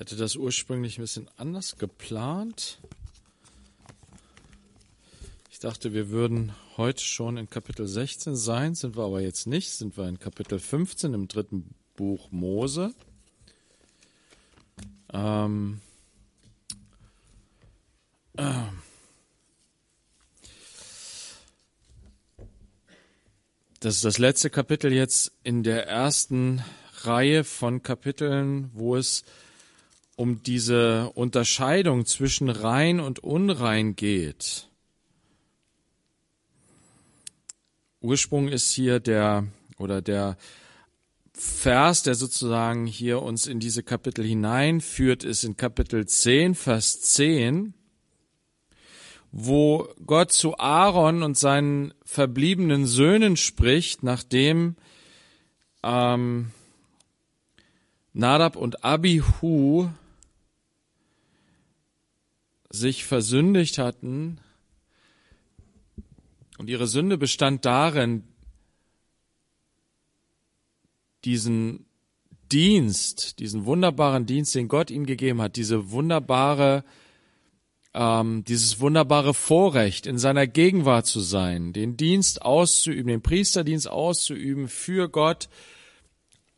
Ich 0.00 0.06
hatte 0.06 0.16
das 0.16 0.34
ursprünglich 0.34 0.96
ein 0.96 1.02
bisschen 1.02 1.28
anders 1.36 1.76
geplant. 1.76 2.78
Ich 5.50 5.58
dachte, 5.58 5.92
wir 5.92 6.08
würden 6.08 6.54
heute 6.78 7.04
schon 7.04 7.36
in 7.36 7.50
Kapitel 7.50 7.86
16 7.86 8.34
sein, 8.34 8.74
sind 8.74 8.96
wir 8.96 9.04
aber 9.04 9.20
jetzt 9.20 9.46
nicht, 9.46 9.70
sind 9.72 9.98
wir 9.98 10.08
in 10.08 10.18
Kapitel 10.18 10.58
15 10.58 11.12
im 11.12 11.28
dritten 11.28 11.74
Buch 11.96 12.30
Mose. 12.30 12.94
Ähm, 15.12 15.82
äh, 18.38 18.54
das 23.80 23.96
ist 23.96 24.04
das 24.06 24.16
letzte 24.16 24.48
Kapitel 24.48 24.94
jetzt 24.94 25.32
in 25.44 25.62
der 25.62 25.86
ersten 25.86 26.64
Reihe 27.02 27.44
von 27.44 27.82
Kapiteln, 27.82 28.70
wo 28.72 28.96
es 28.96 29.24
um 30.20 30.42
diese 30.42 31.10
Unterscheidung 31.14 32.04
zwischen 32.04 32.50
rein 32.50 33.00
und 33.00 33.20
unrein 33.20 33.96
geht. 33.96 34.68
Ursprung 38.02 38.48
ist 38.48 38.70
hier 38.70 39.00
der 39.00 39.46
oder 39.78 40.02
der 40.02 40.36
Vers, 41.32 42.02
der 42.02 42.16
sozusagen 42.16 42.84
hier 42.84 43.22
uns 43.22 43.46
in 43.46 43.60
diese 43.60 43.82
Kapitel 43.82 44.22
hineinführt, 44.22 45.24
ist 45.24 45.42
in 45.42 45.56
Kapitel 45.56 46.06
10, 46.06 46.54
Vers 46.54 47.00
10, 47.00 47.72
wo 49.32 49.88
Gott 50.04 50.32
zu 50.32 50.58
Aaron 50.58 51.22
und 51.22 51.38
seinen 51.38 51.94
verbliebenen 52.04 52.84
Söhnen 52.84 53.38
spricht, 53.38 54.02
nachdem 54.02 54.76
ähm, 55.82 56.50
Nadab 58.12 58.56
und 58.56 58.84
Abihu 58.84 59.88
sich 62.70 63.04
versündigt 63.04 63.78
hatten. 63.78 64.38
Und 66.58 66.70
ihre 66.70 66.86
Sünde 66.86 67.18
bestand 67.18 67.64
darin, 67.64 68.22
diesen 71.24 71.86
Dienst, 72.50 73.38
diesen 73.38 73.64
wunderbaren 73.64 74.26
Dienst, 74.26 74.54
den 74.54 74.68
Gott 74.68 74.90
ihnen 74.90 75.06
gegeben 75.06 75.40
hat, 75.40 75.56
diese 75.56 75.90
wunderbare, 75.90 76.84
ähm, 77.94 78.44
dieses 78.44 78.80
wunderbare 78.80 79.34
Vorrecht, 79.34 80.06
in 80.06 80.18
seiner 80.18 80.46
Gegenwart 80.46 81.06
zu 81.06 81.20
sein, 81.20 81.72
den 81.72 81.96
Dienst 81.96 82.42
auszuüben, 82.42 83.06
den 83.06 83.22
Priesterdienst 83.22 83.88
auszuüben 83.88 84.68
für 84.68 85.08
Gott 85.08 85.48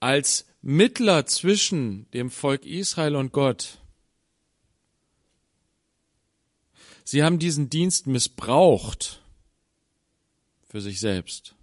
als 0.00 0.46
Mittler 0.62 1.26
zwischen 1.26 2.10
dem 2.12 2.30
Volk 2.30 2.64
Israel 2.64 3.16
und 3.16 3.32
Gott. 3.32 3.81
Sie 7.12 7.22
haben 7.22 7.38
diesen 7.38 7.68
Dienst 7.68 8.06
missbraucht 8.06 9.20
für 10.66 10.80
sich 10.80 10.98
selbst, 10.98 11.54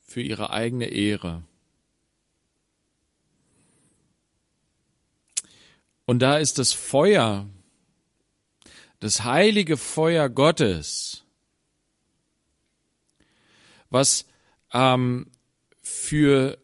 für 0.00 0.22
ihre 0.22 0.48
eigene 0.48 0.86
Ehre. 0.86 1.42
Und 6.06 6.20
da 6.20 6.38
ist 6.38 6.58
das 6.58 6.72
Feuer, 6.72 7.46
das 9.00 9.24
heilige 9.24 9.76
Feuer 9.76 10.30
Gottes, 10.30 11.22
was 13.90 14.24
ähm, 14.72 15.30
für 15.82 16.56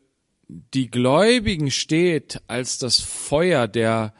die 0.48 0.91
Gläubigen 0.91 1.70
steht 1.70 2.41
als 2.47 2.79
das 2.79 2.98
Feuer 2.98 3.69
der 3.69 4.14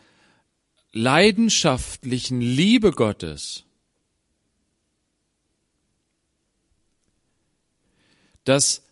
leidenschaftlichen 0.97 2.41
Liebe 2.41 2.91
Gottes, 2.91 3.65
das 8.45 8.83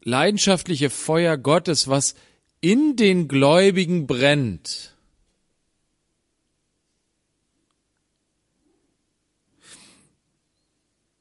leidenschaftliche 0.00 0.90
Feuer 0.90 1.38
Gottes, 1.38 1.86
was 1.86 2.16
in 2.60 2.96
den 2.96 3.28
Gläubigen 3.28 4.08
brennt. 4.08 4.96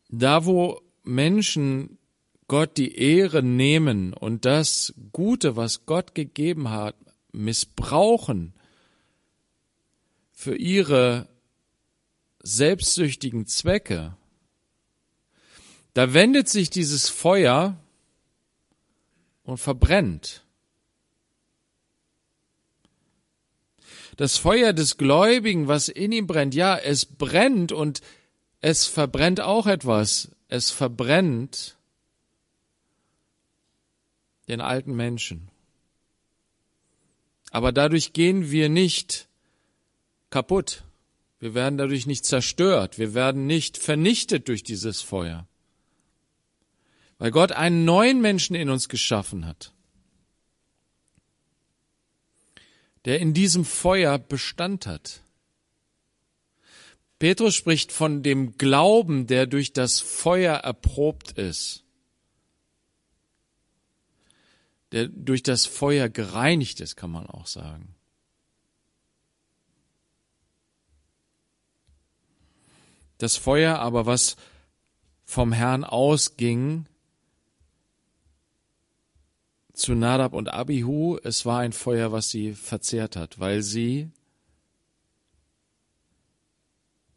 Da, 0.09 0.45
wo 0.45 0.81
Menschen 1.03 1.99
Gott 2.47 2.77
die 2.77 2.95
Ehre 2.95 3.43
nehmen 3.43 4.13
und 4.13 4.45
das 4.45 4.93
Gute, 5.11 5.55
was 5.55 5.85
Gott 5.85 6.15
gegeben 6.15 6.71
hat, 6.71 6.95
missbrauchen, 7.31 8.53
für 10.43 10.57
ihre 10.57 11.29
selbstsüchtigen 12.39 13.47
Zwecke, 13.47 14.17
da 15.93 16.13
wendet 16.13 16.49
sich 16.49 16.69
dieses 16.69 17.07
Feuer 17.07 17.77
und 19.43 19.57
verbrennt. 19.57 20.43
Das 24.17 24.37
Feuer 24.37 24.73
des 24.73 24.97
Gläubigen, 24.97 25.69
was 25.69 25.87
in 25.87 26.11
ihm 26.11 26.27
brennt, 26.27 26.53
ja, 26.53 26.77
es 26.77 27.05
brennt 27.05 27.71
und 27.71 28.01
es 28.59 28.85
verbrennt 28.85 29.39
auch 29.39 29.65
etwas. 29.65 30.29
Es 30.49 30.71
verbrennt 30.71 31.77
den 34.49 34.59
alten 34.59 34.93
Menschen. 34.93 35.49
Aber 37.49 37.71
dadurch 37.71 38.11
gehen 38.11 38.51
wir 38.51 38.67
nicht 38.67 39.29
kaputt. 40.33 40.83
Wir 41.39 41.53
werden 41.53 41.77
dadurch 41.77 42.07
nicht 42.07 42.25
zerstört. 42.25 42.97
Wir 42.97 43.13
werden 43.13 43.45
nicht 43.45 43.77
vernichtet 43.77 44.47
durch 44.47 44.63
dieses 44.63 44.99
Feuer. 45.01 45.47
Weil 47.19 47.29
Gott 47.29 47.51
einen 47.51 47.85
neuen 47.85 48.19
Menschen 48.19 48.55
in 48.55 48.71
uns 48.71 48.89
geschaffen 48.89 49.45
hat, 49.45 49.73
der 53.05 53.19
in 53.19 53.35
diesem 53.35 53.63
Feuer 53.63 54.17
Bestand 54.17 54.87
hat. 54.87 55.21
Petrus 57.19 57.53
spricht 57.53 57.91
von 57.91 58.23
dem 58.23 58.57
Glauben, 58.57 59.27
der 59.27 59.45
durch 59.45 59.71
das 59.71 59.99
Feuer 59.99 60.55
erprobt 60.55 61.33
ist, 61.33 61.83
der 64.93 65.09
durch 65.09 65.43
das 65.43 65.67
Feuer 65.67 66.09
gereinigt 66.09 66.81
ist, 66.81 66.95
kann 66.95 67.11
man 67.11 67.27
auch 67.27 67.45
sagen. 67.45 67.93
Das 73.23 73.37
Feuer 73.37 73.79
aber, 73.79 74.05
was 74.05 74.35
vom 75.23 75.53
Herrn 75.53 75.85
ausging 75.85 76.87
zu 79.71 79.95
Nadab 79.95 80.33
und 80.33 80.49
Abihu, 80.49 81.17
es 81.23 81.45
war 81.45 81.59
ein 81.59 81.71
Feuer, 81.71 82.11
was 82.11 82.31
sie 82.31 82.51
verzehrt 82.51 83.15
hat, 83.15 83.39
weil 83.39 83.61
sie 83.61 84.11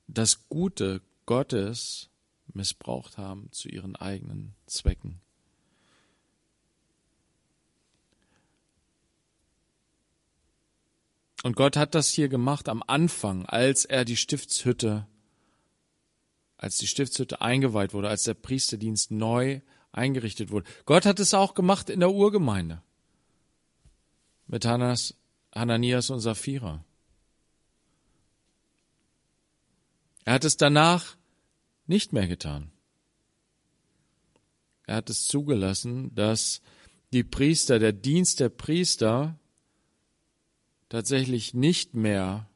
das 0.07 0.49
Gute 0.49 1.03
Gottes 1.27 2.09
missbraucht 2.55 3.19
haben 3.19 3.51
zu 3.51 3.69
ihren 3.69 3.97
eigenen 3.97 4.55
Zwecken. 4.67 5.21
Und 11.43 11.57
Gott 11.57 11.77
hat 11.77 11.97
das 11.97 12.11
hier 12.11 12.29
gemacht 12.29 12.69
am 12.69 12.85
Anfang, 12.87 13.45
als 13.47 13.85
er 13.85 14.05
die 14.05 14.17
Stiftshütte 14.17 15.09
als 16.59 16.79
die 16.79 16.87
Stiftshütte 16.87 17.41
eingeweiht 17.41 17.93
wurde, 17.93 18.09
als 18.09 18.23
der 18.23 18.35
Priesterdienst 18.35 19.11
neu 19.11 19.61
eingerichtet 19.93 20.51
wurde. 20.51 20.69
Gott 20.85 21.07
hat 21.07 21.21
es 21.21 21.35
auch 21.35 21.55
gemacht 21.55 21.91
in 21.91 22.01
der 22.01 22.13
Urgemeinde 22.13 22.83
mit 24.47 24.65
Hannas, 24.65 25.15
Hananias 25.55 26.11
und 26.11 26.21
Sapphira. 26.21 26.85
Er 30.25 30.35
hat 30.35 30.45
es 30.45 30.57
danach 30.57 31.17
nicht 31.87 32.13
mehr 32.13 32.27
getan. 32.27 32.71
Er 34.85 34.97
hat 34.97 35.11
es 35.11 35.27
zugelassen, 35.27 36.15
dass 36.15 36.61
die 37.13 37.25
Priester, 37.25 37.79
der 37.79 37.93
Dienst 37.93 38.41
der 38.41 38.49
Priester 38.49 39.39
tatsächlich 40.89 41.55
nicht 41.55 41.95
mehr 41.95 42.49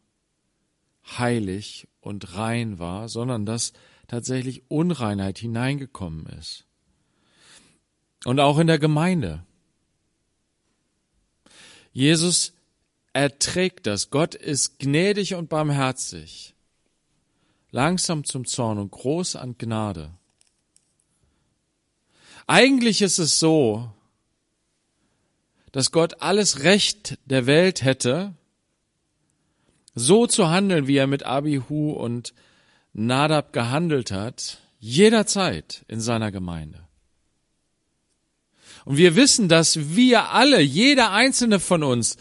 heilig 1.19 1.88
und 2.00 2.36
rein 2.36 2.78
war, 2.78 3.08
sondern 3.08 3.46
dass 3.46 3.72
tatsächlich 4.10 4.64
Unreinheit 4.68 5.38
hineingekommen 5.38 6.26
ist. 6.26 6.64
Und 8.24 8.40
auch 8.40 8.58
in 8.58 8.66
der 8.66 8.80
Gemeinde. 8.80 9.44
Jesus 11.92 12.52
erträgt 13.12 13.86
das. 13.86 14.10
Gott 14.10 14.34
ist 14.34 14.80
gnädig 14.80 15.36
und 15.36 15.48
barmherzig, 15.48 16.56
langsam 17.70 18.24
zum 18.24 18.46
Zorn 18.46 18.78
und 18.78 18.90
groß 18.90 19.36
an 19.36 19.54
Gnade. 19.56 20.10
Eigentlich 22.48 23.02
ist 23.02 23.20
es 23.20 23.38
so, 23.38 23.92
dass 25.70 25.92
Gott 25.92 26.20
alles 26.20 26.64
Recht 26.64 27.16
der 27.26 27.46
Welt 27.46 27.82
hätte, 27.82 28.34
so 29.94 30.26
zu 30.26 30.50
handeln, 30.50 30.88
wie 30.88 30.96
er 30.96 31.06
mit 31.06 31.22
Abihu 31.22 31.92
und 31.92 32.34
Nadab 32.92 33.52
gehandelt 33.52 34.10
hat, 34.10 34.58
jederzeit 34.78 35.84
in 35.88 36.00
seiner 36.00 36.32
Gemeinde. 36.32 36.87
Und 38.84 38.96
wir 38.96 39.14
wissen, 39.14 39.48
dass 39.48 39.94
wir 39.94 40.31
alle, 40.31 40.60
jeder 40.60 41.12
einzelne 41.12 41.60
von 41.60 41.82
uns, 41.82 42.16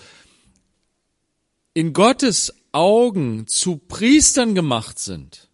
in 1.73 1.93
Gottes 1.93 2.53
Augen 2.71 3.47
zu 3.47 3.77
Priestern 3.77 4.55
gemacht 4.55 4.99
sind. 4.99 5.49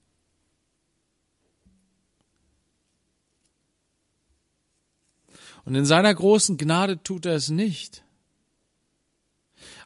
Und 5.63 5.75
in 5.75 5.85
seiner 5.85 6.13
großen 6.13 6.57
Gnade 6.57 7.01
tut 7.01 7.25
er 7.25 7.35
es 7.35 7.50
nicht. 7.50 8.03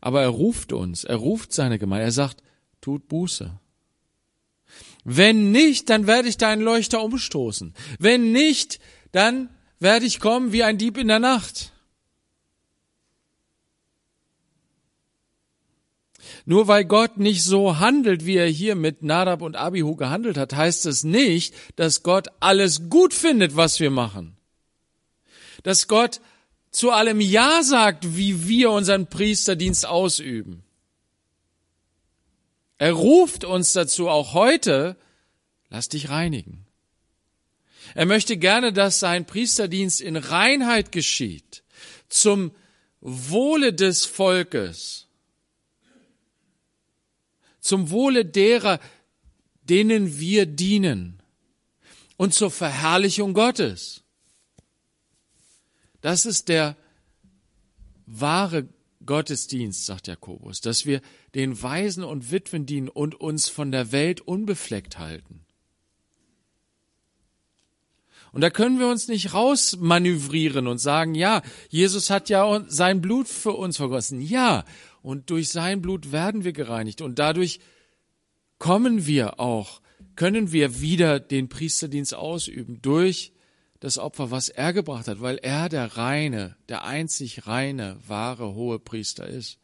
Aber 0.01 0.21
er 0.21 0.29
ruft 0.29 0.73
uns, 0.73 1.03
er 1.03 1.17
ruft 1.17 1.53
seine 1.53 1.79
Gemeinde, 1.79 2.05
er 2.05 2.11
sagt, 2.11 2.43
tut 2.81 3.07
Buße. 3.07 3.59
Wenn 5.11 5.49
nicht, 5.49 5.89
dann 5.89 6.05
werde 6.05 6.29
ich 6.29 6.37
deinen 6.37 6.61
Leuchter 6.61 7.01
umstoßen. 7.01 7.73
Wenn 7.97 8.31
nicht, 8.31 8.79
dann 9.11 9.49
werde 9.79 10.05
ich 10.05 10.19
kommen 10.19 10.53
wie 10.53 10.63
ein 10.63 10.77
Dieb 10.77 10.99
in 10.99 11.07
der 11.07 11.17
Nacht. 11.17 11.71
Nur 16.45 16.67
weil 16.67 16.85
Gott 16.85 17.17
nicht 17.17 17.43
so 17.43 17.79
handelt, 17.79 18.27
wie 18.27 18.35
er 18.35 18.45
hier 18.45 18.75
mit 18.75 19.01
Nadab 19.01 19.41
und 19.41 19.55
Abihu 19.55 19.95
gehandelt 19.95 20.37
hat, 20.37 20.55
heißt 20.55 20.85
es 20.85 21.03
nicht, 21.03 21.55
dass 21.75 22.03
Gott 22.03 22.27
alles 22.39 22.87
gut 22.91 23.15
findet, 23.15 23.55
was 23.55 23.79
wir 23.79 23.89
machen. 23.89 24.37
Dass 25.63 25.87
Gott 25.87 26.21
zu 26.69 26.91
allem 26.91 27.19
Ja 27.19 27.63
sagt, 27.63 28.15
wie 28.15 28.47
wir 28.47 28.69
unseren 28.69 29.07
Priesterdienst 29.07 29.87
ausüben. 29.87 30.61
Er 32.79 32.93
ruft 32.93 33.43
uns 33.43 33.73
dazu 33.73 34.07
auch 34.07 34.33
heute, 34.33 34.95
lass 35.69 35.89
dich 35.89 36.09
reinigen. 36.09 36.65
Er 37.93 38.05
möchte 38.05 38.37
gerne, 38.37 38.71
dass 38.71 38.99
sein 38.99 39.25
Priesterdienst 39.25 39.99
in 39.99 40.15
Reinheit 40.15 40.91
geschieht, 40.91 41.63
zum 42.07 42.51
Wohle 43.01 43.73
des 43.73 44.05
Volkes, 44.05 45.07
zum 47.59 47.89
Wohle 47.91 48.25
derer, 48.25 48.79
denen 49.63 50.17
wir 50.17 50.45
dienen 50.45 51.21
und 52.15 52.33
zur 52.33 52.49
Verherrlichung 52.49 53.33
Gottes. 53.33 54.03
Das 55.99 56.25
ist 56.25 56.47
der 56.47 56.77
wahre 58.05 58.69
Gottesdienst, 59.05 59.85
sagt 59.85 60.07
Jakobus, 60.07 60.61
dass 60.61 60.85
wir 60.85 61.01
den 61.35 61.61
Waisen 61.61 62.03
und 62.03 62.31
Witwen 62.31 62.65
dienen 62.65 62.89
und 62.89 63.15
uns 63.15 63.49
von 63.49 63.71
der 63.71 63.91
Welt 63.91 64.21
unbefleckt 64.21 64.97
halten. 64.97 65.45
Und 68.31 68.41
da 68.41 68.49
können 68.49 68.79
wir 68.79 68.87
uns 68.87 69.07
nicht 69.07 69.33
rausmanövrieren 69.33 70.67
und 70.67 70.77
sagen, 70.77 71.15
ja, 71.15 71.41
Jesus 71.69 72.09
hat 72.09 72.29
ja 72.29 72.63
sein 72.67 73.01
Blut 73.01 73.27
für 73.27 73.53
uns 73.53 73.77
vergossen. 73.77 74.21
Ja, 74.21 74.65
und 75.01 75.29
durch 75.29 75.49
sein 75.49 75.81
Blut 75.81 76.11
werden 76.11 76.43
wir 76.43 76.53
gereinigt 76.53 77.01
und 77.01 77.17
dadurch 77.17 77.59
kommen 78.59 79.07
wir 79.07 79.39
auch, 79.39 79.81
können 80.15 80.51
wir 80.51 80.81
wieder 80.81 81.19
den 81.19 81.49
Priesterdienst 81.49 82.13
ausüben 82.13 82.81
durch 82.81 83.33
das 83.79 83.97
Opfer, 83.97 84.29
was 84.29 84.49
er 84.49 84.73
gebracht 84.73 85.07
hat, 85.07 85.21
weil 85.21 85.37
er 85.37 85.69
der 85.69 85.97
reine, 85.97 86.57
der 86.67 86.83
einzig 86.83 87.47
reine, 87.47 87.97
wahre 88.05 88.53
hohe 88.53 88.77
Priester 88.77 89.25
ist. 89.25 89.57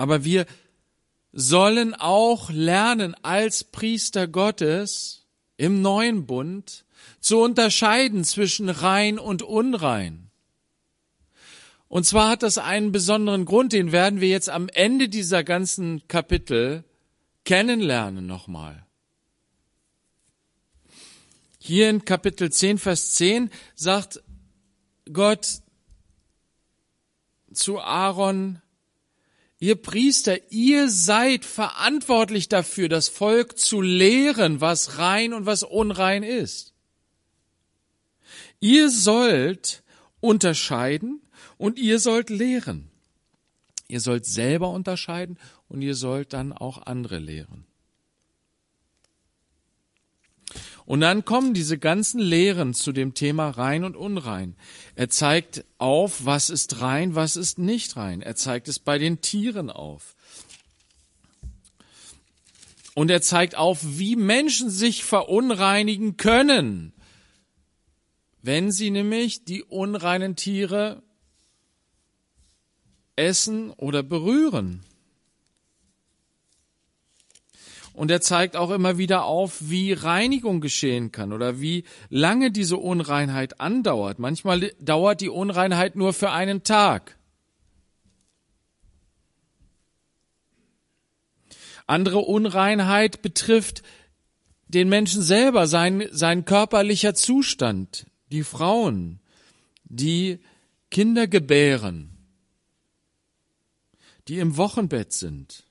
Aber 0.00 0.24
wir 0.24 0.46
sollen 1.30 1.94
auch 1.94 2.48
lernen, 2.48 3.14
als 3.20 3.64
Priester 3.64 4.26
Gottes 4.26 5.26
im 5.58 5.82
neuen 5.82 6.24
Bund 6.24 6.86
zu 7.20 7.38
unterscheiden 7.38 8.24
zwischen 8.24 8.70
rein 8.70 9.18
und 9.18 9.42
unrein. 9.42 10.30
Und 11.88 12.06
zwar 12.06 12.30
hat 12.30 12.42
das 12.42 12.56
einen 12.56 12.92
besonderen 12.92 13.44
Grund, 13.44 13.74
den 13.74 13.92
werden 13.92 14.22
wir 14.22 14.28
jetzt 14.28 14.48
am 14.48 14.70
Ende 14.70 15.10
dieser 15.10 15.44
ganzen 15.44 16.08
Kapitel 16.08 16.82
kennenlernen 17.44 18.26
nochmal. 18.26 18.86
Hier 21.58 21.90
in 21.90 22.06
Kapitel 22.06 22.50
10, 22.50 22.78
Vers 22.78 23.12
10 23.16 23.50
sagt 23.74 24.22
Gott 25.12 25.60
zu 27.52 27.78
Aaron, 27.80 28.62
ihr 29.60 29.76
Priester, 29.76 30.50
ihr 30.50 30.88
seid 30.88 31.44
verantwortlich 31.44 32.48
dafür, 32.48 32.88
das 32.88 33.08
Volk 33.08 33.58
zu 33.58 33.80
lehren, 33.80 34.60
was 34.60 34.98
rein 34.98 35.32
und 35.34 35.46
was 35.46 35.62
unrein 35.62 36.22
ist. 36.22 36.74
Ihr 38.58 38.90
sollt 38.90 39.82
unterscheiden 40.20 41.20
und 41.58 41.78
ihr 41.78 41.98
sollt 41.98 42.30
lehren. 42.30 42.90
Ihr 43.86 44.00
sollt 44.00 44.24
selber 44.24 44.70
unterscheiden 44.70 45.38
und 45.68 45.82
ihr 45.82 45.94
sollt 45.94 46.32
dann 46.32 46.52
auch 46.52 46.86
andere 46.86 47.18
lehren. 47.18 47.66
Und 50.90 51.02
dann 51.02 51.24
kommen 51.24 51.54
diese 51.54 51.78
ganzen 51.78 52.18
Lehren 52.18 52.74
zu 52.74 52.90
dem 52.90 53.14
Thema 53.14 53.50
rein 53.50 53.84
und 53.84 53.94
unrein. 53.94 54.56
Er 54.96 55.08
zeigt 55.08 55.64
auf, 55.78 56.24
was 56.24 56.50
ist 56.50 56.80
rein, 56.80 57.14
was 57.14 57.36
ist 57.36 57.60
nicht 57.60 57.96
rein. 57.96 58.22
Er 58.22 58.34
zeigt 58.34 58.66
es 58.66 58.80
bei 58.80 58.98
den 58.98 59.20
Tieren 59.20 59.70
auf. 59.70 60.16
Und 62.94 63.08
er 63.08 63.22
zeigt 63.22 63.54
auf, 63.54 63.78
wie 63.84 64.16
Menschen 64.16 64.68
sich 64.68 65.04
verunreinigen 65.04 66.16
können, 66.16 66.92
wenn 68.42 68.72
sie 68.72 68.90
nämlich 68.90 69.44
die 69.44 69.62
unreinen 69.62 70.34
Tiere 70.34 71.04
essen 73.14 73.70
oder 73.70 74.02
berühren. 74.02 74.84
Und 78.00 78.10
er 78.10 78.22
zeigt 78.22 78.56
auch 78.56 78.70
immer 78.70 78.96
wieder 78.96 79.26
auf, 79.26 79.58
wie 79.68 79.92
Reinigung 79.92 80.62
geschehen 80.62 81.12
kann 81.12 81.34
oder 81.34 81.60
wie 81.60 81.84
lange 82.08 82.50
diese 82.50 82.78
Unreinheit 82.78 83.60
andauert. 83.60 84.18
Manchmal 84.18 84.72
dauert 84.80 85.20
die 85.20 85.28
Unreinheit 85.28 85.96
nur 85.96 86.14
für 86.14 86.30
einen 86.30 86.62
Tag. 86.62 87.18
Andere 91.86 92.20
Unreinheit 92.20 93.20
betrifft 93.20 93.82
den 94.66 94.88
Menschen 94.88 95.20
selber, 95.20 95.66
sein, 95.66 96.08
sein 96.10 96.46
körperlicher 96.46 97.14
Zustand, 97.14 98.06
die 98.32 98.44
Frauen, 98.44 99.20
die 99.84 100.38
Kinder 100.90 101.26
gebären, 101.26 102.16
die 104.26 104.38
im 104.38 104.56
Wochenbett 104.56 105.12
sind 105.12 105.69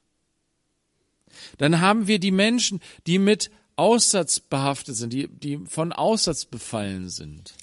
dann 1.57 1.81
haben 1.81 2.07
wir 2.07 2.19
die 2.19 2.31
Menschen, 2.31 2.81
die 3.07 3.19
mit 3.19 3.51
Aussatz 3.75 4.39
behaftet 4.39 4.95
sind, 4.95 5.13
die, 5.13 5.27
die 5.27 5.57
von 5.65 5.93
Aussatz 5.93 6.45
befallen 6.45 7.09
sind, 7.09 7.53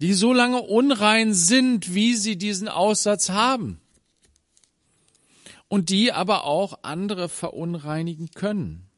die 0.00 0.14
so 0.14 0.32
lange 0.32 0.60
unrein 0.62 1.34
sind, 1.34 1.94
wie 1.94 2.14
sie 2.14 2.36
diesen 2.36 2.68
Aussatz 2.68 3.30
haben. 3.30 3.80
Und 5.68 5.90
die 5.90 6.10
aber 6.12 6.44
auch 6.44 6.80
andere 6.82 7.28
verunreinigen 7.28 8.30
können. 8.32 8.90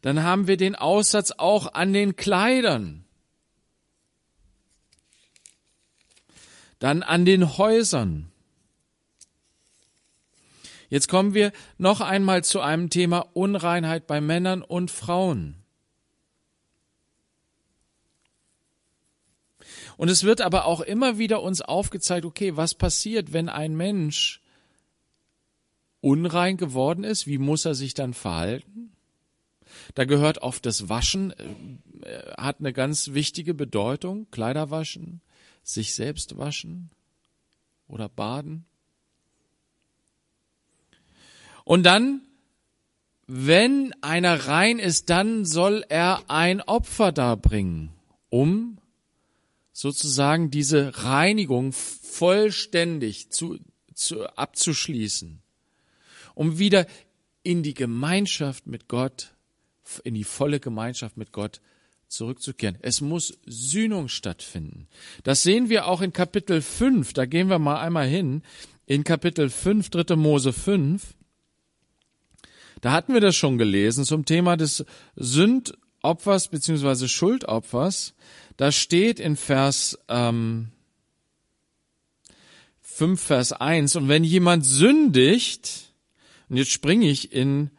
Dann 0.00 0.24
haben 0.24 0.48
wir 0.48 0.56
den 0.56 0.74
Aussatz 0.74 1.30
auch 1.30 1.74
an 1.74 1.92
den 1.92 2.16
Kleidern, 2.16 3.04
dann 6.80 7.04
an 7.04 7.24
den 7.24 7.56
Häusern, 7.58 8.31
Jetzt 10.92 11.08
kommen 11.08 11.32
wir 11.32 11.52
noch 11.78 12.02
einmal 12.02 12.44
zu 12.44 12.60
einem 12.60 12.90
Thema 12.90 13.20
Unreinheit 13.32 14.06
bei 14.06 14.20
Männern 14.20 14.60
und 14.60 14.90
Frauen. 14.90 15.56
Und 19.96 20.10
es 20.10 20.24
wird 20.24 20.42
aber 20.42 20.66
auch 20.66 20.82
immer 20.82 21.16
wieder 21.16 21.40
uns 21.40 21.62
aufgezeigt, 21.62 22.26
okay, 22.26 22.58
was 22.58 22.74
passiert, 22.74 23.32
wenn 23.32 23.48
ein 23.48 23.74
Mensch 23.74 24.42
unrein 26.02 26.58
geworden 26.58 27.04
ist? 27.04 27.26
Wie 27.26 27.38
muss 27.38 27.64
er 27.64 27.74
sich 27.74 27.94
dann 27.94 28.12
verhalten? 28.12 28.92
Da 29.94 30.04
gehört 30.04 30.42
oft 30.42 30.66
das 30.66 30.90
Waschen, 30.90 31.32
äh, 32.02 32.32
hat 32.36 32.56
eine 32.60 32.74
ganz 32.74 33.14
wichtige 33.14 33.54
Bedeutung. 33.54 34.30
Kleider 34.30 34.70
waschen, 34.70 35.22
sich 35.62 35.94
selbst 35.94 36.36
waschen 36.36 36.90
oder 37.88 38.10
baden. 38.10 38.66
Und 41.64 41.84
dann, 41.84 42.22
wenn 43.26 43.94
einer 44.02 44.46
rein 44.46 44.78
ist, 44.78 45.10
dann 45.10 45.44
soll 45.44 45.84
er 45.88 46.22
ein 46.28 46.60
Opfer 46.60 47.12
darbringen, 47.12 47.90
um 48.28 48.78
sozusagen 49.72 50.50
diese 50.50 51.04
Reinigung 51.04 51.72
vollständig 51.72 53.30
zu, 53.30 53.58
zu, 53.94 54.26
abzuschließen, 54.36 55.40
um 56.34 56.58
wieder 56.58 56.86
in 57.42 57.62
die 57.62 57.74
Gemeinschaft 57.74 58.66
mit 58.66 58.88
Gott, 58.88 59.32
in 60.04 60.14
die 60.14 60.24
volle 60.24 60.60
Gemeinschaft 60.60 61.16
mit 61.16 61.32
Gott 61.32 61.60
zurückzukehren. 62.08 62.78
Es 62.82 63.00
muss 63.00 63.38
Sühnung 63.46 64.08
stattfinden. 64.08 64.86
Das 65.24 65.42
sehen 65.42 65.68
wir 65.68 65.86
auch 65.86 66.02
in 66.02 66.12
Kapitel 66.12 66.60
5. 66.60 67.14
Da 67.14 67.24
gehen 67.26 67.48
wir 67.48 67.58
mal 67.58 67.80
einmal 67.80 68.06
hin. 68.06 68.42
In 68.86 69.02
Kapitel 69.02 69.48
5, 69.48 69.90
3. 69.90 70.16
Mose 70.16 70.52
5. 70.52 71.14
Da 72.82 72.92
hatten 72.92 73.14
wir 73.14 73.20
das 73.20 73.36
schon 73.36 73.58
gelesen 73.58 74.04
zum 74.04 74.24
Thema 74.24 74.56
des 74.56 74.84
Sündopfers 75.14 76.48
beziehungsweise 76.48 77.08
Schuldopfers. 77.08 78.12
Da 78.56 78.72
steht 78.72 79.20
in 79.20 79.36
Vers 79.36 79.98
ähm, 80.08 80.72
5, 82.80 83.22
Vers 83.22 83.52
1, 83.52 83.96
und 83.96 84.08
wenn 84.08 84.24
jemand 84.24 84.66
sündigt, 84.66 85.92
und 86.48 86.56
jetzt 86.56 86.72
springe 86.72 87.08
ich 87.08 87.32
in 87.32 87.70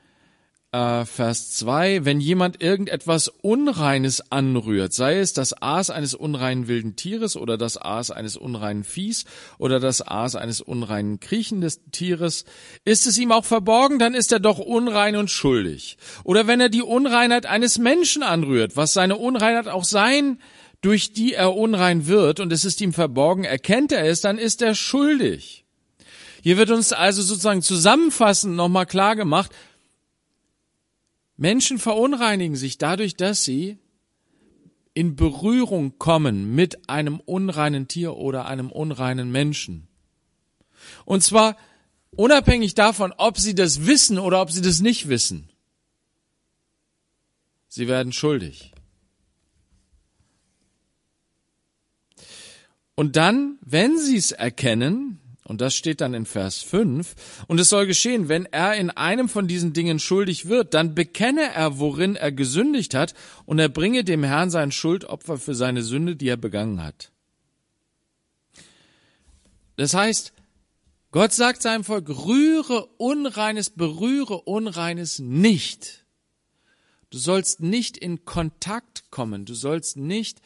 äh, 0.73 1.05
Vers 1.05 1.51
2, 1.51 2.03
wenn 2.03 2.19
jemand 2.19 2.61
irgendetwas 2.61 3.27
Unreines 3.27 4.31
anrührt, 4.31 4.91
sei 4.91 5.19
es 5.19 5.33
das 5.33 5.61
Aas 5.61 5.89
eines 5.89 6.15
unreinen 6.15 6.67
wilden 6.67 6.95
Tieres 6.95 7.37
oder 7.37 7.57
das 7.57 7.77
Aas 7.77 8.11
eines 8.11 8.35
unreinen 8.35 8.83
Viehs 8.83 9.25
oder 9.59 9.79
das 9.79 10.01
Aas 10.01 10.35
eines 10.35 10.61
unreinen 10.61 11.19
kriechenden 11.19 11.71
Tieres, 11.91 12.45
ist 12.85 13.05
es 13.05 13.17
ihm 13.17 13.31
auch 13.31 13.45
verborgen, 13.45 13.99
dann 13.99 14.15
ist 14.15 14.31
er 14.31 14.39
doch 14.39 14.57
unrein 14.57 15.15
und 15.15 15.29
schuldig. 15.29 15.97
Oder 16.23 16.47
wenn 16.47 16.59
er 16.59 16.69
die 16.69 16.81
Unreinheit 16.81 17.45
eines 17.45 17.77
Menschen 17.77 18.23
anrührt, 18.23 18.75
was 18.75 18.93
seine 18.93 19.17
Unreinheit 19.17 19.67
auch 19.67 19.85
sein, 19.85 20.39
durch 20.81 21.13
die 21.13 21.33
er 21.33 21.55
unrein 21.55 22.07
wird, 22.07 22.39
und 22.39 22.51
es 22.51 22.65
ist 22.65 22.81
ihm 22.81 22.93
verborgen, 22.93 23.45
erkennt 23.45 23.91
er 23.91 24.05
es, 24.05 24.21
dann 24.21 24.37
ist 24.37 24.61
er 24.61 24.75
schuldig. 24.75 25.63
Hier 26.41 26.57
wird 26.57 26.71
uns 26.71 26.91
also 26.91 27.21
sozusagen 27.21 27.61
zusammenfassend 27.61 28.55
nochmal 28.55 28.85
klar 28.85 29.15
gemacht, 29.15 29.51
Menschen 31.35 31.79
verunreinigen 31.79 32.55
sich 32.55 32.77
dadurch, 32.77 33.15
dass 33.15 33.43
sie 33.43 33.77
in 34.93 35.15
Berührung 35.15 35.97
kommen 35.97 36.53
mit 36.53 36.87
einem 36.89 37.19
unreinen 37.19 37.87
Tier 37.87 38.15
oder 38.15 38.45
einem 38.45 38.71
unreinen 38.71 39.31
Menschen. 39.31 39.87
Und 41.05 41.23
zwar 41.23 41.57
unabhängig 42.11 42.75
davon, 42.75 43.13
ob 43.17 43.39
sie 43.39 43.55
das 43.55 43.85
wissen 43.85 44.19
oder 44.19 44.41
ob 44.41 44.51
sie 44.51 44.61
das 44.61 44.81
nicht 44.81 45.07
wissen. 45.07 45.49
Sie 47.67 47.87
werden 47.87 48.13
schuldig. 48.13 48.71
Und 52.95 53.15
dann, 53.15 53.57
wenn 53.61 53.97
sie 53.97 54.17
es 54.17 54.31
erkennen, 54.31 55.19
und 55.45 55.59
das 55.59 55.75
steht 55.75 55.99
dann 55.99 56.13
in 56.13 56.25
Vers 56.25 56.61
5. 56.61 57.15
Und 57.47 57.59
es 57.59 57.69
soll 57.69 57.85
geschehen, 57.85 58.29
wenn 58.29 58.45
er 58.45 58.75
in 58.75 58.89
einem 58.89 59.27
von 59.27 59.47
diesen 59.47 59.73
Dingen 59.73 59.99
schuldig 59.99 60.47
wird, 60.47 60.73
dann 60.73 60.95
bekenne 60.95 61.53
er, 61.53 61.79
worin 61.79 62.15
er 62.15 62.31
gesündigt 62.31 62.93
hat, 62.93 63.13
und 63.45 63.59
er 63.59 63.69
bringe 63.69 64.03
dem 64.03 64.23
Herrn 64.23 64.49
sein 64.49 64.71
Schuldopfer 64.71 65.37
für 65.37 65.53
seine 65.53 65.83
Sünde, 65.83 66.15
die 66.15 66.29
er 66.29 66.37
begangen 66.37 66.81
hat. 66.81 67.11
Das 69.75 69.93
heißt, 69.93 70.33
Gott 71.11 71.33
sagt 71.33 71.61
seinem 71.61 71.83
Volk, 71.83 72.09
rühre 72.09 72.85
Unreines, 72.97 73.69
berühre 73.69 74.41
Unreines 74.41 75.19
nicht. 75.19 76.05
Du 77.09 77.17
sollst 77.17 77.59
nicht 77.59 77.97
in 77.97 78.25
Kontakt 78.25 79.11
kommen, 79.11 79.45
du 79.45 79.53
sollst 79.53 79.97
nicht 79.97 80.41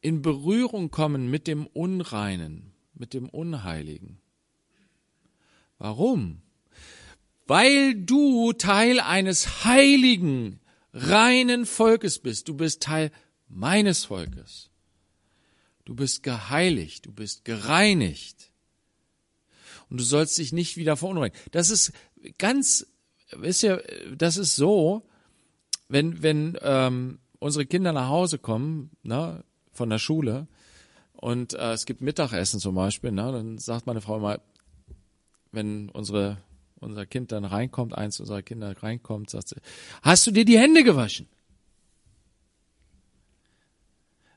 in 0.00 0.22
Berührung 0.22 0.90
kommen 0.90 1.30
mit 1.30 1.46
dem 1.46 1.66
Unreinen 1.66 2.73
mit 2.94 3.14
dem 3.14 3.28
Unheiligen. 3.28 4.18
Warum? 5.78 6.42
Weil 7.46 7.94
du 7.94 8.52
Teil 8.52 9.00
eines 9.00 9.64
heiligen, 9.64 10.60
reinen 10.92 11.66
Volkes 11.66 12.18
bist. 12.18 12.48
Du 12.48 12.54
bist 12.54 12.82
Teil 12.82 13.10
meines 13.48 14.06
Volkes. 14.06 14.70
Du 15.84 15.94
bist 15.94 16.22
geheiligt, 16.22 17.06
du 17.06 17.12
bist 17.12 17.44
gereinigt. 17.44 18.50
Und 19.90 20.00
du 20.00 20.04
sollst 20.04 20.38
dich 20.38 20.52
nicht 20.52 20.76
wieder 20.76 20.96
verunreinigen. 20.96 21.38
Das 21.50 21.68
ist 21.68 21.92
ganz, 22.38 22.86
wisst 23.32 23.62
ihr, 23.62 23.82
das 24.16 24.38
ist 24.38 24.56
so, 24.56 25.06
wenn, 25.88 26.22
wenn 26.22 26.58
ähm, 26.62 27.18
unsere 27.38 27.66
Kinder 27.66 27.92
nach 27.92 28.08
Hause 28.08 28.38
kommen, 28.38 28.90
ne, 29.02 29.44
von 29.72 29.90
der 29.90 29.98
Schule, 29.98 30.48
und 31.24 31.54
äh, 31.54 31.72
es 31.72 31.86
gibt 31.86 32.02
Mittagessen 32.02 32.60
zum 32.60 32.74
Beispiel, 32.74 33.10
ne? 33.10 33.32
dann 33.32 33.56
sagt 33.56 33.86
meine 33.86 34.02
Frau 34.02 34.18
mal, 34.18 34.42
wenn 35.52 35.88
unsere, 35.88 36.36
unser 36.80 37.06
Kind 37.06 37.32
dann 37.32 37.46
reinkommt, 37.46 37.96
eins 37.96 38.20
unserer 38.20 38.42
Kinder 38.42 38.76
reinkommt, 38.82 39.30
sagt 39.30 39.48
sie, 39.48 39.56
hast 40.02 40.26
du 40.26 40.32
dir 40.32 40.44
die 40.44 40.58
Hände 40.58 40.84
gewaschen? 40.84 41.26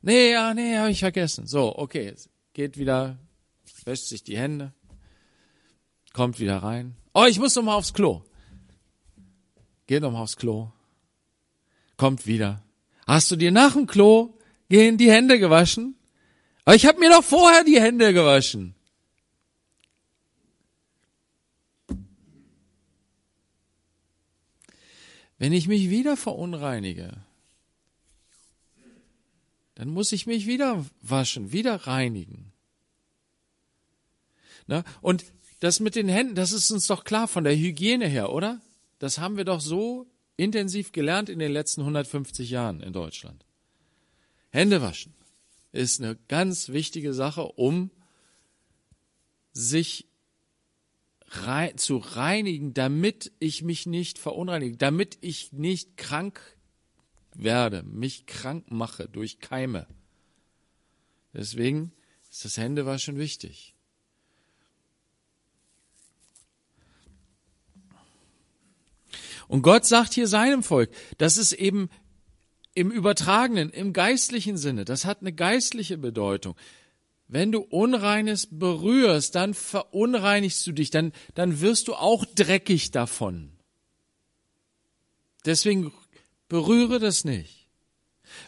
Nee, 0.01 0.31
ja, 0.31 0.53
nee, 0.53 0.77
habe 0.77 0.91
ich 0.91 0.99
vergessen. 0.99 1.45
So, 1.45 1.77
okay, 1.77 2.15
geht 2.53 2.77
wieder, 2.77 3.17
wäscht 3.83 4.05
sich 4.05 4.23
die 4.23 4.37
Hände, 4.37 4.73
kommt 6.13 6.39
wieder 6.39 6.59
rein. 6.59 6.95
Oh, 7.13 7.25
ich 7.25 7.37
muss 7.37 7.53
noch 7.57 7.63
mal 7.63 7.75
aufs 7.75 7.93
Klo. 7.93 8.23
Geht 9.87 10.03
noch 10.03 10.13
mal 10.13 10.21
aufs 10.21 10.37
Klo. 10.37 10.71
Kommt 11.97 12.27
wieder. 12.27 12.63
Hast 13.05 13.29
du 13.29 13.35
dir 13.35 13.51
nach 13.51 13.73
dem 13.73 13.87
Klo 13.87 14.37
gehen 14.69 14.97
die 14.97 15.11
Hände 15.11 15.37
gewaschen? 15.37 15.97
Aber 16.67 16.75
ich 16.75 16.85
habe 16.85 16.99
mir 16.99 17.09
doch 17.09 17.23
vorher 17.23 17.63
die 17.63 17.79
Hände 17.79 18.11
gewaschen. 18.11 18.75
Wenn 25.37 25.53
ich 25.53 25.69
mich 25.69 25.89
wieder 25.89 26.17
verunreinige, 26.17 27.13
dann 29.75 29.87
muss 29.87 30.11
ich 30.11 30.27
mich 30.27 30.45
wieder 30.45 30.85
waschen, 31.01 31.53
wieder 31.53 31.87
reinigen. 31.87 32.51
Na, 34.65 34.83
und 34.99 35.23
das 35.61 35.79
mit 35.79 35.95
den 35.95 36.09
Händen, 36.09 36.35
das 36.35 36.51
ist 36.51 36.69
uns 36.69 36.85
doch 36.87 37.05
klar 37.05 37.29
von 37.29 37.45
der 37.45 37.55
Hygiene 37.55 38.09
her, 38.09 38.33
oder? 38.33 38.59
Das 38.99 39.19
haben 39.19 39.37
wir 39.37 39.45
doch 39.45 39.61
so 39.61 40.05
intensiv 40.35 40.91
gelernt 40.91 41.29
in 41.29 41.39
den 41.39 41.53
letzten 41.53 41.79
150 41.79 42.49
Jahren 42.49 42.81
in 42.81 42.91
Deutschland. 42.91 43.45
Hände 44.49 44.81
waschen 44.81 45.16
ist 45.77 46.01
eine 46.01 46.17
ganz 46.27 46.69
wichtige 46.69 47.13
Sache, 47.13 47.43
um 47.43 47.91
sich 49.53 50.07
rein, 51.27 51.77
zu 51.77 51.97
reinigen, 51.97 52.73
damit 52.73 53.31
ich 53.39 53.61
mich 53.61 53.85
nicht 53.85 54.17
verunreinige, 54.17 54.77
damit 54.77 55.17
ich 55.21 55.53
nicht 55.53 55.97
krank 55.97 56.41
werde, 57.33 57.83
mich 57.83 58.25
krank 58.25 58.71
mache 58.71 59.07
durch 59.07 59.39
Keime. 59.39 59.87
Deswegen 61.33 61.91
ist 62.29 62.45
das 62.45 62.57
Händewaschen 62.57 63.17
wichtig. 63.17 63.75
Und 69.47 69.61
Gott 69.61 69.85
sagt 69.85 70.13
hier 70.13 70.27
seinem 70.27 70.63
Volk, 70.63 70.89
dass 71.17 71.37
es 71.37 71.53
eben 71.53 71.89
im 72.77 72.91
übertragenen, 72.91 73.71
im 73.71 73.91
geistlichen 73.91 74.55
Sinne. 74.55 74.85
Das 74.85 75.03
hat 75.03 75.21
eine 75.21 75.33
geistliche 75.33 75.97
Bedeutung. 75.97 76.55
Wenn 77.27 77.51
du 77.51 77.61
Unreines 77.61 78.47
berührst, 78.51 79.33
dann 79.33 79.55
verunreinigst 79.55 80.67
du 80.67 80.73
dich, 80.73 80.91
dann, 80.91 81.11
dann 81.33 81.59
wirst 81.59 81.87
du 81.87 81.95
auch 81.95 82.23
dreckig 82.23 82.91
davon. 82.91 83.51
Deswegen 85.45 85.91
berühre 86.49 86.99
das 86.99 87.25
nicht. 87.25 87.65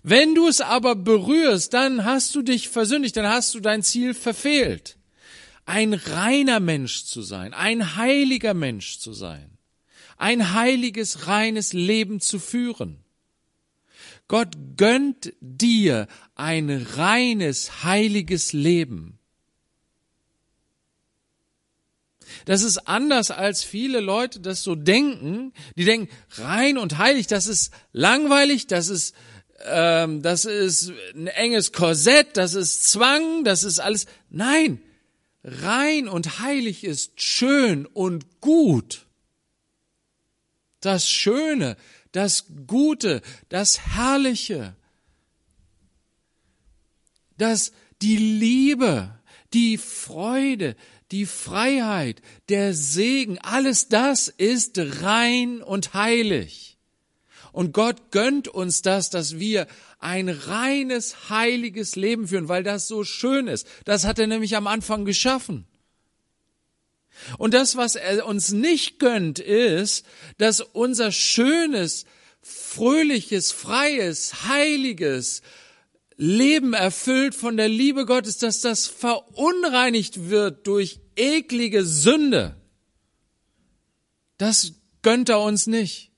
Wenn 0.04 0.36
du 0.36 0.48
es 0.48 0.62
aber 0.62 0.96
berührst, 0.96 1.74
dann 1.74 2.06
hast 2.06 2.36
du 2.36 2.44
dich 2.44 2.70
versündigt, 2.70 3.18
dann 3.18 3.28
hast 3.28 3.56
du 3.56 3.60
dein 3.60 3.82
Ziel 3.82 4.14
verfehlt. 4.14 4.98
Ein 5.66 5.96
reiner 5.96 6.60
Mensch 6.60 7.06
zu 7.06 7.24
sein, 7.24 7.56
ein 7.56 7.96
heiliger 7.96 8.54
Mensch 8.54 9.00
zu 9.00 9.12
sein, 9.12 9.58
ein 10.18 10.54
heiliges, 10.54 11.26
reines 11.26 11.74
Leben 11.74 12.20
zu 12.20 12.38
führen. 12.38 13.04
Gott 14.30 14.56
gönnt 14.78 15.34
dir 15.42 16.08
ein 16.36 16.70
reines, 16.70 17.84
heiliges 17.84 18.54
Leben. 18.54 19.20
Das 22.46 22.62
ist 22.62 22.88
anders, 22.88 23.32
als 23.32 23.64
viele 23.64 24.00
Leute 24.00 24.40
das 24.40 24.62
so 24.62 24.76
denken. 24.76 25.52
Die 25.76 25.84
denken, 25.84 26.14
rein 26.38 26.78
und 26.78 27.00
heilig, 27.00 27.26
das 27.26 27.48
ist 27.48 27.74
langweilig, 27.92 28.68
das 28.68 28.90
ist, 28.90 29.16
ähm, 29.66 30.22
das 30.22 30.46
ist 30.46 30.94
ein 31.16 31.26
enges 31.26 31.72
Korsett, 31.74 32.38
das 32.38 32.54
ist 32.54 32.88
Zwang, 32.88 33.44
das 33.44 33.64
ist 33.64 33.80
alles. 33.80 34.06
Nein, 34.30 34.80
rein 35.44 36.08
und 36.08 36.40
heilig 36.40 36.84
ist 36.84 37.20
schön 37.20 37.88
und 37.88 38.42
gut. 38.42 39.08
Das 40.82 41.10
Schöne, 41.10 41.78
das 42.12 42.46
Gute, 42.68 43.22
das 43.50 43.80
Herrliche, 43.96 44.76
das 47.38 47.72
die 48.02 48.18
Liebe, 48.18 49.20
die 49.54 49.78
Freude, 49.78 50.76
die 51.12 51.26
Freiheit, 51.26 52.22
der 52.50 52.74
Segen, 52.74 53.40
alles 53.40 53.88
das 53.88 54.28
ist 54.28 54.78
rein 55.02 55.62
und 55.62 55.94
heilig. 55.94 56.78
Und 57.52 57.74
Gott 57.74 58.12
gönnt 58.12 58.48
uns 58.48 58.84
das, 58.84 59.10
dass 59.10 59.40
wir 59.40 59.68
ein 59.98 60.30
reines, 60.30 61.30
heiliges 61.30 61.96
Leben 61.96 62.28
führen, 62.28 62.48
weil 62.48 62.64
das 62.64 62.88
so 62.88 63.04
schön 63.04 63.48
ist. 63.48 63.68
Das 63.86 64.06
hat 64.06 64.20
er 64.20 64.28
nämlich 64.28 64.56
am 64.56 64.68
Anfang 64.68 65.04
geschaffen. 65.04 65.66
Und 67.38 67.54
das, 67.54 67.76
was 67.76 67.96
er 67.96 68.26
uns 68.26 68.52
nicht 68.52 69.00
gönnt, 69.00 69.40
ist, 69.40 70.06
dass 70.38 70.62
unser 70.62 71.12
schönes, 71.12 72.06
fröhliches, 72.42 73.52
freies, 73.52 74.48
heiliges 74.48 75.42
Leben 76.16 76.74
erfüllt 76.74 77.34
von 77.34 77.56
der 77.56 77.70
Liebe 77.70 78.06
Gottes, 78.06 78.38
dass 78.38 78.62
das 78.62 78.88
verunreinigt 78.88 80.30
wird 80.30 80.68
durch 80.68 81.00
eklige 81.16 81.86
Sünde. 81.86 82.56
Das 84.38 84.74
gönnt 85.02 85.30
er 85.30 85.42
uns 85.42 85.68
nicht. 85.68 86.12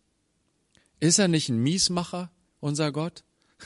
Ist 1.00 1.20
er 1.20 1.28
nicht 1.28 1.50
ein 1.50 1.62
Miesmacher, 1.62 2.32
unser 2.60 2.92
Gott? 2.92 3.24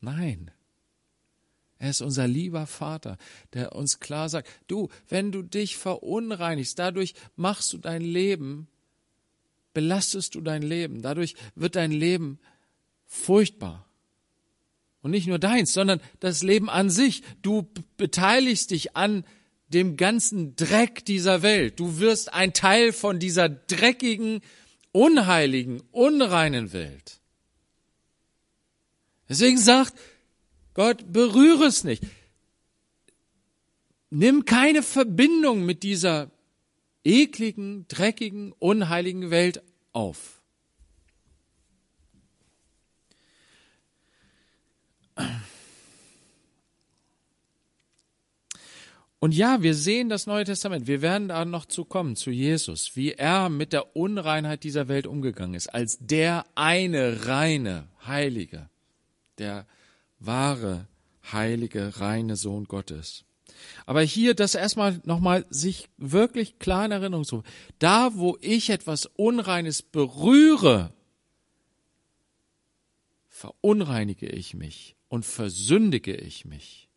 Nein. 0.00 0.50
Er 1.78 1.90
ist 1.90 2.00
unser 2.00 2.26
lieber 2.26 2.66
Vater, 2.66 3.18
der 3.52 3.74
uns 3.74 4.00
klar 4.00 4.28
sagt, 4.28 4.48
du, 4.66 4.88
wenn 5.08 5.30
du 5.30 5.42
dich 5.42 5.76
verunreinigst, 5.76 6.78
dadurch 6.78 7.14
machst 7.36 7.72
du 7.72 7.78
dein 7.78 8.02
Leben, 8.02 8.68
belastest 9.74 10.34
du 10.34 10.40
dein 10.40 10.62
Leben, 10.62 11.02
dadurch 11.02 11.34
wird 11.54 11.76
dein 11.76 11.92
Leben 11.92 12.38
furchtbar. 13.04 13.86
Und 15.02 15.10
nicht 15.10 15.26
nur 15.26 15.38
deins, 15.38 15.72
sondern 15.72 16.00
das 16.18 16.42
Leben 16.42 16.68
an 16.68 16.90
sich. 16.90 17.22
Du 17.42 17.68
beteiligst 17.96 18.72
dich 18.72 18.96
an 18.96 19.24
dem 19.68 19.96
ganzen 19.96 20.56
Dreck 20.56 21.04
dieser 21.04 21.42
Welt. 21.42 21.78
Du 21.78 21.98
wirst 21.98 22.32
ein 22.32 22.52
Teil 22.52 22.92
von 22.92 23.18
dieser 23.18 23.48
dreckigen, 23.48 24.40
unheiligen, 24.92 25.82
unreinen 25.92 26.72
Welt. 26.72 27.20
Deswegen 29.28 29.58
sagt 29.58 29.94
Gott, 30.76 31.10
berühre 31.10 31.64
es 31.64 31.84
nicht. 31.84 32.04
Nimm 34.10 34.44
keine 34.44 34.82
Verbindung 34.82 35.64
mit 35.64 35.82
dieser 35.82 36.30
ekligen, 37.02 37.88
dreckigen, 37.88 38.52
unheiligen 38.52 39.30
Welt 39.30 39.62
auf. 39.94 40.42
Und 49.18 49.34
ja, 49.34 49.62
wir 49.62 49.74
sehen 49.74 50.10
das 50.10 50.26
Neue 50.26 50.44
Testament. 50.44 50.86
Wir 50.86 51.00
werden 51.00 51.28
da 51.28 51.46
noch 51.46 51.64
zu 51.64 51.86
kommen, 51.86 52.16
zu 52.16 52.30
Jesus, 52.30 52.96
wie 52.96 53.12
er 53.12 53.48
mit 53.48 53.72
der 53.72 53.96
Unreinheit 53.96 54.62
dieser 54.62 54.88
Welt 54.88 55.06
umgegangen 55.06 55.54
ist, 55.54 55.68
als 55.68 55.96
der 56.00 56.44
eine 56.54 57.24
reine, 57.24 57.88
heilige, 58.04 58.68
der 59.38 59.66
wahre, 60.18 60.88
heilige, 61.32 62.00
reine 62.00 62.36
Sohn 62.36 62.64
Gottes. 62.64 63.24
Aber 63.86 64.02
hier 64.02 64.34
das 64.34 64.54
erstmal 64.54 65.00
nochmal 65.04 65.46
sich 65.50 65.88
wirklich 65.96 66.58
klar 66.58 66.84
in 66.84 66.92
Erinnerung 66.92 67.24
zu. 67.24 67.42
Da, 67.78 68.14
wo 68.14 68.36
ich 68.40 68.70
etwas 68.70 69.06
Unreines 69.06 69.82
berühre, 69.82 70.92
verunreinige 73.28 74.28
ich 74.28 74.54
mich 74.54 74.96
und 75.08 75.24
versündige 75.24 76.14
ich 76.14 76.44
mich. 76.44 76.88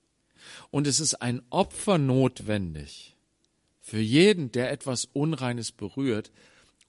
Und 0.71 0.87
es 0.87 0.99
ist 0.99 1.15
ein 1.15 1.41
Opfer 1.49 1.97
notwendig 1.97 3.15
für 3.81 3.99
jeden, 3.99 4.51
der 4.51 4.71
etwas 4.71 5.05
Unreines 5.05 5.71
berührt, 5.71 6.31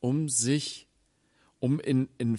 um 0.00 0.28
sich, 0.28 0.86
um 1.58 1.80
in, 1.80 2.08
in 2.18 2.38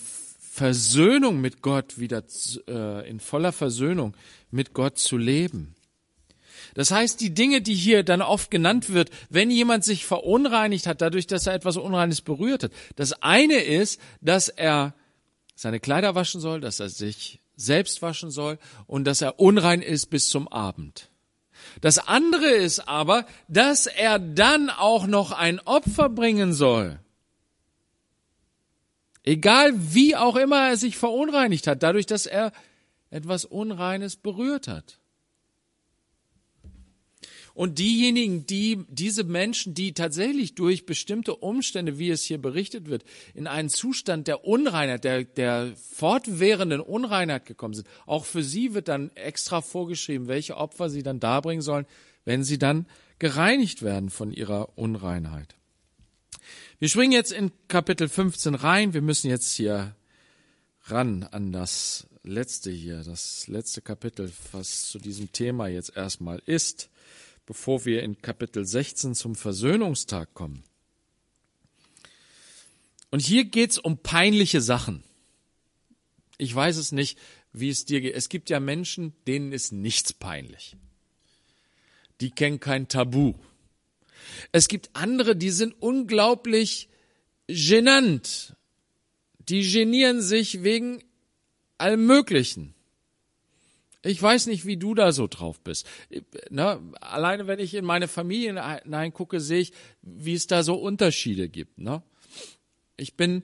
Versöhnung 0.53 1.39
mit 1.39 1.61
Gott 1.61 1.97
wieder 1.97 2.23
äh, 2.67 3.09
in 3.09 3.21
voller 3.21 3.53
Versöhnung 3.53 4.17
mit 4.51 4.73
Gott 4.73 4.99
zu 4.99 5.17
leben. 5.17 5.75
Das 6.73 6.91
heißt, 6.91 7.21
die 7.21 7.33
Dinge, 7.33 7.61
die 7.61 7.73
hier 7.73 8.03
dann 8.03 8.21
oft 8.21 8.51
genannt 8.51 8.91
wird, 8.91 9.11
wenn 9.29 9.49
jemand 9.49 9.85
sich 9.85 10.05
verunreinigt 10.05 10.87
hat, 10.87 10.99
dadurch, 10.99 11.25
dass 11.25 11.47
er 11.47 11.53
etwas 11.53 11.77
Unreines 11.77 12.19
berührt 12.19 12.63
hat. 12.63 12.73
Das 12.97 13.13
eine 13.23 13.61
ist, 13.61 14.01
dass 14.19 14.49
er 14.49 14.93
seine 15.55 15.79
Kleider 15.79 16.15
waschen 16.15 16.41
soll, 16.41 16.59
dass 16.59 16.81
er 16.81 16.89
sich 16.89 17.39
selbst 17.55 18.01
waschen 18.01 18.29
soll 18.29 18.59
und 18.87 19.05
dass 19.05 19.21
er 19.21 19.39
unrein 19.39 19.81
ist 19.81 20.07
bis 20.07 20.27
zum 20.27 20.49
Abend. 20.49 21.09
Das 21.79 21.97
andere 21.97 22.49
ist 22.49 22.89
aber, 22.89 23.25
dass 23.47 23.87
er 23.87 24.19
dann 24.19 24.69
auch 24.69 25.07
noch 25.07 25.31
ein 25.31 25.61
Opfer 25.61 26.09
bringen 26.09 26.51
soll. 26.51 26.99
Egal 29.23 29.73
wie 29.93 30.15
auch 30.15 30.35
immer 30.35 30.69
er 30.69 30.77
sich 30.77 30.97
verunreinigt 30.97 31.67
hat, 31.67 31.83
dadurch, 31.83 32.05
dass 32.05 32.25
er 32.25 32.51
etwas 33.11 33.45
Unreines 33.45 34.15
berührt 34.15 34.67
hat. 34.67 35.01
Und 37.53 37.79
diejenigen, 37.79 38.45
die, 38.45 38.85
diese 38.87 39.25
Menschen, 39.25 39.73
die 39.73 39.93
tatsächlich 39.93 40.55
durch 40.55 40.85
bestimmte 40.85 41.35
Umstände, 41.35 41.99
wie 41.99 42.09
es 42.09 42.23
hier 42.23 42.37
berichtet 42.37 42.87
wird, 42.87 43.03
in 43.33 43.45
einen 43.45 43.69
Zustand 43.69 44.27
der 44.27 44.45
Unreinheit, 44.45 45.03
der, 45.03 45.25
der 45.25 45.73
fortwährenden 45.75 46.79
Unreinheit 46.79 47.45
gekommen 47.45 47.73
sind, 47.73 47.87
auch 48.05 48.23
für 48.23 48.41
sie 48.41 48.73
wird 48.73 48.87
dann 48.87 49.11
extra 49.15 49.61
vorgeschrieben, 49.61 50.29
welche 50.29 50.55
Opfer 50.55 50.89
sie 50.89 51.03
dann 51.03 51.19
darbringen 51.19 51.61
sollen, 51.61 51.85
wenn 52.23 52.43
sie 52.43 52.57
dann 52.57 52.87
gereinigt 53.19 53.81
werden 53.81 54.09
von 54.09 54.31
ihrer 54.31 54.77
Unreinheit. 54.77 55.55
Wir 56.81 56.89
springen 56.89 57.11
jetzt 57.11 57.31
in 57.31 57.51
Kapitel 57.67 58.09
15 58.09 58.55
rein. 58.55 58.95
Wir 58.95 59.03
müssen 59.03 59.29
jetzt 59.29 59.53
hier 59.53 59.95
ran 60.85 61.21
an 61.21 61.51
das 61.51 62.07
letzte 62.23 62.71
hier, 62.71 63.03
das 63.03 63.47
letzte 63.47 63.83
Kapitel, 63.83 64.33
was 64.51 64.89
zu 64.89 64.97
diesem 64.97 65.31
Thema 65.31 65.67
jetzt 65.67 65.95
erstmal 65.95 66.41
ist, 66.47 66.89
bevor 67.45 67.85
wir 67.85 68.01
in 68.01 68.19
Kapitel 68.23 68.65
16 68.65 69.13
zum 69.13 69.35
Versöhnungstag 69.35 70.33
kommen. 70.33 70.63
Und 73.11 73.21
hier 73.21 73.45
geht's 73.45 73.77
um 73.77 73.99
peinliche 73.99 74.59
Sachen. 74.59 75.03
Ich 76.39 76.55
weiß 76.55 76.77
es 76.77 76.91
nicht, 76.91 77.19
wie 77.53 77.69
es 77.69 77.85
dir 77.85 78.01
geht. 78.01 78.15
Es 78.15 78.27
gibt 78.27 78.49
ja 78.49 78.59
Menschen, 78.59 79.13
denen 79.27 79.51
ist 79.51 79.71
nichts 79.71 80.13
peinlich. 80.13 80.75
Die 82.21 82.31
kennen 82.31 82.59
kein 82.59 82.87
Tabu. 82.87 83.35
Es 84.51 84.67
gibt 84.67 84.89
andere, 84.93 85.35
die 85.35 85.51
sind 85.51 85.75
unglaublich 85.79 86.89
genannt. 87.47 88.55
Die 89.49 89.69
genieren 89.69 90.21
sich 90.21 90.63
wegen 90.63 91.03
allem 91.77 92.05
Möglichen. 92.05 92.73
Ich 94.03 94.21
weiß 94.21 94.47
nicht, 94.47 94.65
wie 94.65 94.77
du 94.77 94.95
da 94.95 95.11
so 95.11 95.27
drauf 95.27 95.59
bist. 95.59 95.85
Ne? 96.49 96.79
Alleine 97.01 97.47
wenn 97.47 97.59
ich 97.59 97.73
in 97.75 97.85
meine 97.85 98.07
Familie 98.07 98.79
hineingucke, 98.83 99.39
sehe 99.39 99.59
ich, 99.59 99.73
wie 100.01 100.33
es 100.33 100.47
da 100.47 100.63
so 100.63 100.75
Unterschiede 100.75 101.49
gibt. 101.49 101.77
Ne? 101.77 102.01
Ich 102.97 103.15
bin 103.15 103.43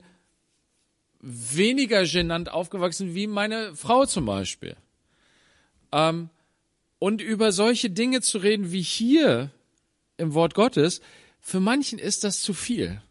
weniger 1.20 2.06
genannt 2.06 2.50
aufgewachsen 2.50 3.14
wie 3.14 3.28
meine 3.28 3.76
Frau 3.76 4.06
zum 4.06 4.26
Beispiel. 4.26 4.76
Ähm, 5.92 6.30
und 7.00 7.22
über 7.22 7.52
solche 7.52 7.90
Dinge 7.90 8.22
zu 8.22 8.40
reden 8.40 8.72
wie 8.72 8.82
hier, 8.82 9.52
im 10.18 10.34
Wort 10.34 10.54
Gottes, 10.54 11.02
für 11.40 11.60
manchen 11.60 12.00
ist 12.00 12.24
das 12.24 12.42
zu 12.42 12.54
viel. 12.54 13.02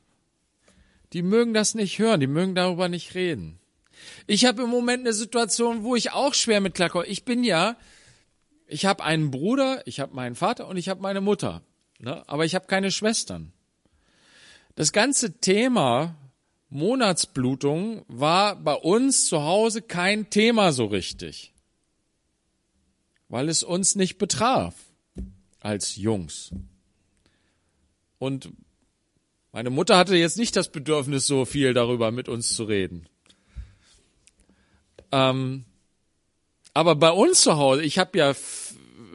Die 1.13 1.23
mögen 1.23 1.55
das 1.55 1.75
nicht 1.75 1.99
hören, 1.99 2.21
die 2.21 2.27
mögen 2.27 2.55
darüber 2.55 2.89
nicht 2.89 3.15
reden. 3.15 3.59
Ich 4.27 4.45
habe 4.45 4.63
im 4.63 4.69
Moment 4.69 5.01
eine 5.01 5.13
Situation, 5.13 5.83
wo 5.83 5.97
ich 5.97 6.13
auch 6.13 6.35
schwer 6.35 6.61
mit 6.61 6.75
klarkomme. 6.75 7.07
Ich 7.07 7.25
bin 7.25 7.45
ja, 7.45 7.77
ich 8.67 8.85
habe 8.85 9.05
einen 9.05 9.31
Bruder, 9.31 9.87
ich 9.87 10.01
habe 10.01 10.15
meinen 10.15 10.35
Vater 10.35 10.67
und 10.69 10.77
ich 10.77 10.89
habe 10.89 11.01
meine 11.01 11.21
Mutter, 11.21 11.63
ne? 11.99 12.23
aber 12.29 12.45
ich 12.45 12.55
habe 12.55 12.67
keine 12.67 12.91
Schwestern. 12.91 13.53
Das 14.75 14.93
ganze 14.93 15.39
Thema 15.39 16.17
Monatsblutung 16.69 18.05
war 18.09 18.57
bei 18.57 18.75
uns 18.75 19.27
zu 19.27 19.43
Hause 19.43 19.81
kein 19.81 20.29
Thema 20.29 20.73
so 20.73 20.87
richtig, 20.87 21.55
weil 23.29 23.49
es 23.49 23.63
uns 23.63 23.95
nicht 23.95 24.19
betraf 24.19 24.75
als 25.61 25.97
Jungs. 25.97 26.51
Und 28.19 28.51
meine 29.53 29.71
Mutter 29.71 29.97
hatte 29.97 30.17
jetzt 30.17 30.39
nicht 30.39 30.57
das 30.57 30.71
Bedürfnis, 30.71 31.27
so 31.27 31.45
viel 31.45 31.75
darüber 31.75 32.11
mit 32.11 32.29
uns 32.29 32.55
zu 32.55 32.65
reden. 32.65 33.09
Ähm, 35.13 35.65
aber 36.75 36.95
bei 36.95 37.11
uns 37.11 37.41
zu 37.41 37.57
Hause, 37.57 37.83
ich 37.83 37.99
habe 37.99 38.19
ja 38.19 38.35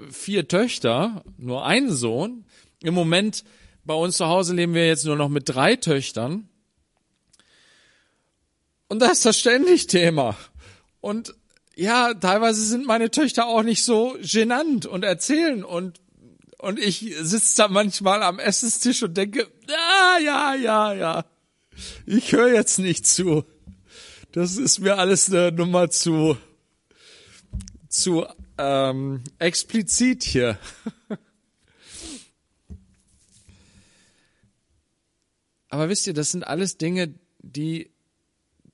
vier 0.10 0.48
Töchter, 0.48 1.24
nur 1.38 1.66
einen 1.66 1.92
Sohn. 1.92 2.46
Im 2.82 2.94
Moment 2.94 3.44
bei 3.84 3.94
uns 3.94 4.18
zu 4.18 4.28
Hause 4.28 4.56
leben 4.56 4.74
wir 4.74 4.88
jetzt 4.88 5.06
nur 5.06 5.16
noch 5.16 5.30
mit 5.30 5.50
drei 5.50 5.76
Töchtern. 5.76 6.50
Und 8.88 9.00
da 9.00 9.12
ist 9.12 9.26
das 9.26 9.40
ständig 9.40 9.88
Thema. 9.88 10.36
Und 11.02 11.36
ja, 11.76 12.14
teilweise 12.14 12.66
sind 12.66 12.86
meine 12.86 13.10
Töchter 13.12 13.48
auch 13.48 13.64
nicht 13.64 13.84
so 13.84 14.18
genannt 14.22 14.86
und 14.86 15.04
erzählen 15.04 15.64
und 15.64 16.00
und 16.62 16.80
ich 16.80 17.14
sitze 17.22 17.58
da 17.58 17.68
manchmal 17.68 18.24
am 18.24 18.40
Essenstisch 18.40 19.04
und 19.04 19.16
denke, 19.18 19.52
ja, 19.68 20.18
ja, 20.24 20.56
ja, 20.56 20.94
ja. 20.94 21.26
Ich 22.06 22.32
höre 22.32 22.54
jetzt 22.54 22.80
nicht 22.80 23.06
zu. 23.06 23.44
Das 24.32 24.58
ist 24.58 24.80
mir 24.80 24.98
alles 24.98 25.30
eine 25.30 25.52
Nummer 25.52 25.90
zu 25.90 26.38
zu 27.90 28.26
ähm, 28.58 29.24
explizit 29.38 30.24
hier. 30.24 30.58
Aber 35.70 35.90
wisst 35.90 36.08
ihr, 36.08 36.14
das 36.14 36.32
sind 36.32 36.48
alles 36.48 36.78
Dinge, 36.78 37.14
die 37.40 37.92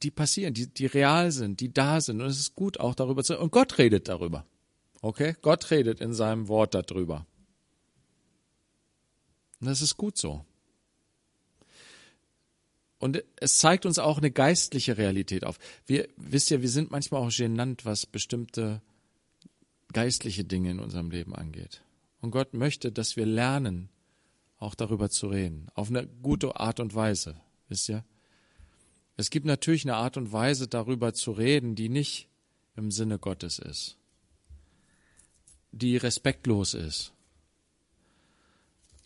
die 0.03 0.11
passieren, 0.11 0.53
die, 0.53 0.67
die 0.67 0.85
real 0.85 1.31
sind, 1.31 1.59
die 1.59 1.73
da 1.73 2.01
sind. 2.01 2.21
Und 2.21 2.27
es 2.27 2.37
ist 2.39 2.53
gut 2.55 2.79
auch 2.79 2.93
darüber 2.93 3.23
zu, 3.23 3.39
und 3.39 3.51
Gott 3.51 3.79
redet 3.79 4.07
darüber. 4.07 4.45
Okay? 5.01 5.35
Gott 5.41 5.71
redet 5.71 6.01
in 6.01 6.13
seinem 6.13 6.47
Wort 6.47 6.75
darüber. 6.75 7.25
Und 9.59 9.67
das 9.67 9.81
ist 9.81 9.97
gut 9.97 10.17
so. 10.17 10.45
Und 12.99 13.23
es 13.35 13.57
zeigt 13.57 13.85
uns 13.85 13.99
auch 13.99 14.17
eine 14.17 14.31
geistliche 14.31 14.97
Realität 14.97 15.45
auf. 15.45 15.59
Wir, 15.85 16.07
wisst 16.17 16.49
ihr, 16.49 16.61
wir 16.61 16.69
sind 16.69 16.89
manchmal 16.89 17.21
auch 17.21 17.31
genannt, 17.31 17.85
was 17.85 18.05
bestimmte 18.05 18.81
geistliche 19.93 20.43
Dinge 20.43 20.71
in 20.71 20.79
unserem 20.79 21.11
Leben 21.11 21.35
angeht. 21.35 21.83
Und 22.21 22.31
Gott 22.31 22.53
möchte, 22.53 22.91
dass 22.91 23.15
wir 23.15 23.25
lernen, 23.25 23.89
auch 24.57 24.73
darüber 24.73 25.09
zu 25.09 25.27
reden. 25.27 25.67
Auf 25.75 25.89
eine 25.89 26.07
gute 26.07 26.59
Art 26.59 26.79
und 26.79 26.95
Weise. 26.95 27.39
Wisst 27.69 27.89
ihr? 27.89 28.03
Es 29.15 29.29
gibt 29.29 29.45
natürlich 29.45 29.85
eine 29.85 29.95
Art 29.95 30.17
und 30.17 30.31
Weise, 30.31 30.67
darüber 30.67 31.13
zu 31.13 31.31
reden, 31.31 31.75
die 31.75 31.89
nicht 31.89 32.27
im 32.75 32.91
Sinne 32.91 33.19
Gottes 33.19 33.59
ist. 33.59 33.97
Die 35.71 35.97
respektlos 35.97 36.73
ist. 36.73 37.13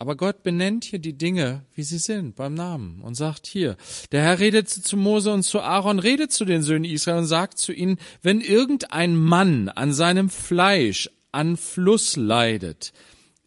Aber 0.01 0.15
Gott 0.15 0.41
benennt 0.41 0.83
hier 0.83 0.97
die 0.97 1.15
Dinge, 1.15 1.63
wie 1.75 1.83
sie 1.83 1.99
sind, 1.99 2.35
beim 2.35 2.55
Namen 2.55 3.01
und 3.01 3.13
sagt 3.13 3.45
hier, 3.45 3.77
der 4.11 4.23
Herr 4.23 4.39
redet 4.39 4.67
zu 4.67 4.97
Mose 4.97 5.31
und 5.31 5.43
zu 5.43 5.59
Aaron, 5.61 5.99
redet 5.99 6.31
zu 6.31 6.43
den 6.43 6.63
Söhnen 6.63 6.85
Israel 6.85 7.19
und 7.19 7.27
sagt 7.27 7.59
zu 7.59 7.71
ihnen, 7.71 7.99
wenn 8.23 8.41
irgendein 8.41 9.15
Mann 9.15 9.69
an 9.69 9.93
seinem 9.93 10.31
Fleisch 10.31 11.07
an 11.31 11.55
Fluss 11.55 12.15
leidet, 12.15 12.93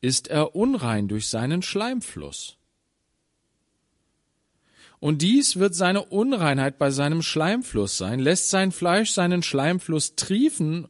ist 0.00 0.28
er 0.28 0.54
unrein 0.54 1.08
durch 1.08 1.28
seinen 1.28 1.60
Schleimfluss. 1.60 2.56
Und 5.00 5.22
dies 5.22 5.56
wird 5.56 5.74
seine 5.74 6.04
Unreinheit 6.04 6.78
bei 6.78 6.92
seinem 6.92 7.22
Schleimfluss 7.22 7.98
sein. 7.98 8.20
Lässt 8.20 8.50
sein 8.50 8.70
Fleisch 8.70 9.10
seinen 9.10 9.42
Schleimfluss 9.42 10.14
triefen 10.14 10.86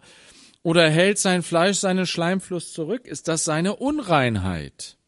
oder 0.62 0.90
hält 0.90 1.18
sein 1.18 1.42
Fleisch 1.42 1.79
seinen 1.79 2.07
Schleimfluss 2.07 2.74
zurück, 2.74 3.07
ist 3.07 3.29
das 3.29 3.46
seine 3.46 3.77
Unreinheit. 3.77 4.98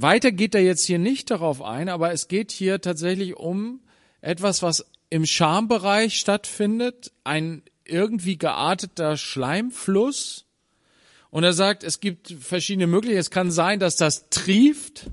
Weiter 0.00 0.30
geht 0.30 0.54
er 0.54 0.60
jetzt 0.60 0.84
hier 0.84 1.00
nicht 1.00 1.28
darauf 1.28 1.60
ein, 1.60 1.88
aber 1.88 2.12
es 2.12 2.28
geht 2.28 2.52
hier 2.52 2.80
tatsächlich 2.80 3.36
um 3.36 3.80
etwas, 4.20 4.62
was 4.62 4.86
im 5.10 5.26
Schambereich 5.26 6.20
stattfindet, 6.20 7.10
ein 7.24 7.62
irgendwie 7.84 8.38
gearteter 8.38 9.16
Schleimfluss. 9.16 10.46
Und 11.30 11.42
er 11.42 11.52
sagt, 11.52 11.82
es 11.82 11.98
gibt 11.98 12.30
verschiedene 12.30 12.86
Möglichkeiten. 12.86 13.18
Es 13.18 13.30
kann 13.32 13.50
sein, 13.50 13.80
dass 13.80 13.96
das 13.96 14.28
trieft. 14.30 15.10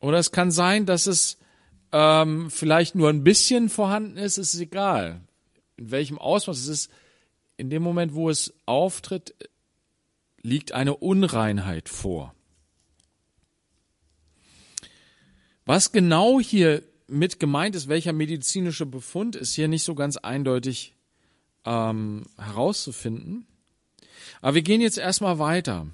Oder 0.00 0.18
es 0.18 0.30
kann 0.30 0.50
sein, 0.50 0.84
dass 0.84 1.06
es 1.06 1.38
ähm, 1.92 2.50
vielleicht 2.50 2.94
nur 2.94 3.08
ein 3.08 3.24
bisschen 3.24 3.70
vorhanden 3.70 4.18
ist. 4.18 4.36
Es 4.36 4.52
ist 4.52 4.60
egal, 4.60 5.22
in 5.78 5.90
welchem 5.90 6.18
Ausmaß 6.18 6.58
es 6.58 6.68
ist. 6.68 6.90
In 7.56 7.70
dem 7.70 7.82
Moment, 7.82 8.12
wo 8.12 8.28
es 8.28 8.52
auftritt, 8.66 9.34
liegt 10.42 10.72
eine 10.72 10.94
Unreinheit 10.94 11.88
vor. 11.88 12.34
Was 15.68 15.92
genau 15.92 16.40
hier 16.40 16.82
mit 17.08 17.38
gemeint 17.38 17.76
ist, 17.76 17.88
welcher 17.88 18.14
medizinische 18.14 18.86
Befund, 18.86 19.36
ist 19.36 19.52
hier 19.52 19.68
nicht 19.68 19.84
so 19.84 19.94
ganz 19.94 20.16
eindeutig 20.16 20.94
ähm, 21.66 22.24
herauszufinden. 22.38 23.46
Aber 24.40 24.54
wir 24.54 24.62
gehen 24.62 24.80
jetzt 24.80 24.96
erstmal 24.96 25.38
weiter. 25.38 25.86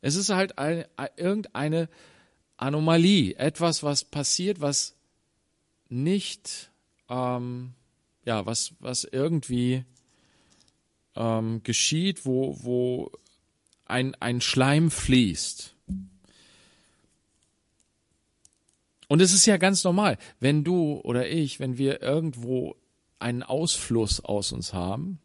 Es 0.00 0.16
ist 0.16 0.30
halt 0.30 0.58
eine, 0.58 0.88
irgendeine 1.16 1.88
Anomalie, 2.56 3.36
etwas, 3.36 3.84
was 3.84 4.02
passiert, 4.02 4.60
was 4.60 4.96
nicht, 5.88 6.72
ähm, 7.08 7.74
ja, 8.24 8.44
was, 8.44 8.72
was 8.80 9.04
irgendwie 9.04 9.84
ähm, 11.14 11.62
geschieht, 11.62 12.26
wo, 12.26 12.58
wo 12.60 13.12
ein, 13.84 14.16
ein 14.16 14.40
Schleim 14.40 14.90
fließt. 14.90 15.76
Und 19.08 19.20
es 19.20 19.32
ist 19.32 19.46
ja 19.46 19.56
ganz 19.56 19.84
normal, 19.84 20.18
wenn 20.38 20.64
du 20.64 21.00
oder 21.02 21.28
ich, 21.28 21.60
wenn 21.60 21.78
wir 21.78 22.02
irgendwo 22.02 22.76
einen 23.18 23.42
Ausfluss 23.42 24.20
aus 24.20 24.52
uns 24.52 24.72
haben, 24.72 25.18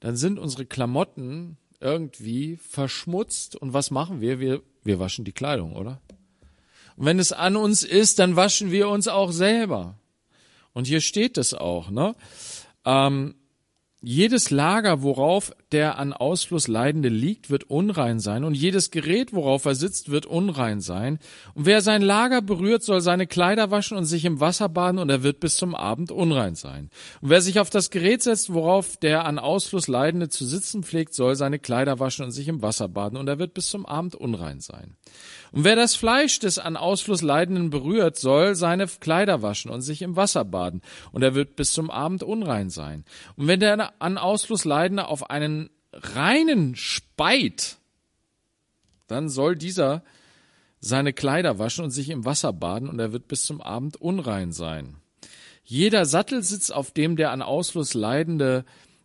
dann 0.00 0.16
sind 0.16 0.38
unsere 0.38 0.66
Klamotten 0.66 1.56
irgendwie 1.80 2.56
verschmutzt 2.56 3.56
und 3.56 3.72
was 3.72 3.90
machen 3.90 4.20
wir? 4.20 4.38
Wir, 4.38 4.62
wir 4.84 4.98
waschen 4.98 5.24
die 5.24 5.32
Kleidung, 5.32 5.74
oder? 5.74 6.00
Und 6.96 7.06
wenn 7.06 7.18
es 7.18 7.32
an 7.32 7.56
uns 7.56 7.82
ist, 7.82 8.18
dann 8.18 8.36
waschen 8.36 8.70
wir 8.70 8.88
uns 8.88 9.08
auch 9.08 9.32
selber. 9.32 9.98
Und 10.72 10.86
hier 10.86 11.00
steht 11.00 11.38
es 11.38 11.54
auch, 11.54 11.90
ne? 11.90 12.14
Ähm, 12.84 13.34
jedes 14.02 14.50
Lager, 14.50 15.02
worauf 15.02 15.52
der 15.72 15.98
an 15.98 16.12
Ausfluss 16.12 16.68
Leidende 16.68 17.10
liegt, 17.10 17.50
wird 17.50 17.64
unrein 17.64 18.18
sein, 18.18 18.44
und 18.44 18.54
jedes 18.54 18.90
Gerät, 18.90 19.32
worauf 19.32 19.66
er 19.66 19.74
sitzt, 19.74 20.10
wird 20.10 20.26
unrein 20.26 20.80
sein. 20.80 21.18
Und 21.54 21.66
wer 21.66 21.82
sein 21.82 22.00
Lager 22.00 22.40
berührt, 22.40 22.82
soll 22.82 23.02
seine 23.02 23.26
Kleider 23.26 23.70
waschen 23.70 23.98
und 23.98 24.06
sich 24.06 24.24
im 24.24 24.40
Wasser 24.40 24.68
baden, 24.68 24.98
und 24.98 25.10
er 25.10 25.22
wird 25.22 25.40
bis 25.40 25.56
zum 25.56 25.74
Abend 25.74 26.10
unrein 26.10 26.54
sein. 26.54 26.90
Und 27.20 27.28
wer 27.30 27.42
sich 27.42 27.60
auf 27.60 27.68
das 27.68 27.90
Gerät 27.90 28.22
setzt, 28.22 28.52
worauf 28.52 28.96
der 28.96 29.26
an 29.26 29.38
Ausfluss 29.38 29.86
Leidende 29.86 30.30
zu 30.30 30.46
sitzen 30.46 30.82
pflegt, 30.82 31.14
soll 31.14 31.36
seine 31.36 31.58
Kleider 31.58 31.98
waschen 31.98 32.24
und 32.24 32.32
sich 32.32 32.48
im 32.48 32.62
Wasser 32.62 32.88
baden, 32.88 33.18
und 33.18 33.28
er 33.28 33.38
wird 33.38 33.52
bis 33.52 33.68
zum 33.68 33.84
Abend 33.84 34.14
unrein 34.14 34.60
sein. 34.60 34.96
Und 35.52 35.64
wer 35.64 35.76
das 35.76 35.96
Fleisch 35.96 36.38
des 36.38 36.58
an 36.58 36.76
Ausfluss 36.76 37.22
Leidenden 37.22 37.70
berührt, 37.70 38.16
soll 38.16 38.54
seine 38.54 38.86
Kleider 38.86 39.42
waschen 39.42 39.70
und 39.70 39.82
sich 39.82 40.02
im 40.02 40.16
Wasser 40.16 40.44
baden, 40.44 40.82
und 41.12 41.22
er 41.22 41.34
wird 41.34 41.56
bis 41.56 41.72
zum 41.72 41.90
Abend 41.90 42.22
unrein 42.22 42.70
sein. 42.70 43.04
Und 43.36 43.48
wenn 43.48 43.60
der 43.60 43.92
an 44.00 44.18
Ausfluss 44.18 44.64
Leidende 44.64 45.08
auf 45.08 45.30
einen 45.30 45.70
reinen 45.92 46.76
speit, 46.76 47.78
dann 49.06 49.28
soll 49.28 49.56
dieser 49.56 50.02
seine 50.80 51.12
Kleider 51.12 51.58
waschen 51.58 51.84
und 51.84 51.90
sich 51.90 52.10
im 52.10 52.24
Wasser 52.24 52.52
baden, 52.52 52.88
und 52.88 52.98
er 52.98 53.12
wird 53.12 53.28
bis 53.28 53.44
zum 53.44 53.60
Abend 53.60 53.96
unrein 53.96 54.52
sein. 54.52 54.96
Jeder 55.64 56.04
Sattelsitz, 56.04 56.70
auf 56.70 56.90
dem 56.90 57.16
der 57.16 57.30
an 57.30 57.42
Ausfluss 57.42 57.94
Leidende 57.94 58.64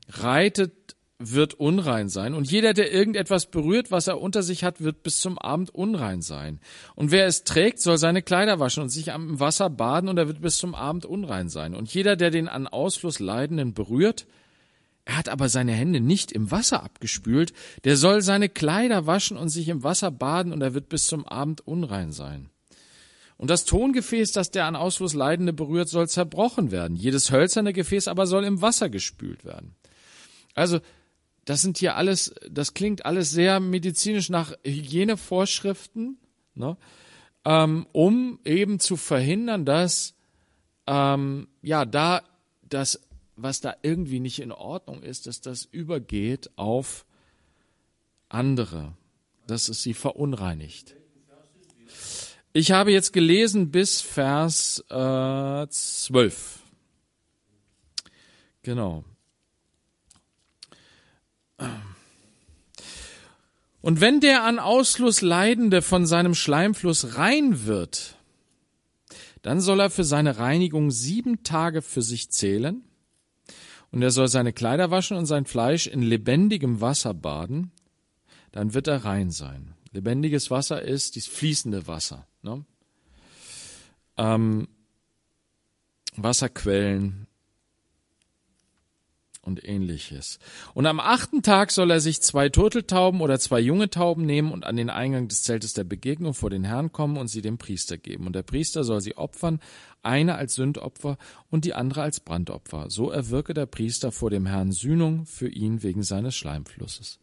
reitet, 0.10 0.95
wird 1.18 1.54
unrein 1.54 2.10
sein. 2.10 2.34
Und 2.34 2.52
jeder, 2.52 2.74
der 2.74 2.92
irgendetwas 2.92 3.46
berührt, 3.46 3.90
was 3.90 4.08
er 4.08 4.20
unter 4.20 4.44
sich 4.44 4.64
hat, 4.64 4.82
wird 4.82 5.02
bis 5.02 5.22
zum 5.22 5.38
Abend 5.38 5.74
unrein 5.74 6.22
sein. 6.22 6.60
Und 6.96 7.12
wer 7.12 7.26
es 7.26 7.44
trägt, 7.44 7.80
soll 7.80 7.98
seine 7.98 8.22
Kleider 8.22 8.60
waschen 8.60 8.84
und 8.84 8.90
sich 8.90 9.14
am 9.14 9.40
Wasser 9.40 9.70
baden, 9.70 10.10
und 10.10 10.18
er 10.18 10.28
wird 10.28 10.42
bis 10.42 10.58
zum 10.58 10.76
Abend 10.76 11.06
unrein 11.06 11.48
sein. 11.48 11.74
Und 11.74 11.94
jeder, 11.94 12.16
der 12.16 12.32
den 12.32 12.50
an 12.50 12.68
Ausfluss 12.68 13.20
Leidenden 13.20 13.74
berührt, 13.74 14.28
er 15.06 15.18
hat 15.18 15.30
aber 15.30 15.50
seine 15.50 15.72
Hände 15.72 16.02
nicht 16.02 16.32
im 16.32 16.52
Wasser 16.52 16.84
abgespült, 16.84 17.54
der 17.86 17.96
soll 17.96 18.22
seine 18.22 18.50
Kleider 18.50 19.06
waschen 19.06 19.38
und 19.38 19.50
sich 19.50 19.70
im 19.70 19.84
Wasser 19.84 20.12
baden, 20.12 20.52
und 20.52 20.62
er 20.62 20.74
wird 20.74 20.90
bis 20.90 21.08
zum 21.08 21.26
Abend 21.26 21.66
unrein 21.66 22.12
sein. 22.12 22.50
Und 23.38 23.50
das 23.50 23.66
Tongefäß, 23.66 24.32
das 24.32 24.52
der 24.52 24.66
an 24.66 24.76
Ausfluss 24.76 25.14
Leidende 25.14 25.54
berührt, 25.54 25.90
soll 25.90 26.08
zerbrochen 26.08 26.72
werden. 26.72 26.96
Jedes 26.96 27.32
hölzerne 27.32 27.74
Gefäß 27.74 28.08
aber 28.08 28.28
soll 28.28 28.46
im 28.46 28.62
Wasser 28.62 28.90
gespült 28.90 29.44
werden. 29.46 29.76
Also 30.56 30.80
das 31.46 31.62
sind 31.62 31.78
hier 31.78 31.96
alles, 31.96 32.34
das 32.50 32.74
klingt 32.74 33.06
alles 33.06 33.32
sehr 33.32 33.60
medizinisch 33.60 34.30
nach 34.30 34.54
Hygienevorschriften, 34.66 36.18
ne? 36.56 36.76
ähm, 37.46 37.86
um 37.92 38.40
eben 38.44 38.80
zu 38.80 38.98
verhindern, 38.98 39.64
dass 39.64 40.16
ähm, 40.88 41.48
ja 41.62 41.86
da 41.86 42.24
das, 42.68 43.00
was 43.36 43.62
da 43.62 43.76
irgendwie 43.84 44.20
nicht 44.20 44.40
in 44.40 44.52
Ordnung 44.52 45.04
ist, 45.04 45.28
dass 45.28 45.42
das 45.42 45.66
übergeht 45.66 46.50
auf 46.56 47.06
andere, 48.28 48.94
dass 49.46 49.70
es 49.70 49.84
sie 49.84 49.94
verunreinigt. 49.94 50.96
Ich 52.54 52.72
habe 52.72 52.92
jetzt 52.92 53.14
gelesen 53.14 53.70
bis 53.70 54.02
Vers 54.02 54.84
äh, 54.90 55.68
12. 55.68 56.60
Genau. 58.64 59.04
Und 63.82 64.02
wenn 64.02 64.20
der 64.20 64.44
an 64.44 64.60
Ausfluss 64.60 65.22
Leidende 65.22 65.82
von 65.82 66.08
seinem 66.08 66.34
Schleimfluss 66.34 67.18
rein 67.18 67.66
wird, 67.66 68.16
Dann 69.46 69.62
soll 69.62 69.80
er 69.80 69.92
für 69.92 70.04
seine 70.04 70.40
Reinigung 70.40 70.90
sieben 70.90 71.44
Tage 71.44 71.84
für 71.84 72.02
sich 72.02 72.32
zählen, 72.32 72.84
und 73.92 74.02
er 74.02 74.10
soll 74.10 74.28
seine 74.28 74.54
Kleider 74.54 74.90
waschen 74.90 75.18
und 75.18 75.28
sein 75.28 75.46
Fleisch 75.46 75.86
in 75.86 76.02
lebendigem 76.02 76.82
Wasser 76.82 77.14
baden, 77.14 77.72
dann 78.52 78.74
wird 78.74 78.88
er 78.88 79.06
rein 79.06 79.30
sein. 79.30 79.76
Lebendiges 79.92 80.50
Wasser 80.50 80.82
ist 80.82 81.14
dieses 81.14 81.30
fließende 81.30 81.86
Wasser. 81.86 82.26
Ne? 82.42 82.66
Ähm, 84.18 84.68
Wasserquellen 86.16 87.25
und 89.46 89.68
ähnliches. 89.68 90.40
Und 90.74 90.86
am 90.88 91.00
achten 91.00 91.42
Tag 91.42 91.72
soll 91.72 91.92
er 91.92 92.00
sich 92.00 92.22
zwei 92.22 92.50
Turteltauben 92.50 93.22
oder 93.22 93.40
zwei 93.40 93.60
junge 93.60 93.90
Tauben 93.90 94.26
nehmen 94.26 94.52
und 94.52 94.66
an 94.66 94.76
den 94.76 94.90
Eingang 94.90 95.28
des 95.28 95.44
Zeltes 95.44 95.74
der 95.74 95.84
Begegnung 95.84 96.34
vor 96.34 96.50
den 96.50 96.64
Herrn 96.64 96.92
kommen 96.92 97.18
und 97.18 97.28
sie 97.28 97.42
dem 97.42 97.58
Priester 97.58 97.98
geben. 97.98 98.26
Und 98.28 98.34
der 98.34 98.44
Priester 98.44 98.84
soll 98.84 99.02
sie 99.02 99.18
opfern, 99.18 99.60
eine 100.02 100.36
als 100.36 100.56
Sündopfer 100.56 101.18
und 101.50 101.66
die 101.66 101.74
andere 101.74 102.02
als 102.02 102.20
Brandopfer. 102.20 102.90
So 102.90 103.10
erwirke 103.10 103.54
der 103.54 103.66
Priester 103.66 104.12
vor 104.12 104.30
dem 104.30 104.46
Herrn 104.46 104.72
Sühnung 104.72 105.26
für 105.26 105.48
ihn 105.48 105.84
wegen 105.84 106.04
seines 106.04 106.36
Schleimflusses. 106.36 107.20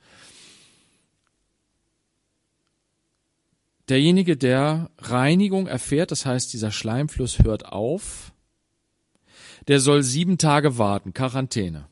Derjenige, 3.88 4.36
der 4.36 4.90
Reinigung 4.98 5.66
erfährt, 5.66 6.12
das 6.12 6.24
heißt, 6.24 6.52
dieser 6.52 6.70
Schleimfluss 6.70 7.40
hört 7.40 7.66
auf, 7.66 8.32
der 9.68 9.80
soll 9.80 10.02
sieben 10.02 10.38
Tage 10.38 10.78
warten, 10.78 11.12
Quarantäne 11.12 11.88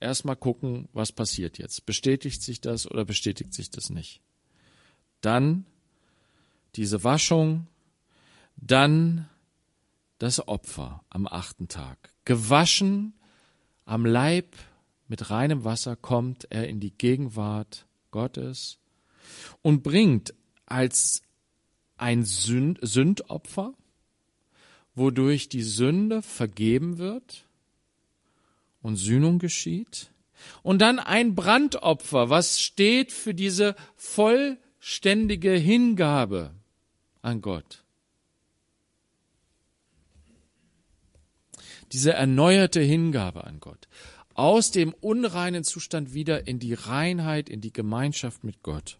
erstmal 0.00 0.36
gucken, 0.36 0.88
was 0.92 1.12
passiert 1.12 1.58
jetzt. 1.58 1.86
Bestätigt 1.86 2.42
sich 2.42 2.60
das 2.60 2.90
oder 2.90 3.04
bestätigt 3.04 3.54
sich 3.54 3.70
das 3.70 3.90
nicht? 3.90 4.20
Dann 5.20 5.66
diese 6.74 7.04
Waschung, 7.04 7.66
dann 8.56 9.28
das 10.18 10.46
Opfer 10.46 11.04
am 11.10 11.26
achten 11.26 11.68
Tag. 11.68 12.12
Gewaschen 12.24 13.14
am 13.84 14.04
Leib 14.04 14.56
mit 15.08 15.30
reinem 15.30 15.64
Wasser 15.64 15.96
kommt 15.96 16.46
er 16.50 16.68
in 16.68 16.80
die 16.80 16.90
Gegenwart 16.90 17.86
Gottes 18.10 18.78
und 19.62 19.82
bringt 19.82 20.34
als 20.64 21.22
ein 21.96 22.24
Sünd 22.24 22.78
Sündopfer, 22.82 23.74
wodurch 24.94 25.48
die 25.48 25.62
Sünde 25.62 26.22
vergeben 26.22 26.98
wird 26.98 27.45
und 28.86 28.94
Sühnung 28.94 29.40
geschieht. 29.40 30.12
Und 30.62 30.80
dann 30.80 31.00
ein 31.00 31.34
Brandopfer, 31.34 32.30
was 32.30 32.60
steht 32.60 33.10
für 33.10 33.34
diese 33.34 33.74
vollständige 33.96 35.50
Hingabe 35.54 36.52
an 37.20 37.40
Gott. 37.40 37.82
Diese 41.90 42.12
erneuerte 42.12 42.80
Hingabe 42.80 43.42
an 43.44 43.58
Gott. 43.58 43.88
Aus 44.34 44.70
dem 44.70 44.92
unreinen 44.92 45.64
Zustand 45.64 46.14
wieder 46.14 46.46
in 46.46 46.60
die 46.60 46.74
Reinheit, 46.74 47.48
in 47.48 47.60
die 47.60 47.72
Gemeinschaft 47.72 48.44
mit 48.44 48.62
Gott. 48.62 48.98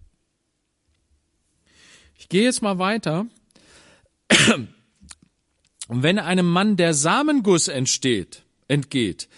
Ich 2.18 2.28
gehe 2.28 2.42
jetzt 2.42 2.62
mal 2.62 2.78
weiter. 2.78 3.26
Und 5.86 6.02
wenn 6.02 6.18
einem 6.18 6.50
Mann 6.50 6.76
der 6.76 6.92
Samenguss 6.92 7.68
entsteht, 7.68 8.42
entgeht, 8.66 9.28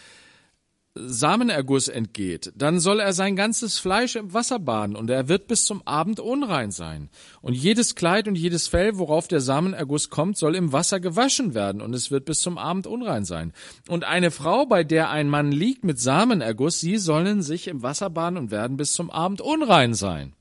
Samenerguss 1.06 1.88
entgeht, 1.88 2.52
dann 2.56 2.80
soll 2.80 3.00
er 3.00 3.12
sein 3.12 3.36
ganzes 3.36 3.78
Fleisch 3.78 4.16
im 4.16 4.32
Wasser 4.34 4.58
baden 4.58 4.96
und 4.96 5.10
er 5.10 5.28
wird 5.28 5.46
bis 5.46 5.64
zum 5.64 5.86
Abend 5.86 6.20
unrein 6.20 6.70
sein. 6.70 7.08
Und 7.40 7.54
jedes 7.54 7.94
Kleid 7.94 8.26
und 8.28 8.34
jedes 8.34 8.68
Fell, 8.68 8.98
worauf 8.98 9.28
der 9.28 9.40
Samenerguss 9.40 10.10
kommt, 10.10 10.36
soll 10.36 10.56
im 10.56 10.72
Wasser 10.72 11.00
gewaschen 11.00 11.54
werden 11.54 11.80
und 11.80 11.94
es 11.94 12.10
wird 12.10 12.24
bis 12.24 12.40
zum 12.40 12.58
Abend 12.58 12.86
unrein 12.86 13.24
sein. 13.24 13.52
Und 13.88 14.04
eine 14.04 14.30
Frau, 14.30 14.66
bei 14.66 14.84
der 14.84 15.10
ein 15.10 15.28
Mann 15.28 15.52
liegt 15.52 15.84
mit 15.84 16.00
Samenerguss, 16.00 16.80
sie 16.80 16.96
sollen 16.96 17.42
sich 17.42 17.68
im 17.68 17.82
Wasser 17.82 18.10
baden 18.10 18.36
und 18.36 18.50
werden 18.50 18.76
bis 18.76 18.92
zum 18.92 19.10
Abend 19.10 19.40
unrein 19.40 19.94
sein. 19.94 20.34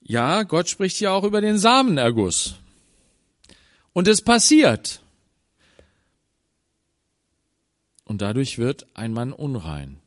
Ja, 0.00 0.42
Gott 0.42 0.68
spricht 0.68 0.96
hier 0.96 1.12
auch 1.12 1.24
über 1.24 1.40
den 1.40 1.58
Samenerguss. 1.58 2.56
Und 3.92 4.08
es 4.08 4.22
passiert. 4.22 5.01
Und 8.12 8.20
dadurch 8.20 8.58
wird 8.58 8.94
ein 8.94 9.14
Mann 9.14 9.32
unrein. 9.32 9.98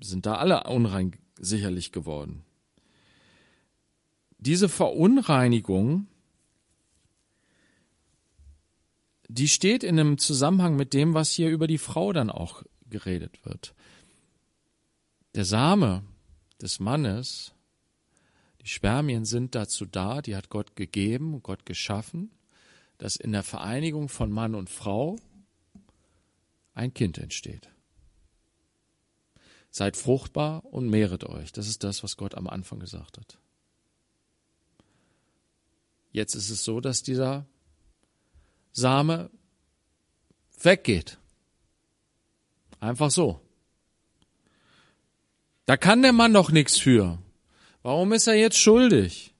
Sind 0.00 0.24
da 0.24 0.36
alle 0.36 0.62
unrein 0.70 1.16
sicherlich 1.36 1.90
geworden. 1.90 2.44
Diese 4.38 4.68
Verunreinigung, 4.68 6.06
die 9.26 9.48
steht 9.48 9.82
in 9.82 9.98
einem 9.98 10.16
Zusammenhang 10.18 10.76
mit 10.76 10.94
dem, 10.94 11.12
was 11.12 11.32
hier 11.32 11.50
über 11.50 11.66
die 11.66 11.78
Frau 11.78 12.12
dann 12.12 12.30
auch 12.30 12.62
geredet 12.88 13.44
wird. 13.44 13.74
Der 15.34 15.44
Same 15.44 16.04
des 16.62 16.78
Mannes, 16.78 17.52
die 18.60 18.68
Spermien 18.68 19.24
sind 19.24 19.56
dazu 19.56 19.86
da, 19.86 20.22
die 20.22 20.36
hat 20.36 20.50
Gott 20.50 20.76
gegeben, 20.76 21.42
Gott 21.42 21.66
geschaffen, 21.66 22.30
dass 22.96 23.16
in 23.16 23.32
der 23.32 23.42
Vereinigung 23.42 24.08
von 24.08 24.30
Mann 24.30 24.54
und 24.54 24.70
Frau 24.70 25.18
ein 26.74 26.92
Kind 26.92 27.18
entsteht. 27.18 27.68
Seid 29.70 29.96
fruchtbar 29.96 30.64
und 30.66 30.88
mehret 30.88 31.24
euch. 31.24 31.52
Das 31.52 31.66
ist 31.66 31.82
das, 31.82 32.02
was 32.02 32.16
Gott 32.16 32.34
am 32.34 32.46
Anfang 32.46 32.78
gesagt 32.78 33.18
hat. 33.18 33.38
Jetzt 36.12 36.34
ist 36.34 36.50
es 36.50 36.64
so, 36.64 36.80
dass 36.80 37.02
dieser 37.02 37.46
Same 38.72 39.30
weggeht. 40.62 41.18
Einfach 42.78 43.10
so. 43.10 43.40
Da 45.66 45.76
kann 45.76 46.02
der 46.02 46.12
Mann 46.12 46.34
doch 46.34 46.50
nichts 46.50 46.78
für. 46.78 47.18
Warum 47.82 48.12
ist 48.12 48.26
er 48.26 48.34
jetzt 48.34 48.58
schuldig? 48.58 49.34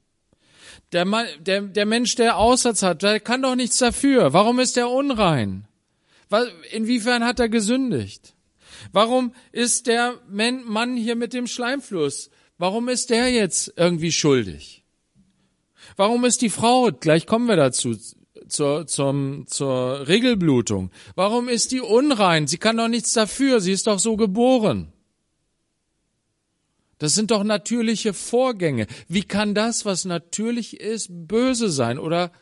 Der, 0.93 1.05
Mann, 1.05 1.27
der, 1.41 1.63
der 1.63 1.87
Mensch, 1.87 2.15
der 2.15 2.39
Aussatz 2.39 2.83
hat, 2.83 3.03
der 3.03 3.21
kann 3.21 3.43
doch 3.43 3.55
nichts 3.55 3.79
dafür. 3.79 4.33
Warum 4.33 4.59
ist 4.59 4.77
er 4.77 4.91
unrein? 4.91 5.69
Inwiefern 6.73 7.25
hat 7.25 7.41
er 7.41 7.49
gesündigt? 7.49 8.35
Warum 8.93 9.35
ist 9.53 9.87
der 9.87 10.21
Mann 10.29 10.97
hier 10.97 11.17
mit 11.17 11.33
dem 11.33 11.47
Schleimfluss? 11.47 12.31
Warum 12.59 12.89
ist 12.89 13.11
der 13.11 13.31
jetzt 13.31 13.73
irgendwie 13.77 14.13
schuldig? 14.13 14.85
Warum 15.97 16.25
ist 16.25 16.43
die 16.43 16.51
Frau, 16.51 16.91
gleich 16.93 17.27
kommen 17.27 17.47
wir 17.47 17.57
dazu, 17.57 17.97
zur, 18.49 18.87
zum, 18.87 19.47
zur 19.47 20.07
Regelblutung, 20.09 20.91
warum 21.15 21.49
ist 21.49 21.73
die 21.73 21.81
unrein? 21.81 22.47
Sie 22.47 22.59
kann 22.59 22.77
doch 22.77 22.89
nichts 22.89 23.13
dafür, 23.13 23.61
sie 23.61 23.73
ist 23.73 23.87
doch 23.87 23.99
so 23.99 24.17
geboren. 24.17 24.93
Das 26.99 27.15
sind 27.15 27.31
doch 27.31 27.45
natürliche 27.45 28.15
Vorgänge. 28.15 28.87
Wie 29.09 29.25
kann 29.25 29.55
das, 29.55 29.85
was 29.85 30.05
natürlich 30.05 30.81
ist, 30.81 31.09
böse 31.11 31.69
sein 31.69 31.99
oder 31.99 32.33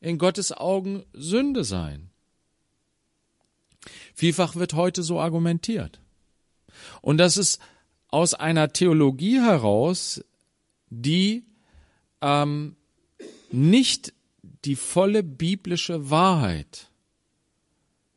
in 0.00 0.16
Gottes 0.16 0.52
Augen 0.52 1.04
Sünde 1.12 1.64
sein? 1.64 2.09
Vielfach 4.20 4.54
wird 4.54 4.74
heute 4.74 5.02
so 5.02 5.18
argumentiert. 5.18 5.98
Und 7.00 7.16
das 7.16 7.38
ist 7.38 7.58
aus 8.08 8.34
einer 8.34 8.70
Theologie 8.70 9.40
heraus, 9.40 10.22
die 10.90 11.46
ähm, 12.20 12.76
nicht 13.50 14.12
die 14.66 14.76
volle 14.76 15.22
biblische 15.22 16.10
Wahrheit 16.10 16.90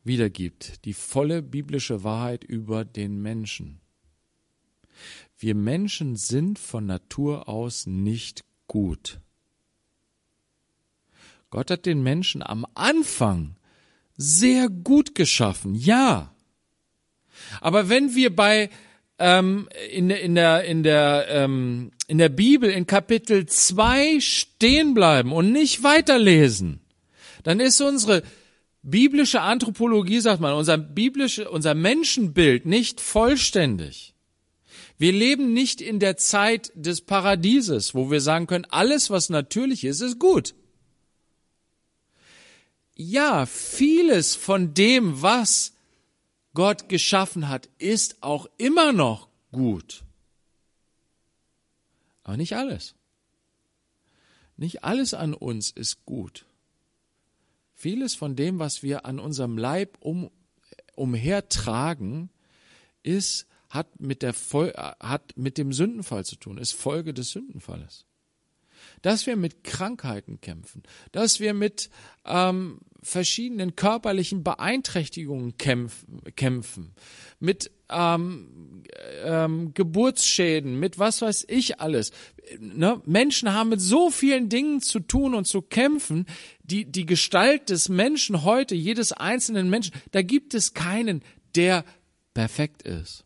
wiedergibt, 0.02 0.84
die 0.84 0.92
volle 0.92 1.40
biblische 1.40 2.04
Wahrheit 2.04 2.44
über 2.44 2.84
den 2.84 3.22
Menschen. 3.22 3.80
Wir 5.38 5.54
Menschen 5.54 6.16
sind 6.16 6.58
von 6.58 6.84
Natur 6.84 7.48
aus 7.48 7.86
nicht 7.86 8.44
gut. 8.66 9.20
Gott 11.48 11.70
hat 11.70 11.86
den 11.86 12.02
Menschen 12.02 12.42
am 12.42 12.66
Anfang 12.74 13.56
sehr 14.16 14.68
gut 14.68 15.14
geschaffen, 15.14 15.74
ja. 15.74 16.34
Aber 17.60 17.88
wenn 17.88 18.14
wir 18.14 18.34
bei 18.34 18.70
ähm, 19.18 19.68
in, 19.90 20.10
in 20.10 20.34
der 20.34 20.64
in 20.64 20.82
der 20.82 21.26
ähm, 21.28 21.92
in 22.06 22.18
der 22.18 22.28
Bibel 22.28 22.70
in 22.70 22.86
Kapitel 22.86 23.46
2 23.46 24.20
stehen 24.20 24.94
bleiben 24.94 25.32
und 25.32 25.52
nicht 25.52 25.82
weiterlesen, 25.82 26.80
dann 27.42 27.60
ist 27.60 27.80
unsere 27.80 28.22
biblische 28.82 29.40
Anthropologie, 29.40 30.20
sagt 30.20 30.40
man, 30.40 30.54
unser 30.54 30.76
biblische, 30.78 31.50
unser 31.50 31.74
Menschenbild 31.74 32.66
nicht 32.66 33.00
vollständig. 33.00 34.14
Wir 34.98 35.12
leben 35.12 35.52
nicht 35.52 35.80
in 35.80 35.98
der 35.98 36.16
Zeit 36.16 36.70
des 36.74 37.00
Paradieses, 37.00 37.94
wo 37.94 38.10
wir 38.10 38.20
sagen 38.20 38.46
können, 38.46 38.66
alles, 38.68 39.10
was 39.10 39.28
natürlich 39.28 39.84
ist, 39.84 40.00
ist 40.00 40.18
gut 40.18 40.54
ja, 42.96 43.46
vieles 43.46 44.36
von 44.36 44.74
dem, 44.74 45.22
was 45.22 45.72
Gott 46.54 46.88
geschaffen 46.88 47.48
hat, 47.48 47.68
ist 47.78 48.22
auch 48.22 48.46
immer 48.56 48.92
noch 48.92 49.28
gut. 49.50 50.04
Aber 52.22 52.36
nicht 52.36 52.56
alles. 52.56 52.94
Nicht 54.56 54.84
alles 54.84 55.14
an 55.14 55.34
uns 55.34 55.70
ist 55.70 56.04
gut. 56.06 56.46
Vieles 57.74 58.14
von 58.14 58.36
dem, 58.36 58.60
was 58.60 58.82
wir 58.82 59.04
an 59.04 59.18
unserem 59.18 59.58
Leib 59.58 59.98
um, 60.00 60.30
umhertragen, 60.94 62.30
ist, 63.02 63.46
hat 63.68 64.00
mit, 64.00 64.22
der, 64.22 64.32
hat 64.32 65.36
mit 65.36 65.58
dem 65.58 65.72
Sündenfall 65.72 66.24
zu 66.24 66.36
tun, 66.36 66.58
ist 66.58 66.72
Folge 66.72 67.12
des 67.12 67.30
Sündenfalles. 67.30 68.06
Dass 69.02 69.26
wir 69.26 69.36
mit 69.36 69.64
Krankheiten 69.64 70.40
kämpfen, 70.40 70.82
dass 71.12 71.40
wir 71.40 71.54
mit 71.54 71.90
ähm, 72.24 72.80
verschiedenen 73.04 73.76
körperlichen 73.76 74.42
Beeinträchtigungen 74.42 75.58
kämpfen, 75.58 76.22
kämpfen 76.36 76.94
mit 77.38 77.70
ähm, 77.90 78.82
ähm, 79.22 79.74
Geburtsschäden, 79.74 80.80
mit 80.80 80.98
was 80.98 81.20
weiß 81.20 81.44
ich 81.48 81.80
alles. 81.80 82.12
Ne? 82.58 83.00
Menschen 83.04 83.52
haben 83.52 83.68
mit 83.68 83.80
so 83.80 84.10
vielen 84.10 84.48
Dingen 84.48 84.80
zu 84.80 85.00
tun 85.00 85.34
und 85.34 85.46
zu 85.46 85.60
kämpfen. 85.62 86.26
Die, 86.62 86.90
die 86.90 87.04
Gestalt 87.04 87.68
des 87.68 87.90
Menschen 87.90 88.42
heute, 88.42 88.74
jedes 88.74 89.12
einzelnen 89.12 89.68
Menschen, 89.68 89.94
da 90.12 90.22
gibt 90.22 90.54
es 90.54 90.72
keinen, 90.72 91.22
der 91.54 91.84
perfekt 92.32 92.82
ist. 92.82 93.24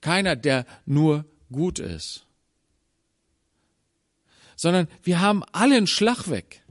Keiner, 0.00 0.36
der 0.36 0.64
nur 0.86 1.26
gut 1.52 1.78
ist. 1.78 2.26
Sondern 4.62 4.86
wir 5.02 5.20
haben 5.20 5.42
alle 5.50 5.76
einen 5.76 5.88
Schlag 5.88 6.30
weg. 6.30 6.62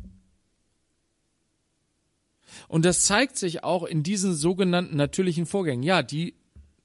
Und 2.70 2.86
das 2.86 3.04
zeigt 3.04 3.36
sich 3.36 3.66
auch 3.66 3.84
in 3.84 4.02
diesen 4.02 4.34
sogenannten 4.34 4.96
natürlichen 4.96 5.46
Vorgängen. 5.46 5.84
Ja, 5.84 6.02
die 6.02 6.34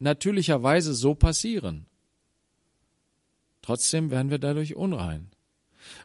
natürlicherweise 0.01 0.95
so 0.95 1.15
passieren. 1.15 1.87
Trotzdem 3.63 4.11
werden 4.11 4.33
wir 4.33 4.41
dadurch 4.41 4.75
unrein, 4.75 5.31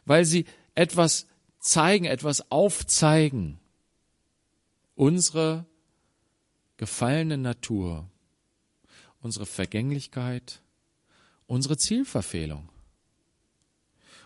weil 0.04 0.24
sie 0.24 0.44
etwas 0.76 1.26
zeigen, 1.58 2.04
etwas 2.04 2.52
aufzeigen. 2.52 3.58
Unsere 4.94 5.66
gefallene 6.76 7.38
Natur, 7.38 8.08
unsere 9.20 9.46
Vergänglichkeit, 9.46 10.62
unsere 11.48 11.76
Zielverfehlung. 11.76 12.68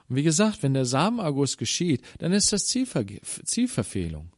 Und 0.08 0.16
wie 0.16 0.22
gesagt, 0.22 0.62
wenn 0.62 0.74
der 0.74 0.84
Samenerguss 0.84 1.56
geschieht, 1.56 2.02
dann 2.18 2.32
ist 2.32 2.52
das 2.52 2.66
Zielver 2.66 3.04
Zielverfehlung. 3.44 4.30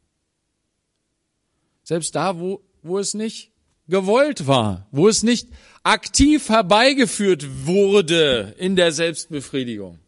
Selbst 1.83 2.15
da, 2.15 2.39
wo, 2.39 2.61
wo 2.81 2.99
es 2.99 3.13
nicht 3.13 3.51
gewollt 3.87 4.47
war, 4.47 4.87
wo 4.91 5.07
es 5.07 5.23
nicht 5.23 5.49
aktiv 5.83 6.49
herbeigeführt 6.49 7.65
wurde 7.65 8.55
in 8.57 8.75
der 8.75 8.91
Selbstbefriedigung. 8.91 9.99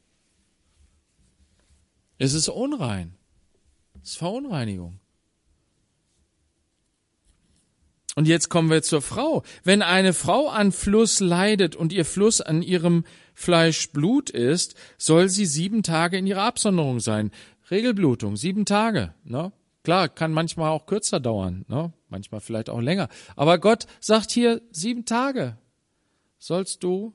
Es 2.18 2.34
ist 2.34 2.50
unrein. 2.50 3.16
Es 4.04 4.12
ist 4.12 4.18
Verunreinigung. 4.18 5.01
Und 8.16 8.28
jetzt 8.28 8.50
kommen 8.50 8.70
wir 8.70 8.82
zur 8.82 9.02
Frau. 9.02 9.44
Wenn 9.64 9.82
eine 9.82 10.14
Frau 10.14 10.50
an 10.50 10.72
Fluss 10.72 11.20
leidet 11.20 11.76
und 11.76 11.94
ihr 11.94 12.06
Fluss 12.06 12.42
an 12.42 12.62
ihrem 12.62 13.06
Fleisch 13.34 13.92
Blut 13.92 14.30
ist, 14.30 14.76
soll 14.98 15.30
sie 15.30 15.46
sieben 15.46 15.82
Tage 15.82 16.18
in 16.18 16.28
ihrer 16.28 16.44
Absonderung 16.44 17.00
sein. 17.00 17.32
Regelblutung, 17.70 18.36
sieben 18.36 18.66
Tage. 18.66 19.14
Ne? 19.24 19.54
Klar, 19.84 20.10
kann 20.10 20.34
manchmal 20.34 20.70
auch 20.70 20.86
kürzer 20.86 21.20
dauern, 21.20 21.66
ne? 21.70 21.94
manchmal 22.10 22.42
vielleicht 22.42 22.70
auch 22.70 22.82
länger. 22.82 23.08
Aber 23.36 23.58
Gott 23.58 23.88
sagt 24.00 24.32
hier 24.32 24.62
sieben 24.72 25.06
Tage 25.06 25.58
sollst 26.42 26.84
du, 26.84 27.14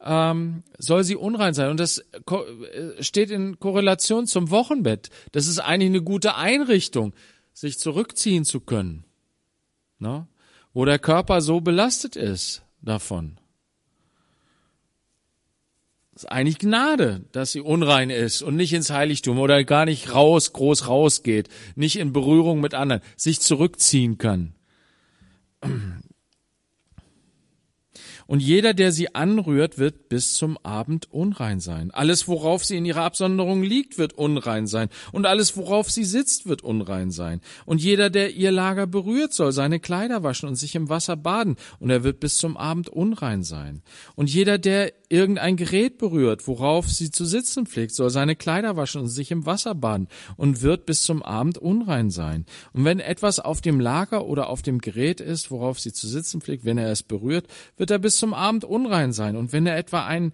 ähm, 0.00 0.64
soll 0.78 1.04
sie 1.04 1.16
unrein 1.16 1.54
sein. 1.54 1.70
Und 1.70 1.78
das 1.78 1.98
äh, 1.98 3.02
steht 3.02 3.30
in 3.30 3.58
Korrelation 3.58 4.26
zum 4.26 4.50
Wochenbett. 4.50 5.10
Das 5.32 5.46
ist 5.46 5.58
eigentlich 5.58 5.90
eine 5.90 6.02
gute 6.02 6.34
Einrichtung, 6.34 7.14
sich 7.52 7.78
zurückziehen 7.78 8.44
zu 8.44 8.60
können, 8.60 9.04
ne? 9.98 10.26
wo 10.72 10.84
der 10.84 10.98
Körper 10.98 11.40
so 11.40 11.60
belastet 11.60 12.16
ist 12.16 12.62
davon 12.82 13.38
ist 16.16 16.32
eigentlich 16.32 16.58
Gnade, 16.58 17.24
dass 17.32 17.52
sie 17.52 17.60
unrein 17.60 18.08
ist 18.08 18.40
und 18.40 18.56
nicht 18.56 18.72
ins 18.72 18.90
Heiligtum 18.90 19.38
oder 19.38 19.62
gar 19.64 19.84
nicht 19.84 20.14
raus, 20.14 20.54
groß 20.54 20.88
rausgeht, 20.88 21.48
nicht 21.74 21.96
in 21.96 22.14
Berührung 22.14 22.60
mit 22.60 22.72
anderen, 22.72 23.02
sich 23.16 23.40
zurückziehen 23.40 24.16
kann. 24.16 24.54
Und 28.26 28.42
jeder, 28.42 28.74
der 28.74 28.92
sie 28.92 29.14
anrührt, 29.14 29.78
wird 29.78 30.08
bis 30.08 30.34
zum 30.34 30.58
Abend 30.62 31.12
unrein 31.12 31.60
sein. 31.60 31.90
Alles, 31.92 32.28
worauf 32.28 32.64
sie 32.64 32.76
in 32.76 32.84
ihrer 32.84 33.02
Absonderung 33.02 33.62
liegt, 33.62 33.98
wird 33.98 34.14
unrein 34.14 34.66
sein. 34.66 34.88
Und 35.12 35.26
alles, 35.26 35.56
worauf 35.56 35.90
sie 35.90 36.04
sitzt, 36.04 36.46
wird 36.46 36.62
unrein 36.62 37.10
sein. 37.10 37.40
Und 37.64 37.82
jeder, 37.82 38.10
der 38.10 38.34
ihr 38.34 38.50
Lager 38.50 38.86
berührt, 38.86 39.32
soll 39.32 39.52
seine 39.52 39.80
Kleider 39.80 40.22
waschen 40.22 40.48
und 40.48 40.56
sich 40.56 40.74
im 40.74 40.88
Wasser 40.88 41.16
baden. 41.16 41.56
Und 41.78 41.90
er 41.90 42.02
wird 42.04 42.20
bis 42.20 42.38
zum 42.38 42.56
Abend 42.56 42.88
unrein 42.88 43.42
sein. 43.42 43.82
Und 44.14 44.32
jeder, 44.32 44.58
der 44.58 44.92
irgendein 45.08 45.56
Gerät 45.56 45.98
berührt, 45.98 46.46
worauf 46.46 46.88
sie 46.88 47.10
zu 47.10 47.24
sitzen 47.24 47.66
pflegt, 47.66 47.94
soll 47.94 48.10
seine 48.10 48.36
Kleider 48.36 48.76
waschen 48.76 49.02
und 49.02 49.08
sich 49.08 49.30
im 49.30 49.46
Wasser 49.46 49.74
baden 49.74 50.08
und 50.36 50.62
wird 50.62 50.86
bis 50.86 51.02
zum 51.02 51.22
Abend 51.22 51.58
unrein 51.58 52.10
sein. 52.10 52.46
Und 52.72 52.84
wenn 52.84 53.00
etwas 53.00 53.40
auf 53.40 53.60
dem 53.60 53.80
Lager 53.80 54.26
oder 54.26 54.48
auf 54.48 54.62
dem 54.62 54.78
Gerät 54.78 55.20
ist, 55.20 55.50
worauf 55.50 55.80
sie 55.80 55.92
zu 55.92 56.08
sitzen 56.08 56.40
pflegt, 56.40 56.64
wenn 56.64 56.78
er 56.78 56.90
es 56.90 57.02
berührt, 57.02 57.46
wird 57.76 57.90
er 57.90 57.98
bis 57.98 58.16
zum 58.16 58.34
Abend 58.34 58.64
unrein 58.64 59.12
sein. 59.12 59.36
Und 59.36 59.52
wenn 59.52 59.66
er 59.66 59.76
etwa 59.76 60.06
ein 60.06 60.32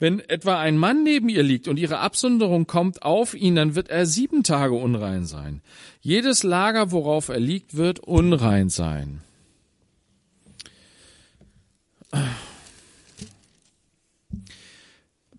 wenn 0.00 0.18
etwa 0.18 0.60
ein 0.60 0.76
Mann 0.76 1.04
neben 1.04 1.28
ihr 1.28 1.44
liegt 1.44 1.68
und 1.68 1.78
ihre 1.78 2.00
Absonderung 2.00 2.66
kommt 2.66 3.02
auf 3.02 3.32
ihn, 3.32 3.54
dann 3.54 3.76
wird 3.76 3.88
er 3.88 4.06
sieben 4.06 4.42
Tage 4.42 4.74
unrein 4.74 5.24
sein. 5.24 5.62
Jedes 6.00 6.42
Lager, 6.42 6.90
worauf 6.90 7.28
er 7.28 7.38
liegt, 7.38 7.76
wird 7.76 8.00
unrein 8.00 8.68
sein. 8.70 9.22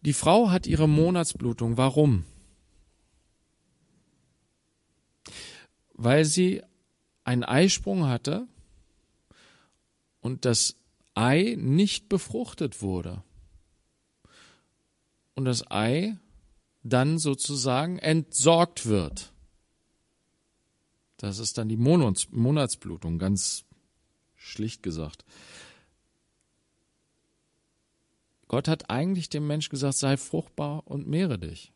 Die 0.06 0.14
Frau 0.14 0.52
hat 0.52 0.68
ihre 0.68 0.88
Monatsblutung. 0.88 1.78
Warum? 1.78 2.26
Weil 5.94 6.26
sie 6.26 6.62
einen 7.24 7.44
Eisprung 7.44 8.06
hatte 8.06 8.48
und 10.22 10.46
das 10.46 10.76
Ei 11.16 11.56
nicht 11.58 12.08
befruchtet 12.08 12.82
wurde. 12.84 13.24
Und 15.34 15.46
das 15.46 15.70
Ei 15.72 16.18
dann 16.84 17.18
sozusagen 17.18 17.98
entsorgt 17.98 18.86
wird. 18.86 19.34
Das 21.18 21.40
ist 21.40 21.58
dann 21.58 21.68
die 21.68 21.78
Monats 21.78 22.28
Monatsblutung, 22.30 23.18
ganz 23.18 23.66
schlicht 24.36 24.84
gesagt. 24.84 25.26
Gott 28.48 28.68
hat 28.68 28.90
eigentlich 28.90 29.30
dem 29.30 29.48
Mensch 29.48 29.70
gesagt, 29.70 29.98
sei 29.98 30.18
fruchtbar 30.18 30.84
und 30.86 31.08
mehre 31.08 31.40
dich. 31.40 31.72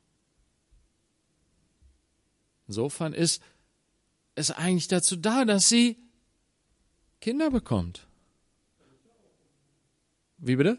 Insofern 2.68 3.14
ist 3.14 3.42
es 4.36 4.52
eigentlich 4.52 4.88
dazu 4.88 5.16
da, 5.16 5.46
dass 5.46 5.68
sie 5.68 5.98
Kinder 7.20 7.50
bekommt. 7.50 8.08
Wie 10.38 10.56
bitte? 10.56 10.78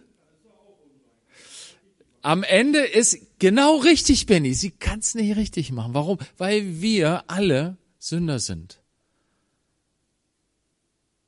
Am 2.22 2.42
Ende 2.42 2.81
ist 2.81 3.38
genau 3.38 3.79
richtig, 3.79 4.26
Benny. 4.26 4.55
Sie 4.55 4.70
kann 4.70 5.00
es 5.00 5.14
nicht 5.14 5.37
richtig 5.37 5.72
machen. 5.72 5.94
Warum? 5.94 6.18
Weil 6.37 6.81
wir 6.81 7.24
alle 7.29 7.79
Sünder 7.98 8.38
sind. 8.38 8.83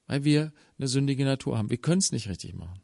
Weil 0.07 0.25
wir 0.25 0.53
eine 0.79 0.89
sündige 0.89 1.25
Natur 1.25 1.57
haben. 1.57 1.71
Wir 1.71 1.79
können 1.79 1.99
es 1.99 2.13
nicht 2.13 2.29
richtig 2.29 2.55
machen. 2.55 2.82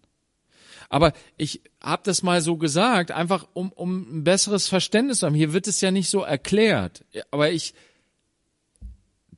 Aber 0.88 1.12
ich 1.36 1.62
habe 1.80 2.02
das 2.04 2.22
mal 2.22 2.40
so 2.40 2.56
gesagt, 2.56 3.10
einfach 3.10 3.46
um, 3.52 3.72
um 3.72 4.18
ein 4.18 4.24
besseres 4.24 4.68
Verständnis 4.68 5.18
zu 5.18 5.26
haben. 5.26 5.34
Hier 5.34 5.52
wird 5.52 5.66
es 5.66 5.80
ja 5.80 5.90
nicht 5.90 6.08
so 6.08 6.22
erklärt. 6.22 7.04
Aber 7.30 7.50
ich, 7.50 7.74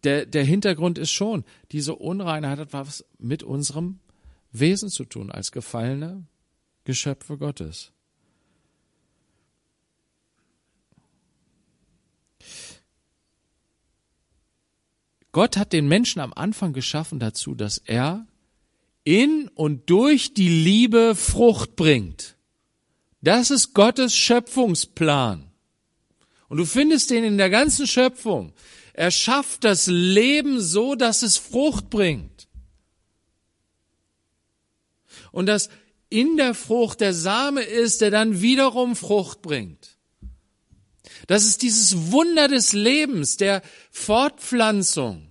der, 0.04 0.26
der 0.26 0.44
Hintergrund 0.44 0.96
ist 0.96 1.10
schon, 1.10 1.44
diese 1.72 1.96
Unreinheit 1.96 2.58
hat 2.58 2.72
was 2.72 3.04
mit 3.18 3.42
unserem 3.42 3.98
Wesen 4.52 4.88
zu 4.90 5.04
tun 5.04 5.30
als 5.30 5.50
gefallene 5.50 6.26
Geschöpfe 6.84 7.36
Gottes. 7.36 7.92
Gott 15.32 15.56
hat 15.56 15.72
den 15.72 15.86
Menschen 15.86 16.20
am 16.20 16.32
Anfang 16.32 16.72
geschaffen 16.72 17.20
dazu, 17.20 17.54
dass 17.54 17.78
er 17.78 18.26
in 19.10 19.48
und 19.48 19.90
durch 19.90 20.34
die 20.34 20.48
Liebe 20.48 21.16
Frucht 21.16 21.74
bringt. 21.74 22.36
Das 23.22 23.50
ist 23.50 23.74
Gottes 23.74 24.16
Schöpfungsplan. 24.16 25.50
Und 26.48 26.56
du 26.58 26.64
findest 26.64 27.10
den 27.10 27.24
in 27.24 27.36
der 27.36 27.50
ganzen 27.50 27.88
Schöpfung. 27.88 28.52
Er 28.92 29.10
schafft 29.10 29.64
das 29.64 29.88
Leben 29.88 30.60
so, 30.60 30.94
dass 30.94 31.22
es 31.22 31.36
Frucht 31.36 31.90
bringt 31.90 32.48
und 35.32 35.46
dass 35.46 35.70
in 36.08 36.36
der 36.36 36.54
Frucht 36.54 37.00
der 37.00 37.14
Same 37.14 37.62
ist, 37.62 38.00
der 38.00 38.10
dann 38.10 38.40
wiederum 38.40 38.94
Frucht 38.94 39.42
bringt. 39.42 39.96
Das 41.26 41.44
ist 41.44 41.62
dieses 41.62 42.12
Wunder 42.12 42.46
des 42.46 42.72
Lebens, 42.72 43.36
der 43.36 43.62
Fortpflanzung. 43.90 45.29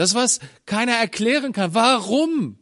Das, 0.00 0.14
was 0.14 0.40
keiner 0.64 0.94
erklären 0.94 1.52
kann. 1.52 1.74
Warum? 1.74 2.58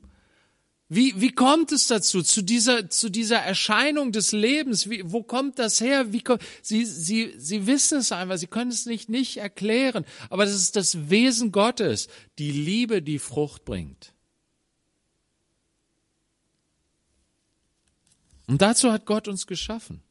Wie, 0.89 1.21
wie 1.21 1.31
kommt 1.31 1.71
es 1.71 1.87
dazu, 1.87 2.21
zu 2.25 2.43
dieser, 2.43 2.91
zu 2.91 3.11
dieser 3.11 3.39
Erscheinung 3.39 4.11
des 4.11 4.33
Lebens? 4.33 4.91
Wie, 4.91 5.05
wo 5.05 5.23
kommt 5.23 5.61
das 5.61 5.81
her? 5.81 6.13
Wie, 6.13 6.25
sie, 6.63 6.85
sie, 6.85 7.35
sie 7.39 7.69
wissen 7.69 7.99
es 7.99 8.11
einfach, 8.11 8.39
sie 8.39 8.49
können 8.49 8.73
es 8.73 8.87
nicht, 8.87 9.09
nicht 9.09 9.37
erklären. 9.37 10.05
Aber 10.31 10.47
das 10.47 10.57
ist 10.57 10.75
das 10.75 11.11
Wesen 11.11 11.53
Gottes, 11.53 12.09
die 12.41 12.51
Liebe, 12.51 13.03
die 13.03 13.21
Frucht 13.21 13.65
bringt. 13.65 14.15
Und 18.49 18.61
dazu 18.63 18.91
hat 18.91 19.07
Gott 19.07 19.29
uns 19.29 19.47
geschaffen. 19.47 20.03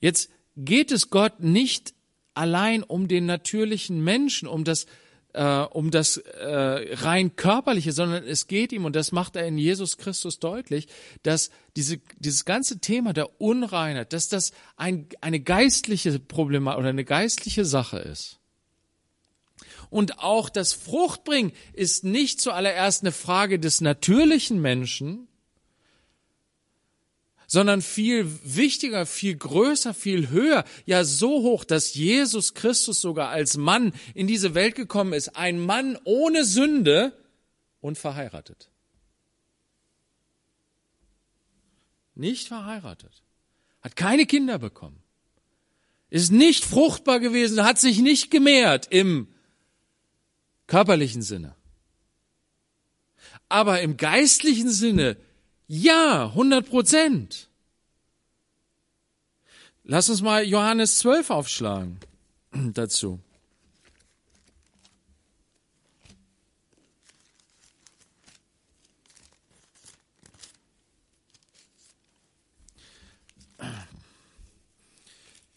Jetzt 0.00 0.30
geht 0.56 0.90
es 0.90 1.10
Gott 1.10 1.40
nicht 1.40 1.95
allein 2.36 2.82
um 2.82 3.08
den 3.08 3.26
natürlichen 3.26 4.02
Menschen, 4.02 4.48
um 4.48 4.64
das 4.64 4.86
äh, 5.36 5.66
um 5.70 5.90
das 5.90 6.16
äh, 6.16 6.94
rein 6.94 7.36
körperliche, 7.36 7.92
sondern 7.92 8.24
es 8.24 8.46
geht 8.46 8.72
ihm, 8.72 8.86
und 8.86 8.96
das 8.96 9.12
macht 9.12 9.36
er 9.36 9.46
in 9.46 9.58
Jesus 9.58 9.98
Christus 9.98 10.38
deutlich, 10.38 10.88
dass 11.22 11.50
diese, 11.76 12.00
dieses 12.18 12.46
ganze 12.46 12.78
Thema 12.78 13.12
der 13.12 13.40
Unreinheit, 13.40 14.14
dass 14.14 14.28
das 14.28 14.52
ein, 14.76 15.08
eine 15.20 15.40
geistliche 15.40 16.18
Problematik 16.18 16.78
oder 16.78 16.88
eine 16.88 17.04
geistliche 17.04 17.66
Sache 17.66 17.98
ist. 17.98 18.38
Und 19.90 20.20
auch 20.20 20.48
das 20.48 20.72
Fruchtbringen 20.72 21.52
ist 21.74 22.02
nicht 22.02 22.40
zuallererst 22.40 23.02
eine 23.02 23.12
Frage 23.12 23.58
des 23.58 23.80
natürlichen 23.82 24.60
Menschen, 24.60 25.28
sondern 27.46 27.82
viel 27.82 28.26
wichtiger, 28.44 29.06
viel 29.06 29.36
größer, 29.36 29.94
viel 29.94 30.30
höher, 30.30 30.64
ja 30.84 31.04
so 31.04 31.42
hoch, 31.42 31.64
dass 31.64 31.94
Jesus 31.94 32.54
Christus 32.54 33.00
sogar 33.00 33.28
als 33.30 33.56
Mann 33.56 33.92
in 34.14 34.26
diese 34.26 34.54
Welt 34.54 34.74
gekommen 34.74 35.12
ist, 35.12 35.36
ein 35.36 35.60
Mann 35.60 35.98
ohne 36.04 36.44
Sünde 36.44 37.12
und 37.80 37.98
verheiratet. 37.98 38.70
Nicht 42.14 42.48
verheiratet, 42.48 43.22
hat 43.82 43.94
keine 43.94 44.26
Kinder 44.26 44.58
bekommen, 44.58 45.02
ist 46.10 46.32
nicht 46.32 46.64
fruchtbar 46.64 47.20
gewesen, 47.20 47.62
hat 47.62 47.78
sich 47.78 48.00
nicht 48.00 48.30
gemehrt 48.30 48.86
im 48.90 49.28
körperlichen 50.66 51.22
Sinne. 51.22 51.54
Aber 53.48 53.80
im 53.80 53.96
geistlichen 53.96 54.70
Sinne 54.70 55.16
ja, 55.68 56.26
100 56.26 56.68
Prozent. 56.68 57.48
Lass 59.84 60.08
uns 60.10 60.20
mal 60.20 60.44
Johannes 60.44 60.98
12 60.98 61.30
aufschlagen 61.30 61.98
dazu. 62.52 63.20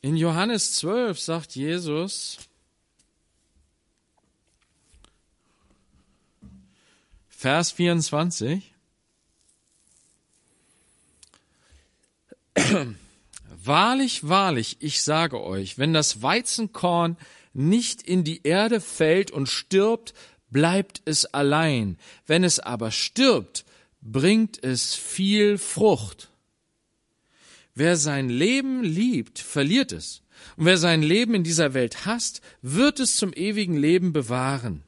In 0.01 0.15
Johannes 0.15 0.75
12 0.75 1.19
sagt 1.19 1.55
Jesus, 1.55 2.37
Vers 7.39 7.71
24, 7.71 8.73
Wahrlich, 13.63 14.27
wahrlich, 14.27 14.77
ich 14.79 15.01
sage 15.01 15.41
euch, 15.41 15.77
wenn 15.77 15.93
das 15.93 16.21
Weizenkorn 16.21 17.17
nicht 17.53 18.01
in 18.01 18.23
die 18.23 18.41
Erde 18.43 18.79
fällt 18.79 19.31
und 19.31 19.49
stirbt, 19.49 20.13
bleibt 20.49 21.01
es 21.05 21.25
allein. 21.25 21.97
Wenn 22.25 22.43
es 22.43 22.59
aber 22.59 22.91
stirbt, 22.91 23.65
bringt 24.01 24.63
es 24.63 24.95
viel 24.95 25.57
Frucht. 25.57 26.29
Wer 27.75 27.97
sein 27.97 28.29
Leben 28.29 28.83
liebt, 28.83 29.39
verliert 29.39 29.91
es. 29.91 30.21
Und 30.55 30.65
wer 30.65 30.77
sein 30.77 31.01
Leben 31.01 31.33
in 31.33 31.43
dieser 31.43 31.73
Welt 31.73 32.05
hasst, 32.05 32.41
wird 32.61 32.99
es 32.99 33.17
zum 33.17 33.33
ewigen 33.33 33.75
Leben 33.75 34.13
bewahren. 34.13 34.83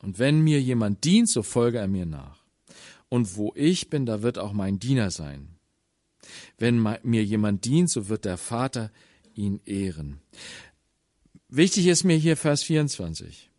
Und 0.00 0.18
wenn 0.18 0.40
mir 0.40 0.60
jemand 0.60 1.04
dient, 1.04 1.28
so 1.28 1.42
folge 1.42 1.78
er 1.78 1.88
mir 1.88 2.06
nach. 2.06 2.44
Und 3.08 3.36
wo 3.36 3.52
ich 3.56 3.90
bin, 3.90 4.06
da 4.06 4.22
wird 4.22 4.38
auch 4.38 4.52
mein 4.52 4.78
Diener 4.78 5.10
sein. 5.10 5.53
Wenn 6.58 6.78
mir 7.02 7.24
jemand 7.24 7.64
dient, 7.64 7.90
so 7.90 8.08
wird 8.08 8.24
der 8.24 8.38
Vater 8.38 8.92
ihn 9.34 9.60
ehren. 9.64 10.20
Wichtig 11.48 11.86
ist 11.86 12.04
mir 12.04 12.16
hier 12.16 12.36
Vers 12.36 12.62
24. 12.62 13.50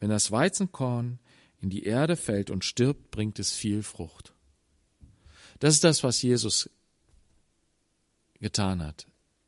Wenn 0.00 0.10
das 0.10 0.30
Weizenkorn 0.30 1.18
in 1.60 1.70
die 1.70 1.84
Erde 1.84 2.16
fällt 2.16 2.50
und 2.50 2.64
stirbt, 2.64 3.10
bringt 3.10 3.38
es 3.38 3.52
viel 3.52 3.82
Frucht. 3.82 4.34
Das 5.60 5.74
ist 5.74 5.84
das, 5.84 6.02
was 6.02 6.20
Jesus 6.20 6.68
getan 8.40 8.82
hat. 8.82 9.06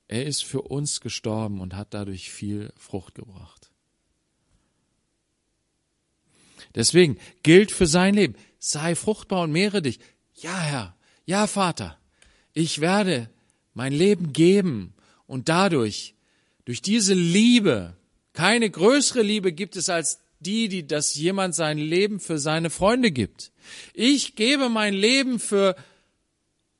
Er 0.08 0.24
ist 0.24 0.44
für 0.44 0.62
uns 0.62 1.00
gestorben 1.00 1.60
und 1.60 1.74
hat 1.74 1.92
dadurch 1.92 2.30
viel 2.30 2.72
Frucht 2.76 3.14
gebracht. 3.14 3.70
Deswegen 6.74 7.18
gilt 7.42 7.72
für 7.72 7.86
sein 7.86 8.14
Leben, 8.14 8.36
sei 8.58 8.94
fruchtbar 8.94 9.42
und 9.42 9.52
mehre 9.52 9.82
dich. 9.82 9.98
Ja, 10.34 10.58
Herr, 10.58 10.95
ja 11.26 11.46
Vater, 11.46 11.98
ich 12.54 12.80
werde 12.80 13.28
mein 13.74 13.92
Leben 13.92 14.32
geben 14.32 14.94
und 15.26 15.48
dadurch, 15.50 16.14
durch 16.64 16.80
diese 16.80 17.14
Liebe, 17.14 17.96
keine 18.32 18.70
größere 18.70 19.22
Liebe 19.22 19.52
gibt 19.52 19.76
es 19.76 19.88
als 19.90 20.20
die, 20.40 20.68
die 20.68 20.86
das 20.86 21.14
jemand 21.14 21.54
sein 21.54 21.78
Leben 21.78 22.20
für 22.20 22.38
seine 22.38 22.70
Freunde 22.70 23.10
gibt. 23.10 23.52
Ich 23.92 24.36
gebe 24.36 24.68
mein 24.68 24.94
Leben 24.94 25.38
für 25.38 25.76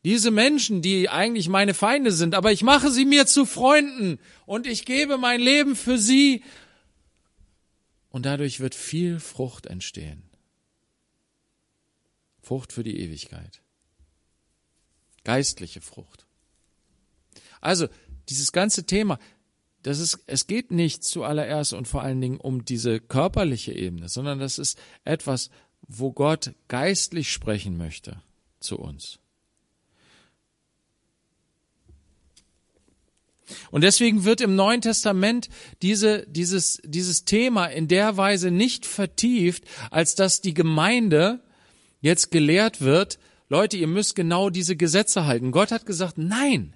diese 0.04 0.30
Menschen, 0.30 0.82
die 0.82 1.08
eigentlich 1.08 1.48
meine 1.48 1.74
Feinde 1.74 2.12
sind, 2.12 2.34
aber 2.34 2.52
ich 2.52 2.62
mache 2.62 2.90
sie 2.90 3.04
mir 3.04 3.26
zu 3.26 3.44
Freunden 3.44 4.18
und 4.46 4.66
ich 4.66 4.84
gebe 4.84 5.18
mein 5.18 5.40
Leben 5.40 5.74
für 5.74 5.98
sie 5.98 6.44
und 8.08 8.24
dadurch 8.24 8.60
wird 8.60 8.74
viel 8.74 9.18
Frucht 9.18 9.66
entstehen. 9.66 10.22
Frucht 12.40 12.72
für 12.72 12.84
die 12.84 13.00
Ewigkeit 13.00 13.60
geistliche 15.26 15.80
Frucht. 15.80 16.24
Also, 17.60 17.88
dieses 18.28 18.52
ganze 18.52 18.86
Thema, 18.86 19.18
das 19.82 19.98
ist, 19.98 20.20
es 20.28 20.46
geht 20.46 20.70
nicht 20.70 21.02
zuallererst 21.02 21.72
und 21.72 21.88
vor 21.88 22.02
allen 22.02 22.20
Dingen 22.20 22.38
um 22.38 22.64
diese 22.64 23.00
körperliche 23.00 23.72
Ebene, 23.72 24.08
sondern 24.08 24.38
das 24.38 24.58
ist 24.58 24.78
etwas, 25.04 25.50
wo 25.88 26.12
Gott 26.12 26.54
geistlich 26.68 27.32
sprechen 27.32 27.76
möchte 27.76 28.22
zu 28.60 28.78
uns. 28.78 29.18
Und 33.72 33.82
deswegen 33.82 34.24
wird 34.24 34.40
im 34.40 34.54
Neuen 34.54 34.80
Testament 34.80 35.48
diese, 35.82 36.24
dieses, 36.28 36.80
dieses 36.84 37.24
Thema 37.24 37.66
in 37.66 37.88
der 37.88 38.16
Weise 38.16 38.52
nicht 38.52 38.86
vertieft, 38.86 39.64
als 39.90 40.14
dass 40.14 40.40
die 40.40 40.54
Gemeinde 40.54 41.40
jetzt 42.00 42.30
gelehrt 42.30 42.80
wird, 42.80 43.18
Leute, 43.48 43.76
ihr 43.76 43.86
müsst 43.86 44.16
genau 44.16 44.50
diese 44.50 44.76
Gesetze 44.76 45.24
halten. 45.26 45.52
Gott 45.52 45.70
hat 45.70 45.86
gesagt, 45.86 46.18
nein. 46.18 46.74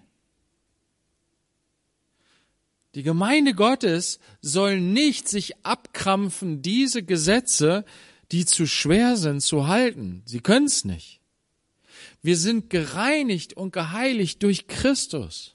Die 2.94 3.02
Gemeinde 3.02 3.54
Gottes 3.54 4.18
soll 4.40 4.80
nicht 4.80 5.28
sich 5.28 5.64
abkrampfen, 5.64 6.62
diese 6.62 7.02
Gesetze, 7.02 7.84
die 8.32 8.44
zu 8.44 8.66
schwer 8.66 9.16
sind, 9.16 9.40
zu 9.40 9.66
halten. 9.66 10.22
Sie 10.26 10.40
können 10.40 10.66
es 10.66 10.84
nicht. 10.84 11.20
Wir 12.22 12.36
sind 12.36 12.70
gereinigt 12.70 13.54
und 13.54 13.72
geheiligt 13.72 14.42
durch 14.42 14.66
Christus 14.68 15.52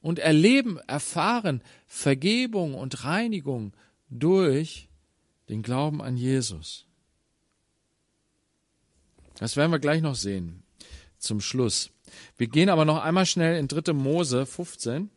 und 0.00 0.18
erleben, 0.18 0.78
erfahren 0.88 1.62
Vergebung 1.86 2.74
und 2.74 3.04
Reinigung 3.04 3.72
durch 4.10 4.88
den 5.48 5.62
Glauben 5.62 6.02
an 6.02 6.16
Jesus. 6.16 6.86
Das 9.42 9.56
werden 9.56 9.72
wir 9.72 9.80
gleich 9.80 10.02
noch 10.02 10.14
sehen. 10.14 10.62
Zum 11.18 11.40
Schluss. 11.40 11.90
Wir 12.36 12.46
gehen 12.46 12.68
aber 12.68 12.84
noch 12.84 13.02
einmal 13.02 13.26
schnell 13.26 13.58
in 13.58 13.66
3. 13.66 13.92
Mose 13.92 14.46
15. 14.46 15.10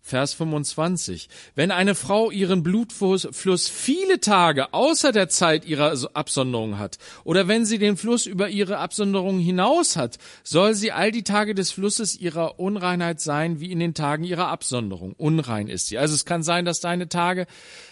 Vers 0.00 0.34
25. 0.34 1.28
Wenn 1.56 1.72
eine 1.72 1.96
Frau 1.96 2.30
ihren 2.30 2.62
Blutfluss 2.62 3.68
viele 3.68 4.20
Tage 4.20 4.72
außer 4.72 5.10
der 5.10 5.28
Zeit 5.28 5.64
ihrer 5.64 5.92
Absonderung 6.14 6.78
hat, 6.78 6.98
oder 7.24 7.48
wenn 7.48 7.64
sie 7.64 7.78
den 7.78 7.96
Fluss 7.96 8.26
über 8.26 8.48
ihre 8.48 8.78
Absonderung 8.78 9.40
hinaus 9.40 9.96
hat, 9.96 10.18
soll 10.44 10.74
sie 10.74 10.92
all 10.92 11.10
die 11.10 11.24
Tage 11.24 11.56
des 11.56 11.72
Flusses 11.72 12.16
ihrer 12.16 12.60
Unreinheit 12.60 13.20
sein, 13.20 13.58
wie 13.58 13.72
in 13.72 13.80
den 13.80 13.94
Tagen 13.94 14.22
ihrer 14.22 14.46
Absonderung. 14.46 15.14
Unrein 15.14 15.66
ist 15.66 15.88
sie. 15.88 15.98
Also 15.98 16.14
es 16.14 16.24
kann 16.24 16.44
sein, 16.44 16.64
dass 16.64 16.78
deine 16.78 17.08
Tage 17.08 17.48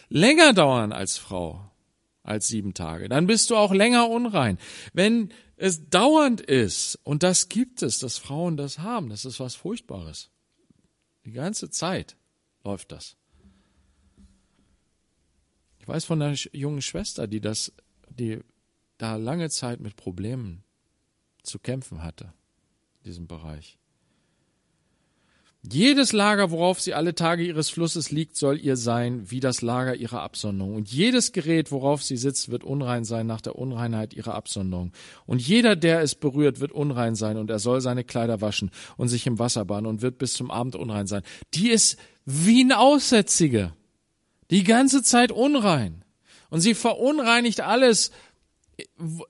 länger 0.08 0.52
dauern 0.52 0.92
als 0.92 1.18
Frau 1.18 1.67
als 2.28 2.46
sieben 2.48 2.74
Tage. 2.74 3.08
Dann 3.08 3.26
bist 3.26 3.50
du 3.50 3.56
auch 3.56 3.72
länger 3.72 4.08
unrein. 4.08 4.58
Wenn 4.92 5.32
es 5.56 5.88
dauernd 5.88 6.40
ist, 6.40 6.98
und 7.02 7.22
das 7.22 7.48
gibt 7.48 7.82
es, 7.82 7.98
dass 7.98 8.18
Frauen 8.18 8.56
das 8.56 8.78
haben, 8.78 9.08
das 9.08 9.24
ist 9.24 9.40
was 9.40 9.54
Furchtbares. 9.54 10.30
Die 11.24 11.32
ganze 11.32 11.70
Zeit 11.70 12.16
läuft 12.64 12.92
das. 12.92 13.16
Ich 15.80 15.88
weiß 15.88 16.04
von 16.04 16.20
einer 16.20 16.36
jungen 16.52 16.82
Schwester, 16.82 17.26
die 17.26 17.40
das, 17.40 17.72
die 18.10 18.40
da 18.98 19.16
lange 19.16 19.48
Zeit 19.48 19.80
mit 19.80 19.96
Problemen 19.96 20.64
zu 21.42 21.58
kämpfen 21.58 22.02
hatte, 22.02 22.34
in 22.98 23.04
diesem 23.04 23.26
Bereich. 23.26 23.78
Jedes 25.70 26.12
Lager, 26.12 26.50
worauf 26.50 26.80
sie 26.80 26.94
alle 26.94 27.14
Tage 27.14 27.44
ihres 27.44 27.68
Flusses 27.68 28.10
liegt, 28.10 28.36
soll 28.36 28.58
ihr 28.58 28.76
sein 28.76 29.30
wie 29.30 29.40
das 29.40 29.60
Lager 29.60 29.94
ihrer 29.96 30.22
Absonderung. 30.22 30.74
Und 30.74 30.90
jedes 30.90 31.32
Gerät, 31.32 31.70
worauf 31.70 32.02
sie 32.02 32.16
sitzt, 32.16 32.50
wird 32.50 32.64
unrein 32.64 33.04
sein 33.04 33.26
nach 33.26 33.40
der 33.40 33.56
Unreinheit 33.56 34.14
ihrer 34.14 34.34
Absonderung. 34.34 34.92
Und 35.26 35.46
jeder, 35.46 35.76
der 35.76 36.00
es 36.00 36.14
berührt, 36.14 36.60
wird 36.60 36.72
unrein 36.72 37.14
sein 37.14 37.36
und 37.36 37.50
er 37.50 37.58
soll 37.58 37.80
seine 37.80 38.04
Kleider 38.04 38.40
waschen 38.40 38.70
und 38.96 39.08
sich 39.08 39.26
im 39.26 39.38
Wasser 39.38 39.64
baden 39.64 39.86
und 39.86 40.00
wird 40.00 40.18
bis 40.18 40.34
zum 40.34 40.50
Abend 40.50 40.74
unrein 40.74 41.06
sein. 41.06 41.22
Die 41.54 41.70
ist 41.70 41.98
wie 42.24 42.64
ein 42.64 42.72
Aussätzige. 42.72 43.72
Die 44.50 44.64
ganze 44.64 45.02
Zeit 45.02 45.32
unrein. 45.32 46.04
Und 46.50 46.60
sie 46.60 46.74
verunreinigt 46.74 47.60
alles, 47.60 48.10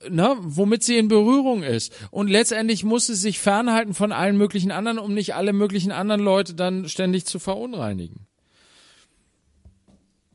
ne, 0.09 0.35
womit 0.39 0.83
sie 0.83 0.97
in 0.97 1.07
Berührung 1.07 1.63
ist. 1.63 1.93
Und 2.11 2.27
letztendlich 2.29 2.83
muss 2.83 3.07
sie 3.07 3.15
sich 3.15 3.39
fernhalten 3.39 3.93
von 3.93 4.11
allen 4.11 4.37
möglichen 4.37 4.71
anderen, 4.71 4.99
um 4.99 5.13
nicht 5.13 5.35
alle 5.35 5.53
möglichen 5.53 5.91
anderen 5.91 6.21
Leute 6.21 6.53
dann 6.53 6.87
ständig 6.87 7.25
zu 7.25 7.39
verunreinigen. 7.39 8.27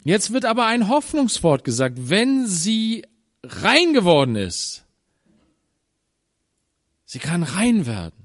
Jetzt 0.05 0.33
wird 0.33 0.45
aber 0.45 0.67
ein 0.67 0.89
Hoffnungswort 0.89 1.65
gesagt, 1.65 2.11
wenn 2.11 2.47
sie 2.47 3.05
rein 3.43 3.95
geworden 3.95 4.37
ist. 4.37 4.85
Sie 7.05 7.19
kann 7.19 7.43
rein 7.43 7.87
werden 7.87 8.24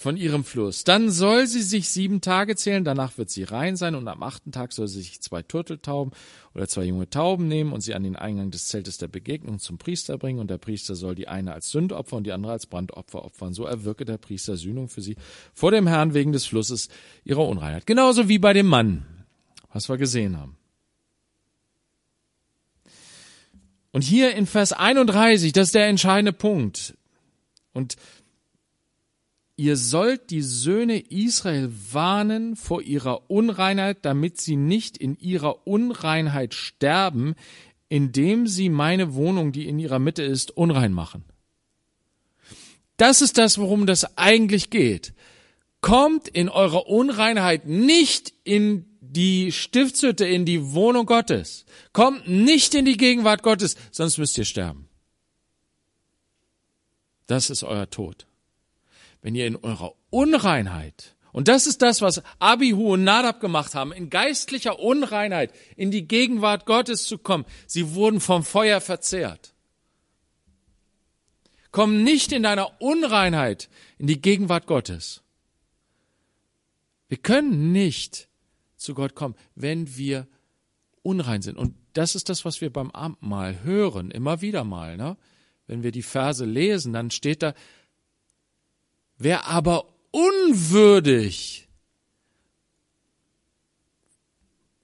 von 0.00 0.16
ihrem 0.16 0.44
Fluss. 0.44 0.84
Dann 0.84 1.10
soll 1.10 1.46
sie 1.46 1.60
sich 1.60 1.90
sieben 1.90 2.22
Tage 2.22 2.56
zählen, 2.56 2.84
danach 2.84 3.18
wird 3.18 3.28
sie 3.28 3.42
rein 3.42 3.76
sein 3.76 3.94
und 3.94 4.08
am 4.08 4.22
achten 4.22 4.50
Tag 4.50 4.72
soll 4.72 4.88
sie 4.88 5.02
sich 5.02 5.20
zwei 5.20 5.42
Turteltauben 5.42 6.14
oder 6.54 6.66
zwei 6.68 6.84
junge 6.84 7.10
Tauben 7.10 7.48
nehmen 7.48 7.74
und 7.74 7.82
sie 7.82 7.94
an 7.94 8.02
den 8.02 8.16
Eingang 8.16 8.50
des 8.50 8.68
Zeltes 8.68 8.96
der 8.96 9.08
Begegnung 9.08 9.58
zum 9.58 9.76
Priester 9.76 10.16
bringen 10.16 10.38
und 10.38 10.48
der 10.48 10.56
Priester 10.56 10.94
soll 10.94 11.14
die 11.14 11.28
eine 11.28 11.52
als 11.52 11.68
Sündopfer 11.68 12.16
und 12.16 12.24
die 12.24 12.32
andere 12.32 12.52
als 12.52 12.64
Brandopfer 12.64 13.26
opfern. 13.26 13.52
So 13.52 13.66
erwirke 13.66 14.06
der 14.06 14.16
Priester 14.16 14.56
Sühnung 14.56 14.88
für 14.88 15.02
sie 15.02 15.16
vor 15.52 15.70
dem 15.70 15.86
Herrn 15.86 16.14
wegen 16.14 16.32
des 16.32 16.46
Flusses 16.46 16.88
ihrer 17.22 17.46
Unreinheit. 17.46 17.86
Genauso 17.86 18.26
wie 18.26 18.38
bei 18.38 18.54
dem 18.54 18.68
Mann, 18.68 19.04
was 19.70 19.90
wir 19.90 19.98
gesehen 19.98 20.38
haben. 20.38 20.56
Und 23.92 24.00
hier 24.00 24.34
in 24.34 24.46
Vers 24.46 24.72
31, 24.72 25.52
das 25.52 25.68
ist 25.68 25.74
der 25.74 25.88
entscheidende 25.88 26.32
Punkt. 26.32 26.94
Und 27.74 27.96
ihr 29.60 29.76
sollt 29.76 30.30
die 30.30 30.40
Söhne 30.40 30.98
Israel 30.98 31.70
warnen 31.92 32.56
vor 32.56 32.80
ihrer 32.80 33.30
Unreinheit, 33.30 33.98
damit 34.06 34.40
sie 34.40 34.56
nicht 34.56 34.96
in 34.96 35.18
ihrer 35.18 35.66
Unreinheit 35.66 36.54
sterben, 36.54 37.34
indem 37.90 38.46
sie 38.46 38.70
meine 38.70 39.12
Wohnung, 39.12 39.52
die 39.52 39.68
in 39.68 39.78
ihrer 39.78 39.98
Mitte 39.98 40.22
ist, 40.22 40.50
unrein 40.56 40.94
machen. 40.94 41.24
Das 42.96 43.20
ist 43.20 43.36
das, 43.36 43.58
worum 43.58 43.84
das 43.84 44.16
eigentlich 44.16 44.70
geht. 44.70 45.12
Kommt 45.82 46.26
in 46.28 46.48
eurer 46.48 46.86
Unreinheit 46.86 47.66
nicht 47.66 48.32
in 48.44 48.86
die 49.02 49.52
Stiftshütte, 49.52 50.24
in 50.24 50.46
die 50.46 50.72
Wohnung 50.72 51.04
Gottes. 51.04 51.66
Kommt 51.92 52.26
nicht 52.26 52.74
in 52.74 52.86
die 52.86 52.96
Gegenwart 52.96 53.42
Gottes, 53.42 53.76
sonst 53.90 54.16
müsst 54.16 54.38
ihr 54.38 54.46
sterben. 54.46 54.88
Das 57.26 57.50
ist 57.50 57.62
euer 57.62 57.90
Tod 57.90 58.26
wenn 59.22 59.34
ihr 59.34 59.46
in 59.46 59.56
eurer 59.56 59.94
Unreinheit, 60.10 61.14
und 61.32 61.48
das 61.48 61.66
ist 61.66 61.82
das, 61.82 62.02
was 62.02 62.22
Abihu 62.38 62.94
und 62.94 63.04
Nadab 63.04 63.40
gemacht 63.40 63.74
haben, 63.74 63.92
in 63.92 64.10
geistlicher 64.10 64.80
Unreinheit 64.80 65.52
in 65.76 65.90
die 65.90 66.08
Gegenwart 66.08 66.66
Gottes 66.66 67.04
zu 67.04 67.18
kommen, 67.18 67.44
sie 67.66 67.94
wurden 67.94 68.20
vom 68.20 68.42
Feuer 68.42 68.80
verzehrt. 68.80 69.54
Komm 71.70 72.02
nicht 72.02 72.32
in 72.32 72.42
deiner 72.42 72.80
Unreinheit 72.80 73.68
in 73.98 74.08
die 74.08 74.20
Gegenwart 74.20 74.66
Gottes. 74.66 75.22
Wir 77.08 77.18
können 77.18 77.70
nicht 77.70 78.28
zu 78.76 78.94
Gott 78.94 79.14
kommen, 79.14 79.36
wenn 79.54 79.96
wir 79.96 80.26
unrein 81.02 81.42
sind. 81.42 81.58
Und 81.58 81.74
das 81.92 82.14
ist 82.14 82.28
das, 82.28 82.44
was 82.44 82.60
wir 82.60 82.72
beim 82.72 82.90
Abendmahl 82.90 83.62
hören, 83.62 84.10
immer 84.10 84.40
wieder 84.40 84.64
mal. 84.64 84.96
Ne? 84.96 85.16
Wenn 85.66 85.82
wir 85.82 85.92
die 85.92 86.02
Verse 86.02 86.44
lesen, 86.44 86.92
dann 86.92 87.10
steht 87.10 87.42
da, 87.42 87.54
Wer 89.22 89.46
aber 89.48 89.84
unwürdig 90.12 91.68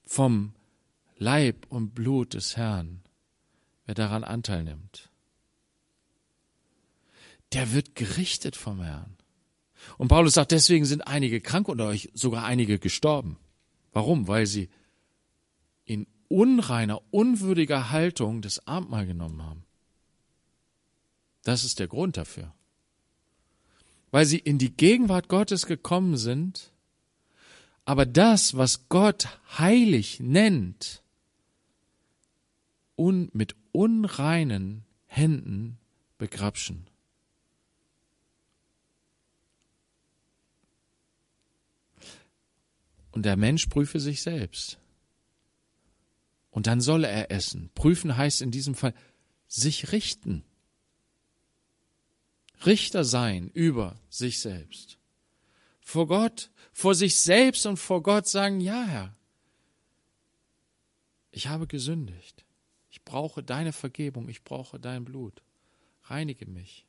vom 0.05 0.53
Leib 1.17 1.65
und 1.71 1.95
Blut 1.95 2.35
des 2.35 2.55
Herrn, 2.55 3.01
wer 3.87 3.95
daran 3.95 4.25
Anteil 4.25 4.63
nimmt, 4.63 5.09
der 7.55 7.73
wird 7.73 7.95
gerichtet 7.95 8.57
vom 8.57 8.83
Herrn. 8.83 9.17
Und 9.97 10.09
Paulus 10.09 10.35
sagt, 10.35 10.51
deswegen 10.51 10.85
sind 10.85 11.07
einige 11.07 11.41
krank 11.41 11.67
unter 11.67 11.87
euch, 11.87 12.11
sogar 12.13 12.45
einige 12.45 12.79
gestorben. 12.79 13.39
Warum? 13.95 14.29
Weil 14.29 14.45
sie 14.45 14.69
in 15.87 16.07
unreiner, 16.29 17.01
unwürdiger 17.11 17.91
Haltung 17.91 18.43
das 18.43 18.67
Abendmahl 18.67 19.07
genommen 19.07 19.43
haben. 19.43 19.65
Das 21.43 21.65
ist 21.65 21.79
der 21.79 21.89
Grund 21.89 22.19
dafür 22.19 22.53
weil 24.11 24.27
sie 24.27 24.39
in 24.39 24.59
die 24.59 24.75
Gegenwart 24.75 25.29
Gottes 25.29 25.67
gekommen 25.67 26.17
sind, 26.17 26.73
aber 27.85 28.07
das, 28.07 28.57
was 28.57 28.89
Gott 28.89 29.29
heilig 29.59 30.21
nennt, 30.21 31.03
un, 32.97 33.31
mit 33.33 33.55
unreinen 33.73 34.85
Händen 35.07 35.79
begrapschen. 36.19 36.87
Und 43.13 43.25
der 43.25 43.37
Mensch 43.37 43.67
prüfe 43.67 43.99
sich 43.99 44.21
selbst. 44.21 44.79
Und 46.51 46.67
dann 46.67 46.81
soll 46.81 47.05
er 47.05 47.31
essen. 47.31 47.71
Prüfen 47.75 48.17
heißt 48.17 48.43
in 48.43 48.51
diesem 48.51 48.75
Fall 48.75 48.95
sich 49.47 49.93
richten. 49.93 50.43
Richter 52.67 53.05
sein 53.05 53.51
über 53.55 53.97
sich 54.11 54.41
selbst. 54.41 54.99
Vor 55.81 56.07
Gott, 56.07 56.51
vor 56.73 56.95
sich 56.95 57.17
selbst 57.17 57.65
und 57.67 57.77
vor 57.77 58.03
Gott 58.03 58.27
sagen, 58.27 58.61
ja 58.61 58.85
Herr, 58.85 59.15
ich 61.31 61.49
habe 61.49 61.67
gesündigt. 61.67 62.45
Ich 62.91 63.05
brauche 63.05 63.43
deine 63.43 63.73
Vergebung, 63.73 64.29
ich 64.29 64.43
brauche 64.43 64.81
dein 64.81 65.05
Blut. 65.05 65.43
Reinige 66.05 66.47
mich. 66.47 66.87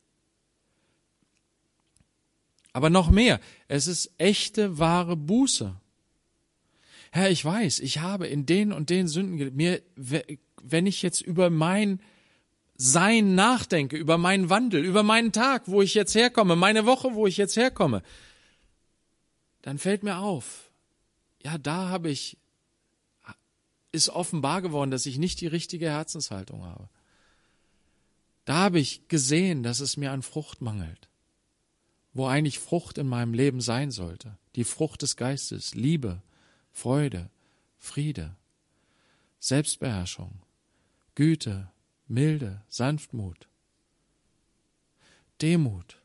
Aber 2.71 2.89
noch 2.89 3.09
mehr, 3.09 3.39
es 3.67 3.87
ist 3.87 4.11
echte, 4.17 4.77
wahre 4.77 5.15
Buße. 5.15 5.75
Herr, 7.11 7.29
ich 7.31 7.43
weiß, 7.43 7.79
ich 7.79 7.99
habe 7.99 8.27
in 8.27 8.45
den 8.45 8.71
und 8.71 8.89
den 8.89 9.07
Sünden, 9.07 9.55
mir, 9.55 9.81
wenn 9.95 10.85
ich 10.85 11.01
jetzt 11.01 11.21
über 11.21 11.49
mein 11.49 11.99
sein 12.77 13.33
nachdenke, 13.33 13.97
über 13.97 14.17
meinen 14.17 14.49
Wandel, 14.49 14.85
über 14.85 15.03
meinen 15.03 15.31
Tag, 15.31 15.63
wo 15.65 15.81
ich 15.81 15.95
jetzt 15.95 16.13
herkomme, 16.13 16.55
meine 16.55 16.85
Woche, 16.85 17.15
wo 17.15 17.25
ich 17.25 17.37
jetzt 17.37 17.57
herkomme, 17.57 18.03
dann 19.63 19.79
fällt 19.79 20.03
mir 20.03 20.19
auf, 20.19 20.71
ja, 21.43 21.57
da 21.57 21.89
habe 21.89 22.09
ich, 22.09 22.37
ist 23.91 24.09
offenbar 24.09 24.61
geworden, 24.61 24.91
dass 24.91 25.07
ich 25.07 25.17
nicht 25.17 25.41
die 25.41 25.47
richtige 25.47 25.89
Herzenshaltung 25.89 26.63
habe. 26.63 26.87
Da 28.45 28.55
habe 28.55 28.79
ich 28.79 29.07
gesehen, 29.07 29.63
dass 29.63 29.79
es 29.79 29.97
mir 29.97 30.11
an 30.11 30.21
Frucht 30.21 30.61
mangelt, 30.61 31.09
wo 32.13 32.27
eigentlich 32.27 32.59
Frucht 32.59 32.97
in 32.97 33.07
meinem 33.07 33.33
Leben 33.33 33.59
sein 33.59 33.91
sollte. 33.91 34.37
Die 34.55 34.63
Frucht 34.63 35.01
des 35.01 35.17
Geistes, 35.17 35.73
Liebe, 35.73 36.21
Freude, 36.71 37.29
Friede, 37.77 38.35
Selbstbeherrschung, 39.39 40.31
Güte, 41.15 41.69
Milde, 42.07 42.61
Sanftmut, 42.67 43.47
Demut. 45.41 45.97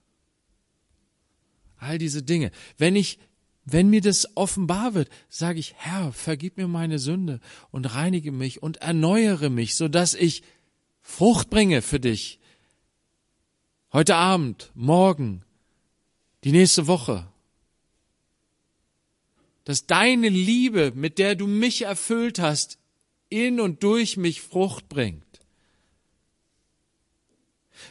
All 1.78 1.98
diese 1.98 2.22
Dinge. 2.22 2.50
Wenn 2.78 2.96
ich, 2.96 3.18
wenn 3.64 3.90
mir 3.90 4.00
das 4.00 4.36
offenbar 4.36 4.94
wird, 4.94 5.08
sage 5.28 5.58
ich, 5.58 5.74
Herr, 5.76 6.12
vergib 6.12 6.56
mir 6.56 6.68
meine 6.68 6.98
Sünde 6.98 7.40
und 7.70 7.94
reinige 7.94 8.30
mich 8.30 8.62
und 8.62 8.78
erneuere 8.78 9.50
mich, 9.50 9.74
so 9.74 9.88
dass 9.88 10.14
ich 10.14 10.42
Frucht 11.00 11.50
bringe 11.50 11.82
für 11.82 11.98
dich. 11.98 12.38
Heute 13.92 14.14
Abend, 14.14 14.70
morgen, 14.74 15.44
die 16.44 16.52
nächste 16.52 16.86
Woche. 16.86 17.26
Dass 19.64 19.86
deine 19.86 20.28
Liebe, 20.28 20.92
mit 20.94 21.18
der 21.18 21.34
du 21.34 21.46
mich 21.46 21.82
erfüllt 21.82 22.38
hast, 22.38 22.78
in 23.28 23.60
und 23.60 23.82
durch 23.82 24.16
mich 24.16 24.40
Frucht 24.40 24.88
bringt. 24.88 25.31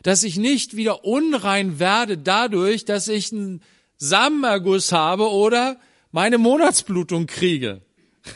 Dass 0.04 0.24
ich 0.24 0.38
nicht 0.38 0.76
wieder 0.76 1.06
unrein 1.06 1.80
werde 1.80 2.18
dadurch, 2.18 2.86
dass 2.86 3.08
ich 3.08 3.32
einen 3.32 3.62
Samenerguss 3.98 4.92
habe 4.92 5.30
oder 5.30 5.80
meine 6.12 6.38
Monatsblutung 6.38 7.28
kriege. 7.28 7.82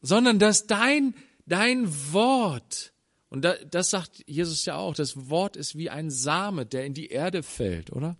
Sondern 0.00 0.38
dass 0.38 0.66
dein, 0.66 1.14
dein 1.46 1.88
Wort, 2.12 2.92
und 3.28 3.46
das 3.70 3.90
sagt 3.90 4.22
Jesus 4.26 4.64
ja 4.64 4.76
auch, 4.76 4.94
das 4.94 5.28
Wort 5.28 5.56
ist 5.56 5.76
wie 5.76 5.90
ein 5.90 6.10
Same, 6.10 6.64
der 6.64 6.86
in 6.86 6.94
die 6.94 7.08
Erde 7.08 7.42
fällt, 7.42 7.90
oder? 7.92 8.16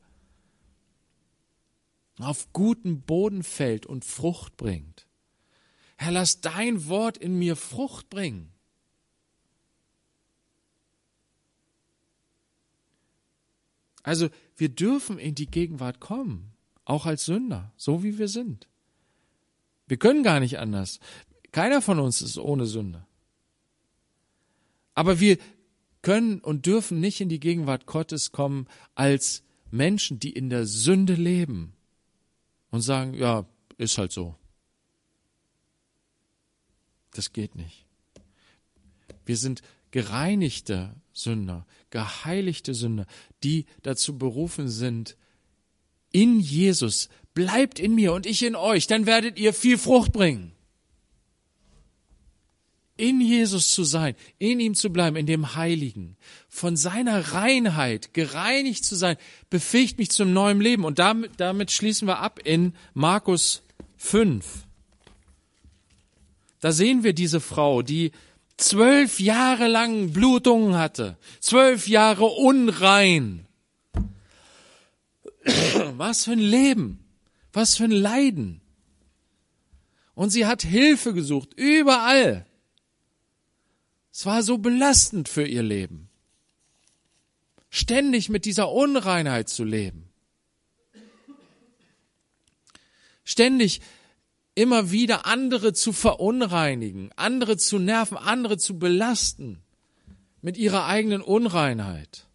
Auf 2.19 2.53
guten 2.53 3.01
Boden 3.03 3.43
fällt 3.43 3.87
und 3.87 4.05
Frucht 4.05 4.57
bringt. 4.57 5.07
Herr, 5.97 6.13
lass 6.13 6.41
dein 6.41 6.89
Wort 6.89 7.17
in 7.19 7.39
mir 7.39 7.57
Frucht 7.57 8.11
bringen. 8.11 8.53
Also 14.03 14.29
wir 14.57 14.69
dürfen 14.69 15.19
in 15.19 15.35
die 15.35 15.47
Gegenwart 15.47 16.01
kommen, 16.01 16.53
auch 16.85 17.07
als 17.07 17.25
Sünder, 17.25 17.73
so 17.77 18.03
wie 18.03 18.19
wir 18.19 18.29
sind. 18.29 18.69
Wir 19.87 19.97
können 19.97 20.23
gar 20.23 20.41
nicht 20.41 20.59
anders. 20.59 21.01
Keiner 21.53 21.83
von 21.83 21.99
uns 21.99 22.23
ist 22.23 22.39
ohne 22.39 22.67
Sünde. 22.67 23.07
Aber 24.95 25.21
wir 25.21 25.39
können 26.03 26.41
und 26.41 26.67
dürfen 26.67 27.01
nicht 27.01 27.21
in 27.21 27.29
die 27.29 27.41
Gegenwart 27.41 27.87
Gottes 27.87 28.33
kommen 28.33 28.67
als 28.95 29.43
Menschen, 29.71 30.19
die 30.19 30.31
in 30.31 30.51
der 30.51 30.67
Sünde 30.67 31.15
leben 31.15 31.75
und 32.71 32.81
sagen, 32.81 33.15
ja, 33.15 33.47
ist 33.77 33.99
halt 33.99 34.13
so. 34.13 34.37
Das 37.13 37.33
geht 37.33 37.55
nicht. 37.55 37.87
Wir 39.25 39.37
sind 39.37 39.63
gereinigte 39.91 40.95
Sünder, 41.13 41.67
geheiligte 41.91 42.75
Sünder, 42.75 43.07
die 43.43 43.67
dazu 43.83 44.19
berufen 44.19 44.69
sind, 44.69 45.17
in 46.13 46.41
Jesus, 46.41 47.09
bleibt 47.35 47.79
in 47.79 47.95
mir 47.95 48.13
und 48.13 48.27
ich 48.27 48.43
in 48.43 48.57
euch, 48.57 48.87
dann 48.87 49.07
werdet 49.07 49.39
ihr 49.39 49.53
viel 49.53 49.79
Frucht 49.79 50.13
bringen. 50.13 50.53
In 52.97 53.21
Jesus 53.21 53.71
zu 53.71 53.85
sein, 53.85 54.15
in 54.39 54.61
ihm 54.61 54.75
zu 54.75 54.91
bleiben, 54.91 55.17
in 55.17 55.25
dem 55.25 55.55
Heiligen, 55.55 56.17
von 56.49 56.77
seiner 56.77 57.33
Reinheit 57.33 58.13
gereinigt 58.13 58.85
zu 58.85 58.95
sein, 58.95 59.17
befähigt 59.49 59.99
mich 59.99 60.11
zum 60.11 60.35
neuen 60.35 60.61
Leben. 60.61 60.85
Und 60.85 60.99
damit, 60.99 61.33
damit 61.39 61.71
schließen 61.71 62.07
wir 62.07 62.19
ab 62.19 62.41
in 62.45 62.75
Markus 62.93 63.63
5. 63.97 64.45
Da 66.61 66.73
sehen 66.73 67.03
wir 67.03 67.15
diese 67.15 67.41
Frau, 67.41 67.81
die 67.81 68.13
zwölf 68.61 69.21
Jahre 69.21 69.69
lang 69.69 70.13
Blutungen 70.13 70.77
hatte, 70.77 71.17
zwölf 71.41 71.89
Jahre 71.89 72.25
unrein. 72.25 73.47
Was 75.97 76.25
für 76.25 76.33
ein 76.33 76.39
Leben, 76.39 77.05
was 77.53 77.77
für 77.77 77.85
ein 77.85 77.91
Leiden. 77.91 78.61
Und 80.15 80.31
sie 80.31 80.47
hat 80.47 80.63
Hilfe 80.63 81.15
gesucht, 81.15 81.55
überall. 81.57 82.47
Es 84.13 84.27
war 84.27 84.43
so 84.43 84.59
belastend 84.59 85.29
für 85.29 85.47
ihr 85.47 85.63
Leben, 85.63 86.09
ständig 87.71 88.29
mit 88.29 88.45
dieser 88.45 88.71
Unreinheit 88.71 89.49
zu 89.49 89.65
leben. 89.65 90.11
Ständig 93.25 93.81
immer 94.61 94.91
wieder 94.91 95.25
andere 95.25 95.73
zu 95.73 95.93
verunreinigen, 95.95 97.11
andere 97.17 97.57
zu 97.57 97.79
nerven, 97.79 98.19
andere 98.19 98.59
zu 98.59 98.79
belasten 98.79 99.63
mit 100.43 100.59
ihrer 100.59 100.85
eigenen 100.85 101.23
Unreinheit. 101.23 102.27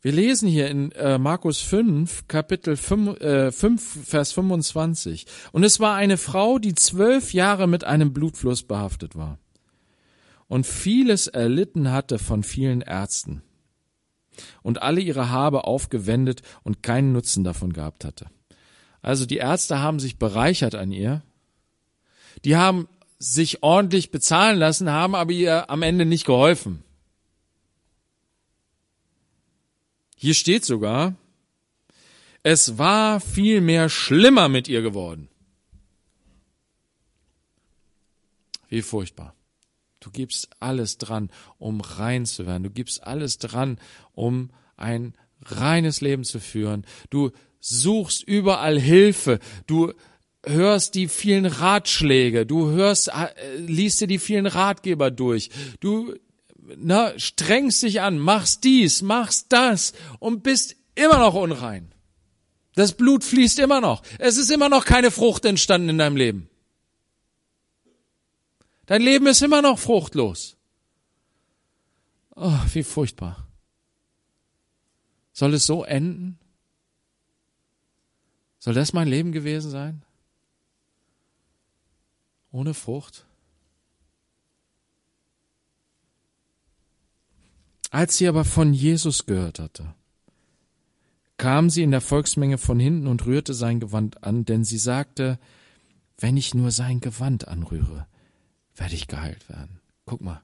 Wir 0.00 0.10
lesen 0.10 0.48
hier 0.48 0.68
in 0.68 0.90
äh, 0.92 1.18
Markus 1.18 1.60
5, 1.60 2.26
Kapitel 2.26 2.76
5, 2.76 3.20
äh, 3.20 3.52
5, 3.52 4.08
Vers 4.08 4.32
25. 4.32 5.26
Und 5.52 5.62
es 5.62 5.78
war 5.78 5.94
eine 5.94 6.16
Frau, 6.16 6.58
die 6.58 6.74
zwölf 6.74 7.32
Jahre 7.32 7.68
mit 7.68 7.84
einem 7.84 8.12
Blutfluss 8.12 8.64
behaftet 8.64 9.14
war 9.14 9.38
und 10.48 10.66
vieles 10.66 11.28
erlitten 11.28 11.92
hatte 11.92 12.18
von 12.18 12.42
vielen 12.42 12.80
Ärzten 12.80 13.42
und 14.62 14.82
alle 14.82 15.00
ihre 15.00 15.30
Habe 15.30 15.62
aufgewendet 15.62 16.42
und 16.64 16.82
keinen 16.82 17.12
Nutzen 17.12 17.44
davon 17.44 17.72
gehabt 17.72 18.04
hatte. 18.04 18.26
Also 19.02 19.26
die 19.26 19.38
Ärzte 19.38 19.80
haben 19.80 19.98
sich 19.98 20.16
bereichert 20.16 20.74
an 20.74 20.92
ihr. 20.92 21.22
Die 22.44 22.56
haben 22.56 22.88
sich 23.18 23.62
ordentlich 23.62 24.10
bezahlen 24.10 24.58
lassen, 24.58 24.90
haben 24.90 25.14
aber 25.14 25.32
ihr 25.32 25.68
am 25.70 25.82
Ende 25.82 26.04
nicht 26.04 26.24
geholfen. 26.24 26.82
Hier 30.16 30.34
steht 30.34 30.64
sogar, 30.64 31.16
es 32.44 32.78
war 32.78 33.20
viel 33.20 33.60
mehr 33.60 33.88
schlimmer 33.88 34.48
mit 34.48 34.68
ihr 34.68 34.82
geworden. 34.82 35.28
Wie 38.68 38.82
furchtbar. 38.82 39.34
Du 40.00 40.10
gibst 40.10 40.48
alles 40.58 40.98
dran, 40.98 41.30
um 41.58 41.80
rein 41.80 42.26
zu 42.26 42.46
werden. 42.46 42.64
Du 42.64 42.70
gibst 42.70 43.04
alles 43.04 43.38
dran, 43.38 43.78
um 44.12 44.50
ein 44.76 45.14
reines 45.42 46.00
Leben 46.00 46.24
zu 46.24 46.40
führen. 46.40 46.84
Du 47.10 47.30
suchst 47.62 48.24
überall 48.24 48.78
Hilfe, 48.78 49.38
du 49.66 49.94
hörst 50.44 50.96
die 50.96 51.08
vielen 51.08 51.46
Ratschläge, 51.46 52.44
du 52.44 52.68
hörst, 52.70 53.08
äh, 53.08 53.56
liest 53.56 54.00
dir 54.00 54.08
die 54.08 54.18
vielen 54.18 54.46
Ratgeber 54.46 55.10
durch, 55.10 55.48
du 55.80 56.14
na, 56.76 57.18
strengst 57.18 57.82
dich 57.82 58.00
an, 58.00 58.18
machst 58.18 58.64
dies, 58.64 59.02
machst 59.02 59.46
das 59.50 59.92
und 60.18 60.42
bist 60.42 60.76
immer 60.94 61.18
noch 61.18 61.34
unrein. 61.34 61.92
Das 62.74 62.92
Blut 62.92 63.24
fließt 63.24 63.58
immer 63.58 63.80
noch. 63.80 64.02
Es 64.18 64.36
ist 64.36 64.50
immer 64.50 64.68
noch 64.68 64.84
keine 64.84 65.10
Frucht 65.10 65.44
entstanden 65.44 65.90
in 65.90 65.98
deinem 65.98 66.16
Leben. 66.16 66.48
Dein 68.86 69.02
Leben 69.02 69.26
ist 69.26 69.42
immer 69.42 69.62
noch 69.62 69.78
fruchtlos. 69.78 70.56
Oh, 72.34 72.58
wie 72.72 72.82
furchtbar. 72.82 73.46
Soll 75.32 75.54
es 75.54 75.66
so 75.66 75.84
enden? 75.84 76.38
Soll 78.62 78.74
das 78.74 78.92
mein 78.92 79.08
Leben 79.08 79.32
gewesen 79.32 79.72
sein? 79.72 80.04
Ohne 82.52 82.74
Frucht? 82.74 83.26
Als 87.90 88.16
sie 88.16 88.28
aber 88.28 88.44
von 88.44 88.72
Jesus 88.72 89.26
gehört 89.26 89.58
hatte, 89.58 89.96
kam 91.38 91.70
sie 91.70 91.82
in 91.82 91.90
der 91.90 92.00
Volksmenge 92.00 92.56
von 92.56 92.78
hinten 92.78 93.08
und 93.08 93.26
rührte 93.26 93.52
sein 93.52 93.80
Gewand 93.80 94.22
an, 94.22 94.44
denn 94.44 94.62
sie 94.62 94.78
sagte, 94.78 95.40
wenn 96.18 96.36
ich 96.36 96.54
nur 96.54 96.70
sein 96.70 97.00
Gewand 97.00 97.48
anrühre, 97.48 98.06
werde 98.76 98.94
ich 98.94 99.08
geheilt 99.08 99.48
werden. 99.48 99.80
Guck 100.06 100.20
mal, 100.20 100.40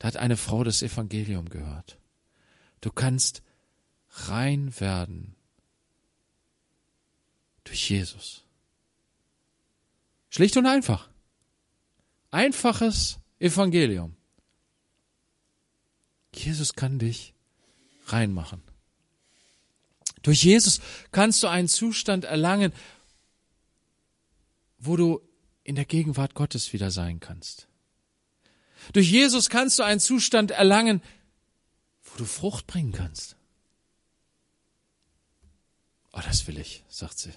da 0.00 0.08
hat 0.08 0.16
eine 0.16 0.36
Frau 0.36 0.64
das 0.64 0.82
Evangelium 0.82 1.48
gehört. 1.48 2.00
Du 2.80 2.90
kannst 2.90 3.44
rein 4.26 4.72
werden 4.80 5.36
durch 7.68 7.90
Jesus. 7.90 8.42
Schlicht 10.30 10.56
und 10.56 10.66
einfach. 10.66 11.08
Einfaches 12.30 13.18
Evangelium. 13.38 14.16
Jesus 16.34 16.74
kann 16.74 16.98
dich 16.98 17.34
reinmachen. 18.06 18.62
Durch 20.22 20.42
Jesus 20.42 20.80
kannst 21.12 21.42
du 21.42 21.46
einen 21.46 21.68
Zustand 21.68 22.24
erlangen, 22.24 22.72
wo 24.78 24.96
du 24.96 25.20
in 25.62 25.74
der 25.74 25.84
Gegenwart 25.84 26.34
Gottes 26.34 26.72
wieder 26.72 26.90
sein 26.90 27.20
kannst. 27.20 27.68
Durch 28.92 29.10
Jesus 29.10 29.50
kannst 29.50 29.78
du 29.78 29.82
einen 29.82 30.00
Zustand 30.00 30.50
erlangen, 30.50 31.02
wo 32.02 32.18
du 32.18 32.24
Frucht 32.24 32.66
bringen 32.66 32.92
kannst. 32.92 33.36
Oh, 36.12 36.20
das 36.24 36.46
will 36.46 36.58
ich, 36.58 36.84
sagt 36.88 37.18
sie. 37.18 37.32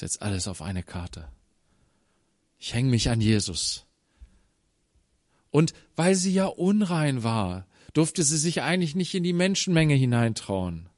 Setze 0.00 0.22
alles 0.22 0.48
auf 0.48 0.62
eine 0.62 0.82
Karte. 0.82 1.28
Ich 2.58 2.72
hänge 2.72 2.88
mich 2.88 3.10
an 3.10 3.20
Jesus. 3.20 3.84
Und 5.50 5.74
weil 5.94 6.14
sie 6.14 6.32
ja 6.32 6.46
unrein 6.46 7.22
war, 7.22 7.66
durfte 7.92 8.22
sie 8.22 8.38
sich 8.38 8.62
eigentlich 8.62 8.94
nicht 8.94 9.14
in 9.14 9.22
die 9.22 9.34
Menschenmenge 9.34 9.94
hineintrauen. 9.94 10.88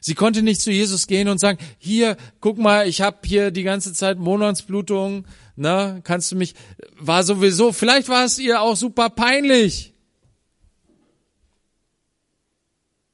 Sie 0.00 0.14
konnte 0.14 0.42
nicht 0.42 0.60
zu 0.60 0.70
Jesus 0.70 1.08
gehen 1.08 1.28
und 1.28 1.38
sagen, 1.38 1.58
hier, 1.78 2.16
guck 2.40 2.56
mal, 2.56 2.86
ich 2.86 3.00
habe 3.00 3.18
hier 3.24 3.50
die 3.50 3.64
ganze 3.64 3.92
Zeit 3.92 4.18
Monatsblutung, 4.18 5.26
ne, 5.56 6.00
kannst 6.04 6.30
du 6.30 6.36
mich, 6.36 6.54
war 6.98 7.24
sowieso, 7.24 7.72
vielleicht 7.72 8.08
war 8.08 8.26
es 8.26 8.38
ihr 8.38 8.60
auch 8.60 8.76
super 8.76 9.10
peinlich. 9.10 9.92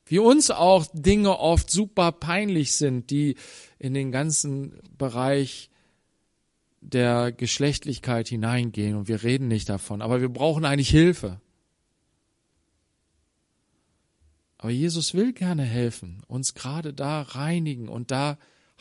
Wie 0.06 0.18
uns 0.18 0.50
auch 0.50 0.86
Dinge 0.92 1.38
oft 1.38 1.70
super 1.70 2.12
peinlich 2.12 2.74
sind, 2.74 3.10
die 3.10 3.36
in 3.78 3.94
den 3.94 4.12
ganzen 4.12 4.78
Bereich 4.98 5.70
der 6.80 7.32
Geschlechtlichkeit 7.32 8.28
hineingehen 8.28 8.96
und 8.96 9.08
wir 9.08 9.22
reden 9.22 9.48
nicht 9.48 9.68
davon, 9.68 10.02
aber 10.02 10.20
wir 10.20 10.28
brauchen 10.28 10.64
eigentlich 10.66 10.90
Hilfe. 10.90 11.40
Aber 14.58 14.70
Jesus 14.70 15.14
will 15.14 15.32
gerne 15.32 15.62
helfen, 15.62 16.22
uns 16.26 16.54
gerade 16.54 16.92
da 16.92 17.22
reinigen 17.22 17.88
und 17.88 18.10
da 18.10 18.38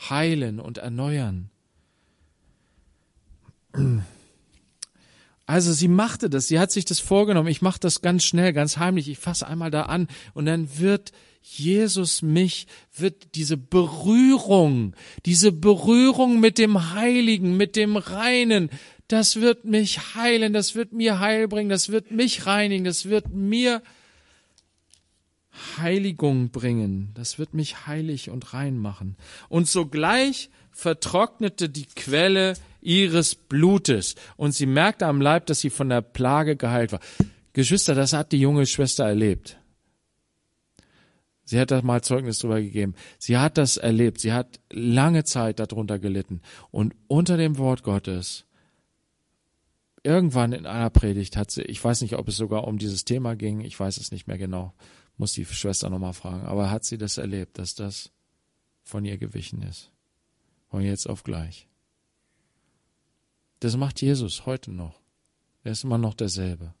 heilen 0.08 0.60
und 0.60 0.78
erneuern. 0.78 1.50
Also 5.46 5.72
sie 5.72 5.88
machte 5.88 6.30
das, 6.30 6.48
sie 6.48 6.58
hat 6.58 6.72
sich 6.72 6.86
das 6.86 7.00
vorgenommen, 7.00 7.48
ich 7.48 7.60
mache 7.60 7.80
das 7.80 8.00
ganz 8.00 8.24
schnell, 8.24 8.54
ganz 8.54 8.78
heimlich, 8.78 9.08
ich 9.08 9.18
fasse 9.18 9.46
einmal 9.46 9.70
da 9.70 9.82
an 9.82 10.08
und 10.32 10.46
dann 10.46 10.78
wird 10.78 11.12
Jesus 11.42 12.22
mich, 12.22 12.66
wird 12.96 13.34
diese 13.34 13.58
Berührung, 13.58 14.94
diese 15.26 15.52
Berührung 15.52 16.40
mit 16.40 16.56
dem 16.56 16.94
Heiligen, 16.94 17.58
mit 17.58 17.76
dem 17.76 17.98
Reinen, 17.98 18.70
das 19.08 19.36
wird 19.36 19.66
mich 19.66 20.14
heilen, 20.14 20.54
das 20.54 20.74
wird 20.74 20.94
mir 20.94 21.20
Heil 21.20 21.46
bringen, 21.46 21.68
das 21.68 21.90
wird 21.90 22.10
mich 22.10 22.46
reinigen, 22.46 22.84
das 22.84 23.04
wird 23.10 23.28
mir 23.28 23.82
Heiligung 25.76 26.50
bringen, 26.50 27.10
das 27.14 27.38
wird 27.38 27.52
mich 27.52 27.86
heilig 27.86 28.30
und 28.30 28.54
rein 28.54 28.78
machen. 28.78 29.16
Und 29.50 29.68
sogleich 29.68 30.48
vertrocknete 30.72 31.68
die 31.68 31.86
Quelle 31.86 32.54
ihres 32.84 33.34
Blutes 33.34 34.14
und 34.36 34.52
sie 34.52 34.66
merkte 34.66 35.06
am 35.06 35.20
Leib, 35.20 35.46
dass 35.46 35.60
sie 35.60 35.70
von 35.70 35.88
der 35.88 36.02
Plage 36.02 36.56
geheilt 36.56 36.92
war. 36.92 37.00
Geschwister, 37.52 37.94
das 37.94 38.12
hat 38.12 38.32
die 38.32 38.40
junge 38.40 38.66
Schwester 38.66 39.04
erlebt. 39.04 39.58
Sie 41.44 41.60
hat 41.60 41.70
da 41.70 41.82
mal 41.82 42.02
Zeugnis 42.02 42.38
drüber 42.38 42.60
gegeben. 42.60 42.94
Sie 43.18 43.36
hat 43.36 43.58
das 43.58 43.76
erlebt. 43.76 44.20
Sie 44.20 44.32
hat 44.32 44.60
lange 44.70 45.24
Zeit 45.24 45.58
darunter 45.60 45.98
gelitten. 45.98 46.40
Und 46.70 46.94
unter 47.06 47.36
dem 47.36 47.58
Wort 47.58 47.82
Gottes, 47.82 48.46
irgendwann 50.02 50.52
in 50.52 50.66
einer 50.66 50.90
Predigt 50.90 51.36
hat 51.36 51.50
sie, 51.50 51.62
ich 51.62 51.82
weiß 51.82 52.00
nicht, 52.02 52.16
ob 52.16 52.28
es 52.28 52.36
sogar 52.36 52.66
um 52.66 52.78
dieses 52.78 53.04
Thema 53.04 53.36
ging, 53.36 53.60
ich 53.60 53.78
weiß 53.78 53.98
es 53.98 54.10
nicht 54.10 54.26
mehr 54.26 54.38
genau, 54.38 54.72
muss 55.16 55.32
die 55.32 55.44
Schwester 55.44 55.90
nochmal 55.90 56.14
fragen, 56.14 56.46
aber 56.46 56.70
hat 56.70 56.84
sie 56.84 56.98
das 56.98 57.18
erlebt, 57.18 57.58
dass 57.58 57.74
das 57.74 58.10
von 58.82 59.04
ihr 59.04 59.18
gewichen 59.18 59.62
ist? 59.62 59.90
Von 60.68 60.82
jetzt 60.82 61.08
auf 61.08 61.24
gleich. 61.24 61.68
Das 63.60 63.76
macht 63.76 64.02
Jesus 64.02 64.46
heute 64.46 64.72
noch. 64.72 65.00
Er 65.62 65.72
ist 65.72 65.84
immer 65.84 65.98
noch 65.98 66.14
derselbe. 66.14 66.74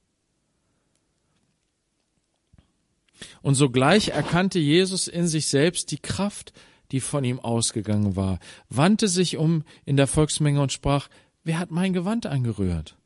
Und 3.42 3.54
sogleich 3.54 4.08
erkannte 4.08 4.58
Jesus 4.58 5.08
in 5.08 5.26
sich 5.26 5.46
selbst 5.46 5.90
die 5.90 5.98
Kraft, 5.98 6.52
die 6.90 7.00
von 7.00 7.24
ihm 7.24 7.40
ausgegangen 7.40 8.16
war, 8.16 8.38
wandte 8.68 9.08
sich 9.08 9.36
um 9.36 9.64
in 9.84 9.96
der 9.96 10.06
Volksmenge 10.06 10.60
und 10.60 10.72
sprach, 10.72 11.08
wer 11.44 11.58
hat 11.58 11.70
mein 11.70 11.92
Gewand 11.92 12.26
angerührt? 12.26 12.96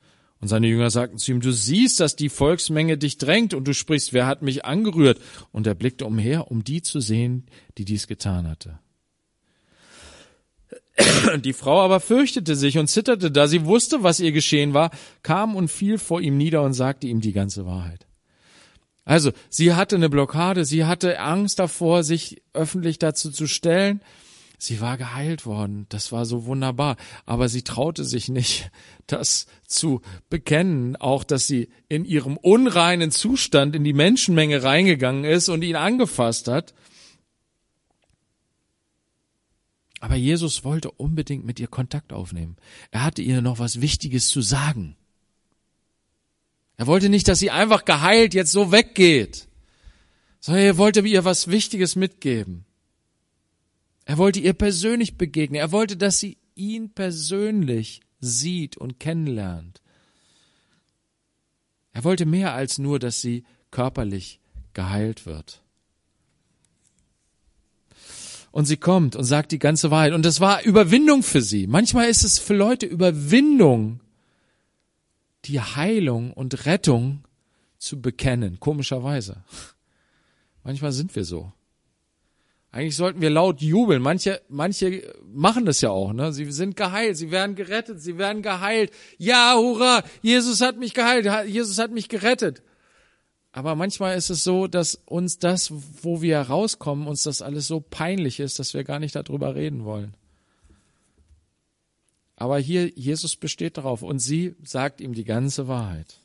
Und 0.41 0.49
seine 0.49 0.69
Jünger 0.69 0.91
sagten 0.91 1.19
zu 1.19 1.33
ihm, 1.33 1.41
du 1.41 1.53
siehst, 1.53 1.99
dass 1.99 2.15
die 2.15 2.29
Volksmenge 2.29 2.97
dich 2.97 3.19
drängt 3.19 3.55
und 3.55 3.67
du 3.67 3.75
sprichst, 3.75 4.13
wer 4.13 4.27
hat 4.27 4.43
mich 4.43 4.65
angerührt? 4.65 5.21
Und 5.51 5.67
er 5.67 5.75
blickte 5.75 6.07
umher, 6.07 6.51
um 6.51 6.63
die 6.63 6.81
zu 6.81 7.01
sehen, 7.01 7.47
die 7.77 7.85
dies 7.85 8.07
getan 8.07 8.47
hatte. 8.47 8.79
Die 11.45 11.53
Frau 11.53 11.81
aber 11.81 12.01
fürchtete 12.01 12.57
sich 12.57 12.79
und 12.79 12.89
zitterte, 12.89 13.31
da 13.31 13.47
sie 13.47 13.65
wusste, 13.65 14.03
was 14.03 14.21
ihr 14.21 14.33
geschehen 14.33 14.75
war, 14.75 14.91
kam 15.23 15.55
und 15.55 15.69
fiel 15.69 15.99
vor 15.99 16.21
ihm 16.21 16.37
nieder 16.37 16.63
und 16.63 16.75
sagte 16.75 17.07
ihm 17.07 17.21
die 17.21 17.33
ganze 17.33 17.67
Wahrheit. 17.67 18.07
Also, 19.05 19.33
sie 19.49 19.75
hatte 19.75 19.97
eine 19.97 20.11
Blockade, 20.11 20.65
sie 20.65 20.85
hatte 20.85 21.19
Angst 21.21 21.59
davor, 21.59 22.03
sich 22.03 22.43
öffentlich 22.53 22.99
dazu 22.99 23.31
zu 23.31 23.47
stellen. 23.47 24.03
Sie 24.61 24.81
war 24.81 24.99
geheilt 24.99 25.47
worden, 25.47 25.87
das 25.89 26.11
war 26.11 26.27
so 26.27 26.45
wunderbar, 26.45 26.97
aber 27.27 27.49
sie 27.49 27.63
traute 27.63 28.05
sich 28.05 28.29
nicht, 28.29 28.71
das 29.07 29.47
zu 29.67 30.03
bekennen, 30.29 30.97
auch 30.97 31.23
dass 31.23 31.47
sie 31.47 31.69
in 31.89 32.05
ihrem 32.05 32.37
unreinen 32.37 33.13
Zustand 33.13 33.77
in 33.77 33.85
die 33.85 33.93
Menschenmenge 33.93 34.63
reingegangen 34.65 35.25
ist 35.25 35.49
und 35.49 35.63
ihn 35.63 35.77
angefasst 35.77 36.49
hat. 36.49 36.75
Aber 40.01 40.15
Jesus 40.15 40.65
wollte 40.65 40.91
unbedingt 40.91 41.45
mit 41.45 41.59
ihr 41.59 41.67
Kontakt 41.67 42.13
aufnehmen. 42.13 42.57
Er 42.91 43.05
hatte 43.05 43.23
ihr 43.23 43.43
noch 43.43 43.59
was 43.59 43.81
Wichtiges 43.81 44.29
zu 44.29 44.43
sagen. 44.43 44.97
Er 46.77 46.87
wollte 46.87 47.09
nicht, 47.09 47.27
dass 47.27 47.41
sie 47.41 47.51
einfach 47.51 47.85
geheilt 47.85 48.35
jetzt 48.35 48.53
so 48.53 48.71
weggeht, 48.71 49.49
sondern 50.41 50.65
er 50.65 50.79
wollte 50.79 51.01
ihr 51.01 51.25
was 51.25 51.49
Wichtiges 51.49 51.97
mitgeben. 51.97 52.65
Er 54.05 54.17
wollte 54.17 54.39
ihr 54.39 54.55
persönlich 54.55 55.19
begegnen. 55.19 55.61
Er 55.61 55.73
wollte, 55.73 55.97
dass 55.97 56.19
sie 56.21 56.39
ihn 56.55 56.91
persönlich 56.91 58.01
sieht 58.21 58.77
und 58.77 59.01
kennenlernt. 59.01 59.83
Er 61.93 62.05
wollte 62.05 62.25
mehr 62.25 62.55
als 62.55 62.79
nur, 62.79 62.99
dass 63.01 63.21
sie 63.21 63.45
körperlich 63.71 64.41
geheilt 64.73 65.27
wird. 65.27 65.63
Und 68.51 68.65
sie 68.65 68.77
kommt 68.77 69.15
und 69.15 69.25
sagt 69.25 69.53
die 69.53 69.59
ganze 69.59 69.91
Wahrheit. 69.91 70.13
Und 70.13 70.25
das 70.25 70.41
war 70.41 70.63
Überwindung 70.65 71.23
für 71.23 71.43
sie. 71.43 71.67
Manchmal 71.67 72.09
ist 72.09 72.25
es 72.25 72.39
für 72.39 72.55
Leute 72.55 72.87
Überwindung, 72.87 74.01
die 75.45 75.61
Heilung 75.61 76.33
und 76.33 76.67
Rettung 76.67 77.25
zu 77.79 78.01
bekennen. 78.01 78.59
Komischerweise. 78.59 79.45
Manchmal 80.65 80.93
sind 80.93 81.15
wir 81.15 81.25
so. 81.25 81.53
Eigentlich 82.71 82.97
sollten 82.97 83.23
wir 83.23 83.31
laut 83.31 83.63
jubeln. 83.63 84.03
Manche, 84.03 84.43
manche 84.49 85.03
machen 85.33 85.65
das 85.65 85.81
ja 85.81 85.91
auch, 85.91 86.13
ne? 86.13 86.33
Sie 86.33 86.51
sind 86.53 86.77
geheilt, 86.77 87.17
sie 87.17 87.31
werden 87.31 87.57
gerettet, 87.57 88.01
sie 88.01 88.19
werden 88.19 88.43
geheilt. 88.43 88.93
Ja, 89.17 89.55
hurra! 89.57 90.03
Jesus 90.21 90.61
hat 90.61 90.77
mich 90.77 90.93
geheilt, 90.93 91.27
Jesus 91.47 91.79
hat 91.79 91.93
mich 91.93 92.09
gerettet. 92.09 92.63
Aber 93.53 93.75
manchmal 93.75 94.17
ist 94.17 94.31
es 94.31 94.45
so, 94.45 94.67
dass 94.67 94.97
uns 95.07 95.39
das, 95.39 95.73
wo 96.03 96.21
wir 96.21 96.41
rauskommen, 96.41 97.09
uns 97.09 97.23
das 97.23 97.43
alles 97.43 97.67
so 97.67 97.81
peinlich 97.81 98.41
ist, 98.41 98.59
dass 98.59 98.75
wir 98.75 98.85
gar 98.85 98.99
nicht 98.99 99.17
darüber 99.17 99.55
reden 99.55 99.85
wollen. 99.85 100.15
Aber 102.37 102.59
hier, 102.59 102.89
Jesus 102.95 103.35
besteht 103.35 103.79
darauf 103.79 104.03
und 104.03 104.21
sie 104.21 104.55
sagt 104.63 105.01
ihm 105.01 105.13
die 105.13 105.25
ganze 105.25 105.67
Wahrheit. 105.67 106.21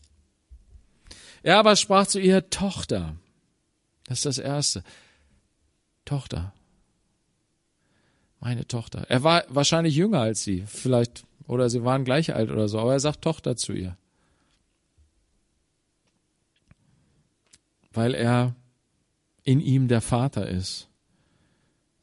Er 1.41 1.57
aber 1.57 1.75
sprach 1.75 2.07
zu 2.07 2.19
ihr, 2.19 2.49
Tochter. 2.49 3.15
Das 4.05 4.19
ist 4.19 4.25
das 4.25 4.37
Erste. 4.37 4.83
Tochter. 6.05 6.53
Meine 8.39 8.67
Tochter. 8.67 9.05
Er 9.09 9.23
war 9.23 9.43
wahrscheinlich 9.47 9.95
jünger 9.95 10.21
als 10.21 10.43
sie, 10.43 10.65
vielleicht, 10.67 11.23
oder 11.47 11.69
sie 11.69 11.83
waren 11.83 12.03
gleich 12.03 12.35
alt 12.35 12.51
oder 12.51 12.67
so, 12.67 12.79
aber 12.79 12.93
er 12.93 12.99
sagt 12.99 13.21
Tochter 13.21 13.55
zu 13.55 13.73
ihr. 13.73 13.97
Weil 17.93 18.13
er 18.13 18.55
in 19.43 19.59
ihm 19.59 19.87
der 19.87 20.01
Vater 20.01 20.47
ist 20.47 20.89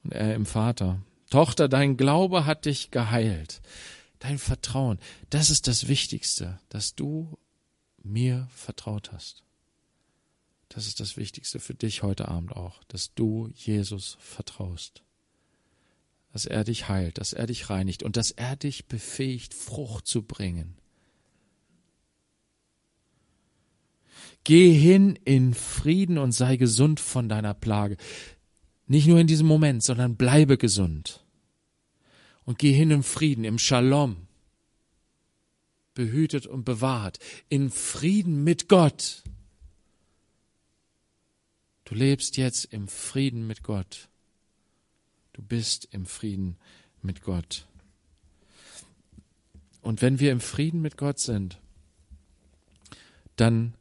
und 0.05 0.13
er 0.13 0.35
im 0.35 0.47
Vater. 0.47 1.01
Tochter, 1.31 1.69
dein 1.69 1.97
Glaube 1.97 2.47
hat 2.47 2.65
dich 2.65 2.91
geheilt. 2.91 3.61
Dein 4.19 4.39
Vertrauen, 4.39 4.99
das 5.31 5.49
ist 5.49 5.67
das 5.67 5.89
Wichtigste, 5.89 6.61
dass 6.69 6.95
du 6.95 7.39
mir 8.03 8.49
vertraut 8.55 9.13
hast. 9.13 9.43
Das 10.69 10.87
ist 10.87 11.01
das 11.01 11.17
Wichtigste 11.17 11.59
für 11.59 11.75
dich 11.75 12.03
heute 12.03 12.29
Abend 12.29 12.53
auch, 12.53 12.85
dass 12.85 13.15
du 13.15 13.51
Jesus 13.55 14.17
vertraust. 14.21 15.03
Dass 16.33 16.47
er 16.47 16.65
dich 16.65 16.89
heilt, 16.89 17.19
dass 17.19 17.33
er 17.33 17.47
dich 17.47 17.71
reinigt 17.71 18.03
und 18.03 18.17
dass 18.17 18.31
er 18.31 18.57
dich 18.57 18.87
befähigt, 18.87 19.53
Frucht 19.53 20.07
zu 20.07 20.23
bringen. 20.23 20.77
Geh 24.45 24.73
hin 24.73 25.19
in 25.25 25.55
Frieden 25.55 26.19
und 26.19 26.33
sei 26.33 26.57
gesund 26.57 26.99
von 27.01 27.29
deiner 27.29 27.55
Plage. 27.55 27.97
Nicht 28.87 29.07
nur 29.07 29.21
in 29.21 29.27
diesem 29.27 29.47
Moment, 29.47 29.83
sondern 29.83 30.17
bleibe 30.17 30.57
gesund. 30.59 31.25
Und 32.45 32.59
geh 32.59 32.73
hin 32.73 32.91
im 32.91 33.03
Frieden, 33.03 33.45
im 33.45 33.59
Shalom, 33.59 34.27
behütet 35.95 36.47
und 36.47 36.65
bewahrt, 36.65 37.19
in 37.49 37.71
Frieden 37.71 38.43
mit 38.43 38.69
Gott. 38.69 39.23
Du 41.85 41.95
lebst 41.95 42.37
jetzt 42.37 42.65
im 42.67 42.89
Frieden 42.89 43.47
mit 43.47 43.63
Gott. 43.63 44.09
Du 45.33 45.43
bist 45.43 45.89
im 45.93 46.07
Frieden 46.07 46.57
mit 47.03 47.23
Gott. 47.23 47.67
Und 49.83 50.03
wenn 50.03 50.21
wir 50.21 50.33
im 50.33 50.41
Frieden 50.41 50.83
mit 50.83 50.97
Gott 50.97 51.19
sind, 51.19 51.59
dann 53.37 53.75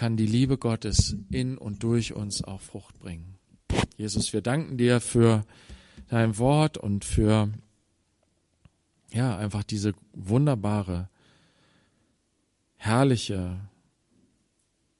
kann 0.00 0.16
die 0.16 0.24
Liebe 0.24 0.56
Gottes 0.56 1.14
in 1.30 1.58
und 1.58 1.82
durch 1.82 2.14
uns 2.14 2.42
auch 2.42 2.62
Frucht 2.62 2.98
bringen. 3.00 3.36
Jesus, 3.98 4.32
wir 4.32 4.40
danken 4.40 4.78
dir 4.78 4.98
für 4.98 5.44
dein 6.08 6.38
Wort 6.38 6.78
und 6.78 7.04
für 7.04 7.50
ja, 9.12 9.36
einfach 9.36 9.62
diese 9.62 9.92
wunderbare, 10.14 11.10
herrliche 12.76 13.60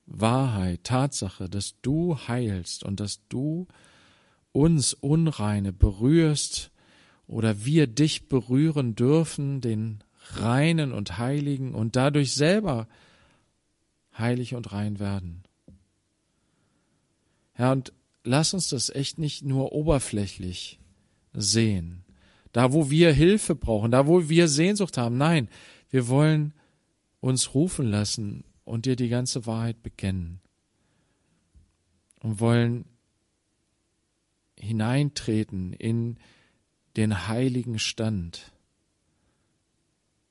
Wahrheit, 0.04 0.84
Tatsache, 0.84 1.48
dass 1.48 1.80
du 1.80 2.18
heilst 2.28 2.84
und 2.84 3.00
dass 3.00 3.26
du 3.30 3.68
uns 4.52 4.92
Unreine 4.92 5.72
berührst 5.72 6.72
oder 7.26 7.64
wir 7.64 7.86
dich 7.86 8.28
berühren 8.28 8.96
dürfen, 8.96 9.62
den 9.62 10.04
Reinen 10.34 10.92
und 10.92 11.16
Heiligen 11.16 11.74
und 11.74 11.96
dadurch 11.96 12.34
selber 12.34 12.86
heilig 14.20 14.54
und 14.54 14.72
rein 14.72 14.98
werden. 14.98 15.42
Ja, 17.58 17.72
und 17.72 17.92
lass 18.24 18.54
uns 18.54 18.68
das 18.68 18.90
echt 18.90 19.18
nicht 19.18 19.42
nur 19.42 19.72
oberflächlich 19.72 20.78
sehen. 21.32 22.04
Da, 22.52 22.72
wo 22.72 22.90
wir 22.90 23.12
Hilfe 23.12 23.54
brauchen, 23.54 23.90
da, 23.90 24.06
wo 24.06 24.28
wir 24.28 24.48
Sehnsucht 24.48 24.96
haben. 24.96 25.16
Nein, 25.16 25.48
wir 25.90 26.08
wollen 26.08 26.54
uns 27.20 27.54
rufen 27.54 27.86
lassen 27.86 28.44
und 28.64 28.86
dir 28.86 28.96
die 28.96 29.08
ganze 29.08 29.46
Wahrheit 29.46 29.82
bekennen. 29.82 30.40
Und 32.20 32.40
wollen 32.40 32.84
hineintreten 34.58 35.72
in 35.72 36.18
den 36.96 37.28
heiligen 37.28 37.78
Stand, 37.78 38.52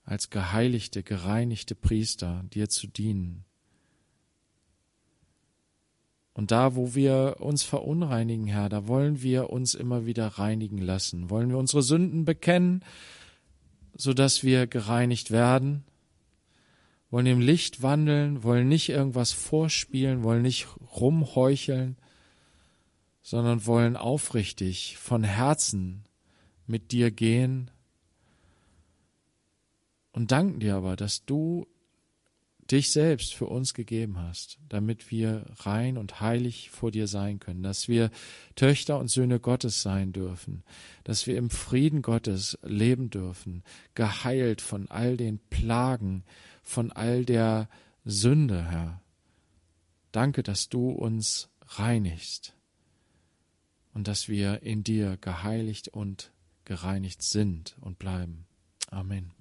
als 0.03 0.29
geheiligte, 0.29 1.03
gereinigte 1.03 1.75
Priester 1.75 2.43
dir 2.51 2.69
zu 2.69 2.87
dienen. 2.87 3.45
Und 6.39 6.51
da, 6.51 6.73
wo 6.77 6.95
wir 6.95 7.35
uns 7.41 7.63
verunreinigen, 7.63 8.47
Herr, 8.47 8.69
da 8.69 8.87
wollen 8.87 9.21
wir 9.21 9.49
uns 9.49 9.73
immer 9.73 10.05
wieder 10.05 10.25
reinigen 10.25 10.77
lassen. 10.77 11.29
Wollen 11.29 11.49
wir 11.49 11.57
unsere 11.57 11.83
Sünden 11.83 12.23
bekennen, 12.23 12.81
so 13.97 14.13
dass 14.13 14.41
wir 14.41 14.65
gereinigt 14.65 15.31
werden. 15.31 15.83
Wollen 17.09 17.25
im 17.25 17.41
Licht 17.41 17.81
wandeln, 17.81 18.41
wollen 18.41 18.69
nicht 18.69 18.87
irgendwas 18.87 19.33
vorspielen, 19.33 20.23
wollen 20.23 20.41
nicht 20.41 20.69
rumheucheln, 20.97 21.97
sondern 23.21 23.65
wollen 23.65 23.97
aufrichtig 23.97 24.95
von 24.97 25.25
Herzen 25.25 26.05
mit 26.67 26.93
dir 26.93 27.11
gehen 27.11 27.69
und 30.13 30.31
danken 30.31 30.61
dir 30.61 30.77
aber, 30.77 30.95
dass 30.95 31.25
du 31.25 31.67
dich 32.71 32.91
selbst 32.91 33.33
für 33.33 33.47
uns 33.47 33.73
gegeben 33.73 34.19
hast, 34.19 34.59
damit 34.69 35.11
wir 35.11 35.45
rein 35.57 35.97
und 35.97 36.21
heilig 36.21 36.69
vor 36.69 36.91
dir 36.91 37.07
sein 37.07 37.39
können, 37.39 37.63
dass 37.63 37.87
wir 37.87 38.11
Töchter 38.55 38.99
und 38.99 39.09
Söhne 39.09 39.39
Gottes 39.39 39.81
sein 39.81 40.13
dürfen, 40.13 40.63
dass 41.03 41.25
wir 41.25 41.37
im 41.37 41.49
Frieden 41.49 42.01
Gottes 42.01 42.57
leben 42.63 43.09
dürfen, 43.09 43.63
geheilt 43.95 44.61
von 44.61 44.89
all 44.89 45.17
den 45.17 45.39
Plagen, 45.49 46.23
von 46.61 46.91
all 46.91 47.25
der 47.25 47.69
Sünde, 48.05 48.69
Herr. 48.69 49.01
Danke, 50.11 50.43
dass 50.43 50.69
du 50.69 50.89
uns 50.89 51.49
reinigst 51.61 52.55
und 53.93 54.07
dass 54.07 54.29
wir 54.29 54.63
in 54.63 54.83
dir 54.83 55.17
geheiligt 55.17 55.87
und 55.87 56.31
gereinigt 56.65 57.21
sind 57.23 57.75
und 57.81 57.99
bleiben. 57.99 58.45
Amen. 58.89 59.38